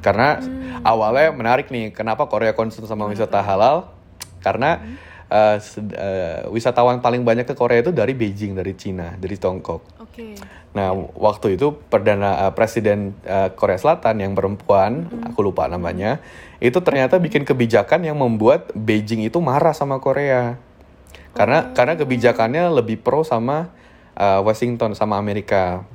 karena 0.00 0.40
awalnya 0.80 1.28
menarik 1.36 1.68
nih 1.68 1.92
kenapa 1.92 2.24
Korea 2.24 2.56
concern 2.56 2.88
sama 2.88 3.04
wisata 3.04 3.44
halal? 3.44 3.84
Karena 4.40 4.80
eh, 5.28 5.60
sed- 5.60 5.92
eh, 5.92 6.40
wisatawan 6.48 7.04
paling 7.04 7.20
banyak 7.20 7.44
ke 7.44 7.52
Korea 7.52 7.84
itu 7.84 7.92
dari 7.92 8.16
Beijing 8.16 8.56
dari 8.56 8.72
Cina 8.80 9.12
dari 9.20 9.36
Tiongkok. 9.36 10.00
Oke. 10.00 10.40
Nah, 10.72 10.96
waktu 11.12 11.60
itu 11.60 11.76
perdana 11.76 12.48
eh, 12.48 12.52
presiden 12.56 13.12
eh, 13.28 13.52
Korea 13.52 13.76
Selatan 13.76 14.24
yang 14.24 14.32
perempuan, 14.32 15.04
aku 15.20 15.44
lupa 15.44 15.68
namanya, 15.68 16.16
itu 16.64 16.80
ternyata 16.80 17.20
bikin 17.20 17.44
kebijakan 17.44 18.08
yang 18.08 18.16
membuat 18.16 18.72
Beijing 18.72 19.20
itu 19.28 19.36
marah 19.44 19.76
sama 19.76 20.00
Korea. 20.00 20.56
Karena 21.36 21.76
karena 21.76 21.92
kebijakannya 21.92 22.72
lebih 22.72 23.04
pro 23.04 23.20
sama 23.20 23.68
eh, 24.18 24.40
Washington 24.42 24.98
sama 24.98 25.16
Amerika. 25.16 25.86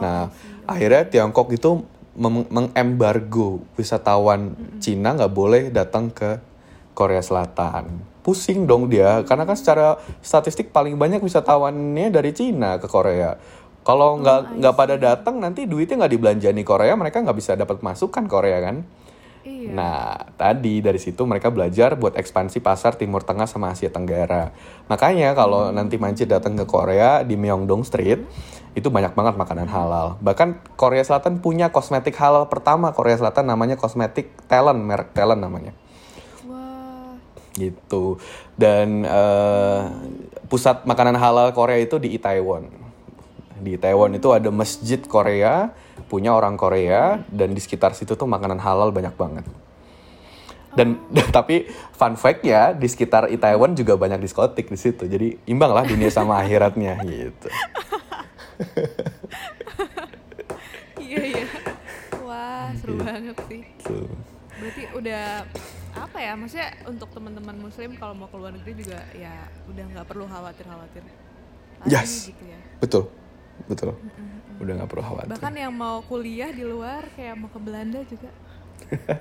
Nah, 0.00 0.32
akhirnya 0.66 1.06
Tiongkok 1.06 1.54
itu 1.54 1.86
mengembargo 2.18 3.62
wisatawan 3.78 4.52
Cina 4.82 5.14
nggak 5.14 5.32
boleh 5.32 5.62
datang 5.70 6.10
ke 6.10 6.42
Korea 6.92 7.22
Selatan. 7.22 8.02
Pusing 8.20 8.68
dong 8.68 8.92
dia, 8.92 9.24
karena 9.24 9.48
kan 9.48 9.56
secara 9.56 9.96
statistik 10.20 10.74
paling 10.74 11.00
banyak 11.00 11.24
wisatawannya 11.24 12.12
dari 12.12 12.36
Cina 12.36 12.76
ke 12.76 12.84
Korea. 12.84 13.40
Kalau 13.80 14.20
nggak 14.20 14.60
nggak 14.60 14.74
pada 14.76 14.94
datang 15.00 15.40
nanti 15.40 15.64
duitnya 15.64 16.04
nggak 16.04 16.12
dibelanjani 16.12 16.62
Korea, 16.66 16.92
mereka 17.00 17.24
nggak 17.24 17.38
bisa 17.38 17.56
dapat 17.56 17.80
masukan 17.80 18.28
Korea 18.28 18.60
kan. 18.60 18.84
Iya. 19.40 19.72
Nah, 19.72 20.28
tadi 20.36 20.84
dari 20.84 21.00
situ 21.00 21.24
mereka 21.24 21.48
belajar 21.48 21.96
buat 21.96 22.12
ekspansi 22.12 22.60
pasar 22.60 23.00
Timur 23.00 23.24
Tengah 23.24 23.48
sama 23.48 23.72
Asia 23.72 23.88
Tenggara. 23.88 24.52
Makanya 24.92 25.32
kalau 25.32 25.72
nanti 25.72 25.96
Manci 25.96 26.28
datang 26.28 26.60
ke 26.60 26.68
Korea 26.68 27.24
di 27.24 27.40
Myeongdong 27.40 27.80
Street, 27.88 28.20
itu 28.76 28.88
banyak 28.92 29.16
banget 29.16 29.34
makanan 29.40 29.66
halal. 29.72 30.20
Bahkan 30.20 30.76
Korea 30.76 31.02
Selatan 31.02 31.40
punya 31.40 31.72
kosmetik 31.72 32.14
halal 32.20 32.46
pertama 32.52 32.92
Korea 32.92 33.16
Selatan 33.16 33.48
namanya 33.48 33.80
kosmetik 33.80 34.30
Talent, 34.44 34.78
merek 34.78 35.16
Talent 35.16 35.40
namanya. 35.40 35.72
Wah. 36.44 37.16
Gitu. 37.56 38.20
Dan 38.54 39.08
eh, 39.08 39.80
pusat 40.52 40.84
makanan 40.84 41.16
halal 41.16 41.50
Korea 41.56 41.80
itu 41.80 41.96
di 41.96 42.12
Itaewon. 42.14 42.68
Di 43.60 43.76
Itaewon 43.80 44.20
itu 44.20 44.28
ada 44.30 44.52
masjid 44.52 45.00
Korea, 45.02 45.72
punya 46.04 46.32
orang 46.32 46.56
Korea, 46.56 47.20
dan 47.28 47.52
di 47.52 47.60
sekitar 47.60 47.92
situ 47.92 48.14
tuh 48.14 48.26
makanan 48.26 48.58
halal 48.58 48.90
banyak 48.90 49.12
banget. 49.14 49.44
Dan, 50.70 51.02
dan 51.10 51.26
tapi 51.34 51.66
fun 51.90 52.14
fact 52.14 52.46
ya 52.46 52.70
di 52.70 52.86
sekitar 52.86 53.26
Itaewon 53.26 53.74
juga 53.74 53.98
banyak 53.98 54.22
diskotik 54.22 54.70
di 54.70 54.78
situ. 54.78 55.02
Jadi 55.02 55.42
imbang 55.50 55.74
lah 55.74 55.82
dunia 55.82 56.06
sama 56.08 56.38
akhiratnya 56.42 56.94
gitu. 57.02 57.48
Iya 61.00 61.26
iya. 61.26 61.44
Wah 62.22 62.70
seru 62.78 62.94
Gitu. 62.94 63.02
banget 63.02 63.36
sih. 63.50 63.62
Tuh. 63.82 64.06
Berarti 64.62 64.82
udah 64.94 65.42
apa 65.90 66.18
ya? 66.22 66.38
Maksudnya 66.38 66.70
untuk 66.86 67.10
teman-teman 67.10 67.56
Muslim 67.58 67.98
kalau 67.98 68.14
mau 68.14 68.30
ke 68.30 68.36
luar 68.38 68.54
negeri 68.54 68.78
juga 68.78 69.02
ya 69.10 69.34
udah 69.66 69.84
nggak 69.90 70.06
perlu 70.06 70.30
khawatir 70.30 70.62
khawatir. 70.70 71.02
Yes. 71.82 72.28
gitu 72.28 72.44
ya. 72.44 72.60
betul 72.76 73.08
betul 73.66 73.96
udah 74.56 74.72
nggak 74.76 74.88
perlu 74.88 75.02
khawatir 75.02 75.30
Bahkan 75.30 75.54
yang 75.54 75.72
mau 75.72 76.00
kuliah 76.02 76.48
di 76.48 76.62
luar 76.62 77.08
kayak 77.10 77.34
mau 77.34 77.48
ke 77.48 77.56
Belanda 77.56 78.00
juga. 78.04 78.28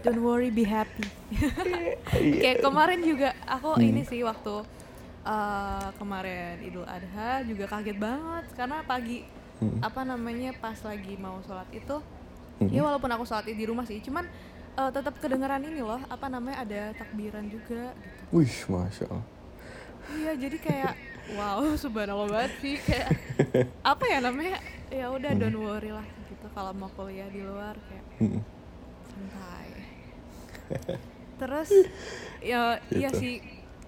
Don't 0.01 0.19
worry, 0.19 0.49
be 0.49 0.63
happy. 0.63 1.03
Iya. 2.11 2.41
kayak 2.41 2.59
kemarin 2.59 2.99
juga 3.01 3.29
aku 3.43 3.73
Hmm. 3.73 3.85
ini 3.85 4.01
sih 4.03 4.19
waktu 4.19 4.65
eh, 5.21 5.87
kemarin 5.95 6.57
Idul 6.59 6.83
Adha 6.83 7.43
juga 7.43 7.65
kaget 7.67 7.95
banget 7.95 8.45
karena 8.53 8.81
pagi 8.81 9.23
Hmm. 9.57 9.79
apa 9.79 10.01
namanya 10.01 10.55
pas 10.55 10.79
lagi 10.79 11.15
mau 11.15 11.39
sholat 11.41 11.67
itu 11.69 11.99
Hmm. 12.57 12.69
ya 12.69 12.79
walaupun 12.81 13.07
aku 13.09 13.23
sholat 13.23 13.45
di 13.45 13.63
rumah 13.63 13.83
sih 13.83 13.99
cuman 13.99 14.23
eh, 14.73 14.89
tetap 14.89 15.15
kedengeran 15.17 15.59
ini 15.61 15.79
loh 15.79 15.99
apa 16.01 16.27
namanya 16.27 16.63
ada 16.63 16.81
takbiran 16.93 17.43
juga 17.45 17.91
gitu. 17.91 18.23
wih 18.33 18.55
masya 18.69 19.05
allah 19.07 19.25
Iya 20.09 20.31
jadi 20.39 20.57
kayak 20.57 20.93
wow 21.33 21.61
subhanallah 21.83 22.27
banget 22.27 22.53
sih 22.59 22.75
kayak 22.77 23.09
apa 23.91 24.03
ya 24.05 24.17
namanya 24.19 24.57
ya 24.89 25.05
udah 25.07 25.31
don't 25.33 25.55
worry 25.55 25.89
lah 25.89 26.05
gitu 26.25 26.47
kalau 26.49 26.71
mau 26.71 26.89
kuliah 26.89 27.27
di 27.27 27.41
luar 27.41 27.75
kayak 27.81 28.05
Hmm. 28.19 28.41
santai. 29.05 29.67
Terus 31.39 31.69
ya 32.41 32.77
iya 32.89 33.09
Gitu. 33.09 33.19
sih 33.19 33.33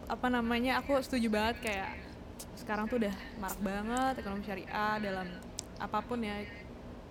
apa 0.07 0.27
namanya 0.27 0.79
aku 0.79 0.95
setuju 0.97 1.27
banget 1.27 1.57
kayak 1.61 1.91
sekarang 2.55 2.87
tuh 2.87 2.99
udah 2.99 3.11
marak 3.37 3.59
banget 3.59 4.13
ekonomi 4.17 4.43
syariah 4.43 4.95
dalam 4.99 5.27
apa 5.77 5.99
pun 5.99 6.19
ya 6.19 6.35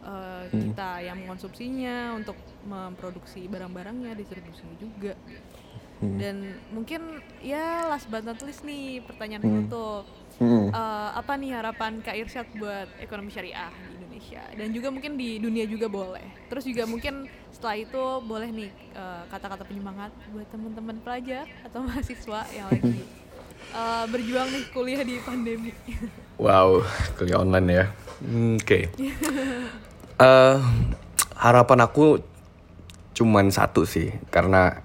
eh, 0.00 0.44
kita 0.48 1.02
yang 1.02 1.20
mengkonsumsinya 1.20 2.14
untuk 2.14 2.36
memproduksi 2.62 3.44
barang-barangnya 3.46 4.14
distribusinya 4.14 4.76
juga 4.76 5.12
Hmm. 6.00 6.16
dan 6.16 6.36
mungkin 6.72 7.00
ya 7.38 7.84
last 7.86 8.08
but 8.08 8.24
not 8.24 8.40
least 8.40 8.64
nih 8.64 9.04
pertanyaan 9.04 9.44
Hmm. 9.44 9.52
penutup 9.68 10.04
Hmm. 10.40 10.72
Eh, 10.72 11.10
apa 11.12 11.36
nih 11.36 11.52
harapan 11.52 12.00
Kak 12.00 12.16
Irsyad 12.16 12.48
buat 12.56 12.88
ekonomi 12.96 13.28
syariah 13.28 13.68
di 13.68 14.00
Indonesia 14.00 14.40
dan 14.56 14.72
juga 14.72 14.88
mungkin 14.88 15.20
di 15.20 15.36
dunia 15.36 15.68
juga 15.68 15.84
boleh 15.84 16.24
terus 16.48 16.64
juga 16.64 16.88
mungkin 16.88 17.28
setelah 17.52 17.76
itu 17.76 18.02
boleh 18.24 18.48
nih 18.48 18.72
eh, 18.72 19.22
kata-kata 19.28 19.68
penyemangat 19.68 20.08
buat 20.32 20.48
teman-teman 20.48 20.96
pelajar 21.04 21.44
atau 21.60 21.84
mahasiswa 21.86 22.40
yang 22.56 22.72
lagi 22.72 23.04
eh, 23.70 24.04
berjuang 24.08 24.48
nih 24.48 24.64
kuliah 24.72 25.04
di 25.04 25.20
pandemi 25.20 25.76
Wow, 26.40 26.88
kuliah 27.20 27.36
online 27.36 27.68
ya. 27.68 27.84
Oke. 28.56 28.88
Eh, 30.20 30.56
harapan 31.36 31.80
aku 31.80 32.20
cuman 33.12 33.48
satu 33.48 33.84
sih, 33.84 34.12
karena 34.28 34.80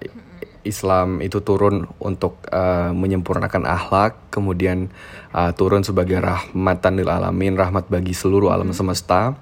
Islam 0.66 1.22
itu 1.22 1.40
turun 1.40 1.86
untuk 2.02 2.42
eh, 2.50 2.90
menyempurnakan 2.90 3.62
akhlak, 3.64 4.34
kemudian 4.34 4.90
eh, 5.32 5.52
turun 5.54 5.86
sebagai 5.86 6.18
rahmatan 6.18 6.98
lil 6.98 7.08
alamin, 7.08 7.54
rahmat 7.54 7.86
bagi 7.86 8.12
seluruh 8.12 8.50
alam 8.50 8.74
semesta. 8.74 9.38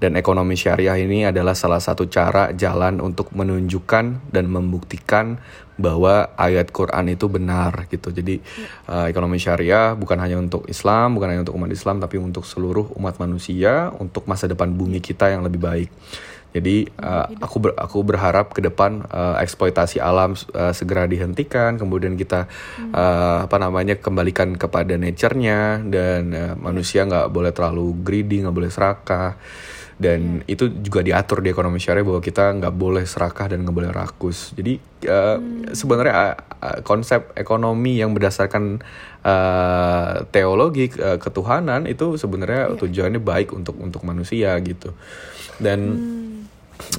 Dan 0.00 0.16
ekonomi 0.16 0.56
syariah 0.56 0.96
ini 0.96 1.28
adalah 1.28 1.52
salah 1.52 1.76
satu 1.76 2.08
cara 2.08 2.56
jalan 2.56 3.04
untuk 3.04 3.36
menunjukkan 3.36 4.32
dan 4.32 4.44
membuktikan 4.48 5.36
bahwa 5.76 6.32
ayat 6.40 6.72
Quran 6.72 7.12
itu 7.12 7.28
benar 7.28 7.84
gitu. 7.92 8.08
Jadi 8.08 8.40
uh, 8.88 9.12
ekonomi 9.12 9.36
syariah 9.36 9.92
bukan 9.92 10.16
hanya 10.16 10.40
untuk 10.40 10.64
Islam, 10.72 11.20
bukan 11.20 11.28
hanya 11.36 11.42
untuk 11.44 11.56
umat 11.60 11.68
Islam, 11.68 12.00
tapi 12.00 12.16
untuk 12.16 12.48
seluruh 12.48 12.96
umat 12.96 13.20
manusia, 13.20 13.92
untuk 14.00 14.24
masa 14.24 14.48
depan 14.48 14.72
bumi 14.72 15.04
kita 15.04 15.36
yang 15.36 15.44
lebih 15.44 15.60
baik. 15.60 15.92
Jadi 16.50 16.90
uh, 16.98 17.30
aku 17.38 17.56
ber- 17.62 17.78
aku 17.78 18.02
berharap 18.02 18.50
ke 18.50 18.58
depan 18.58 19.06
uh, 19.06 19.38
eksploitasi 19.38 20.02
alam 20.02 20.34
uh, 20.34 20.74
segera 20.74 21.06
dihentikan, 21.06 21.78
kemudian 21.78 22.18
kita 22.18 22.50
uh, 22.90 23.46
apa 23.46 23.56
namanya 23.62 23.94
kembalikan 24.02 24.58
kepada 24.58 24.98
nature-nya 24.98 25.78
dan 25.86 26.22
uh, 26.34 26.54
manusia 26.58 27.06
nggak 27.06 27.30
boleh 27.30 27.54
terlalu 27.54 27.94
greedy, 28.02 28.42
nggak 28.42 28.56
boleh 28.56 28.70
serakah. 28.70 29.38
Dan 30.00 30.40
itu 30.48 30.72
juga 30.80 31.04
diatur 31.04 31.44
di 31.44 31.52
ekonomi 31.52 31.76
syariah 31.76 32.00
bahwa 32.00 32.24
kita 32.24 32.56
nggak 32.56 32.72
boleh 32.72 33.04
serakah 33.04 33.52
dan 33.52 33.68
nggak 33.68 33.76
boleh 33.76 33.92
rakus. 33.92 34.56
Jadi 34.56 34.80
uh, 35.04 35.36
sebenarnya 35.76 36.14
uh, 36.16 36.34
uh, 36.56 36.78
konsep 36.80 37.28
ekonomi 37.36 38.00
yang 38.00 38.16
berdasarkan 38.16 38.80
uh, 39.20 40.24
teologi 40.32 40.88
uh, 40.96 41.20
ketuhanan 41.20 41.84
itu 41.84 42.16
sebenarnya 42.16 42.80
tujuannya 42.80 43.20
baik 43.20 43.52
untuk 43.52 43.76
untuk 43.76 44.00
manusia 44.08 44.56
gitu. 44.64 44.96
Dan 45.60 46.00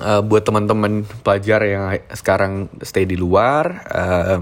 uh, 0.01 0.21
buat 0.21 0.43
teman-teman 0.45 1.03
pelajar 1.25 1.61
yang 1.65 1.93
sekarang 2.13 2.71
stay 2.81 3.05
di 3.05 3.17
luar. 3.19 3.85
uh, 3.89 4.41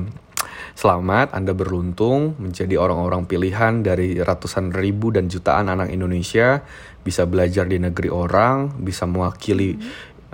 Selamat, 0.79 1.35
Anda 1.35 1.51
beruntung 1.51 2.39
menjadi 2.39 2.79
orang-orang 2.79 3.27
pilihan 3.27 3.83
dari 3.83 4.15
ratusan 4.15 4.71
ribu 4.71 5.11
dan 5.11 5.27
jutaan 5.27 5.67
anak 5.67 5.91
Indonesia, 5.91 6.63
bisa 7.03 7.27
belajar 7.27 7.67
di 7.67 7.83
negeri 7.83 8.07
orang, 8.07 8.79
bisa 8.79 9.03
mewakili 9.03 9.75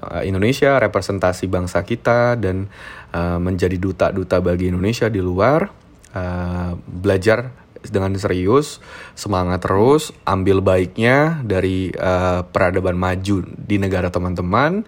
uh, 0.05 0.21
Indonesia, 0.21 0.77
representasi 0.77 1.49
bangsa 1.49 1.81
kita, 1.81 2.37
dan 2.37 2.69
uh, 3.17 3.41
menjadi 3.41 3.73
duta-duta 3.81 4.37
bagi 4.37 4.69
Indonesia 4.69 5.09
di 5.09 5.17
luar. 5.17 5.65
Uh, 6.13 6.77
belajar 6.85 7.64
dengan 7.89 8.13
serius, 8.17 8.79
semangat 9.13 9.65
terus, 9.65 10.15
ambil 10.25 10.61
baiknya 10.61 11.41
dari 11.43 11.91
uh, 11.95 12.45
peradaban 12.49 12.97
maju 12.97 13.45
di 13.45 13.75
negara 13.77 14.09
teman-teman. 14.09 14.85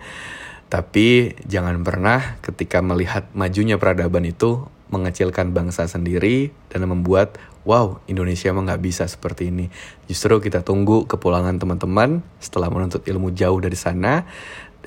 Tapi 0.67 1.37
jangan 1.47 1.79
pernah 1.79 2.39
ketika 2.43 2.83
melihat 2.83 3.31
majunya 3.31 3.79
peradaban 3.79 4.27
itu 4.27 4.67
mengecilkan 4.91 5.51
bangsa 5.51 5.87
sendiri 5.87 6.51
dan 6.71 6.87
membuat 6.87 7.39
wow 7.67 7.99
Indonesia 8.07 8.47
emang 8.51 8.71
nggak 8.71 8.83
bisa 8.83 9.03
seperti 9.03 9.51
ini. 9.51 9.67
Justru 10.07 10.39
kita 10.39 10.63
tunggu 10.63 11.03
kepulangan 11.03 11.59
teman-teman 11.59 12.23
setelah 12.39 12.71
menuntut 12.71 13.03
ilmu 13.03 13.35
jauh 13.35 13.59
dari 13.59 13.75
sana 13.75 14.23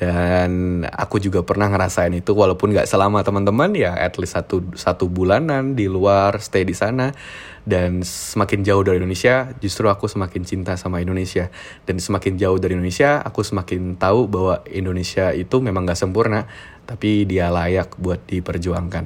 dan 0.00 0.80
aku 0.88 1.20
juga 1.20 1.44
pernah 1.44 1.68
ngerasain 1.68 2.16
itu 2.16 2.32
walaupun 2.32 2.72
nggak 2.72 2.88
selama 2.88 3.20
teman-teman. 3.20 3.76
Ya 3.76 3.92
at 3.92 4.16
least 4.16 4.32
satu 4.32 4.64
satu 4.72 5.12
bulanan 5.12 5.76
di 5.76 5.92
luar 5.92 6.40
stay 6.40 6.64
di 6.64 6.72
sana. 6.72 7.12
Dan 7.60 8.00
semakin 8.00 8.64
jauh 8.64 8.80
dari 8.80 8.96
Indonesia 8.96 9.52
justru 9.60 9.92
aku 9.92 10.08
semakin 10.08 10.40
cinta 10.48 10.72
sama 10.80 11.04
Indonesia. 11.04 11.52
Dan 11.84 12.00
semakin 12.00 12.40
jauh 12.40 12.56
dari 12.56 12.80
Indonesia 12.80 13.20
aku 13.20 13.44
semakin 13.44 14.00
tahu 14.00 14.24
bahwa 14.24 14.64
Indonesia 14.72 15.36
itu 15.36 15.60
memang 15.60 15.84
nggak 15.84 16.00
sempurna 16.00 16.48
tapi 16.88 17.28
dia 17.28 17.52
layak 17.52 18.00
buat 18.00 18.24
diperjuangkan. 18.24 19.04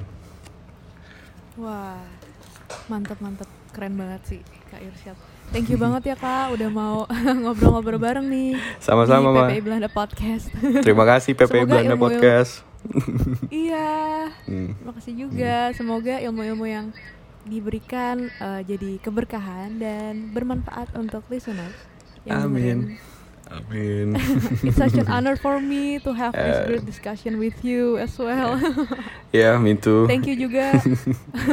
Wah 1.58 1.98
mantap 2.86 3.18
mantap 3.18 3.50
keren 3.74 3.98
banget 3.98 4.22
sih 4.30 4.40
Kak 4.70 4.78
Irsyad 4.78 5.18
thank 5.50 5.66
you 5.66 5.76
banget 5.76 6.14
ya 6.14 6.16
Kak 6.16 6.52
udah 6.52 6.68
mau 6.68 6.96
ngobrol-ngobrol 7.42 7.98
bareng 7.98 8.26
nih 8.26 8.56
Sama-sama, 8.78 9.30
Ma. 9.30 9.48
PPI 9.48 9.60
Belanda 9.60 9.88
Podcast 9.88 10.48
terima 10.80 11.04
kasih 11.04 11.34
PPI 11.34 11.46
Semoga 11.46 11.70
Belanda 11.74 11.96
Podcast 11.96 12.52
iya 13.50 14.28
Hmm. 14.44 14.76
makasih 14.84 15.16
juga 15.16 15.72
semoga 15.72 16.20
ilmu-ilmu 16.20 16.64
yang 16.64 16.86
diberikan 17.42 18.28
eh, 18.30 18.60
jadi 18.62 19.00
keberkahan 19.00 19.76
dan 19.76 20.32
bermanfaat 20.32 20.92
untuk 20.94 21.24
listeners 21.28 21.72
yang 22.24 22.44
Amin. 22.44 22.52
dengerin. 22.52 22.80
Amin. 23.50 24.16
It's 24.64 24.76
such 24.76 24.94
an 24.94 25.08
honor 25.08 25.36
for 25.36 25.60
me 25.60 25.98
to 26.00 26.12
have 26.12 26.34
uh, 26.34 26.42
this 26.42 26.56
eh. 26.56 26.66
great 26.66 26.86
discussion 26.86 27.38
with 27.38 27.64
you 27.64 27.98
as 27.98 28.18
well. 28.18 28.60
yeah, 29.32 29.58
me 29.58 29.76
too. 29.76 30.06
Thank 30.08 30.26
you 30.26 30.36
juga. 30.36 30.80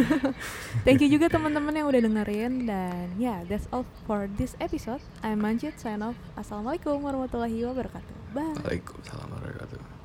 Thank 0.88 1.02
you 1.04 1.10
juga 1.12 1.28
teman-teman 1.28 1.76
yang 1.76 1.88
udah 1.92 2.02
dengerin 2.02 2.70
dan 2.70 3.12
yeah, 3.20 3.44
that's 3.48 3.68
all 3.76 3.86
for 4.08 4.32
this 4.40 4.56
episode. 4.64 5.04
I'm 5.26 5.44
Manjit 5.44 5.80
sign 5.80 6.00
off. 6.00 6.16
Assalamualaikum 6.40 7.04
warahmatullahi 7.04 7.68
wabarakatuh. 7.68 8.16
Bye. 8.32 8.56
Waalaikumsalam 8.64 9.28
warahmatullahi 9.28 9.68
wabarakatuh. 9.68 10.00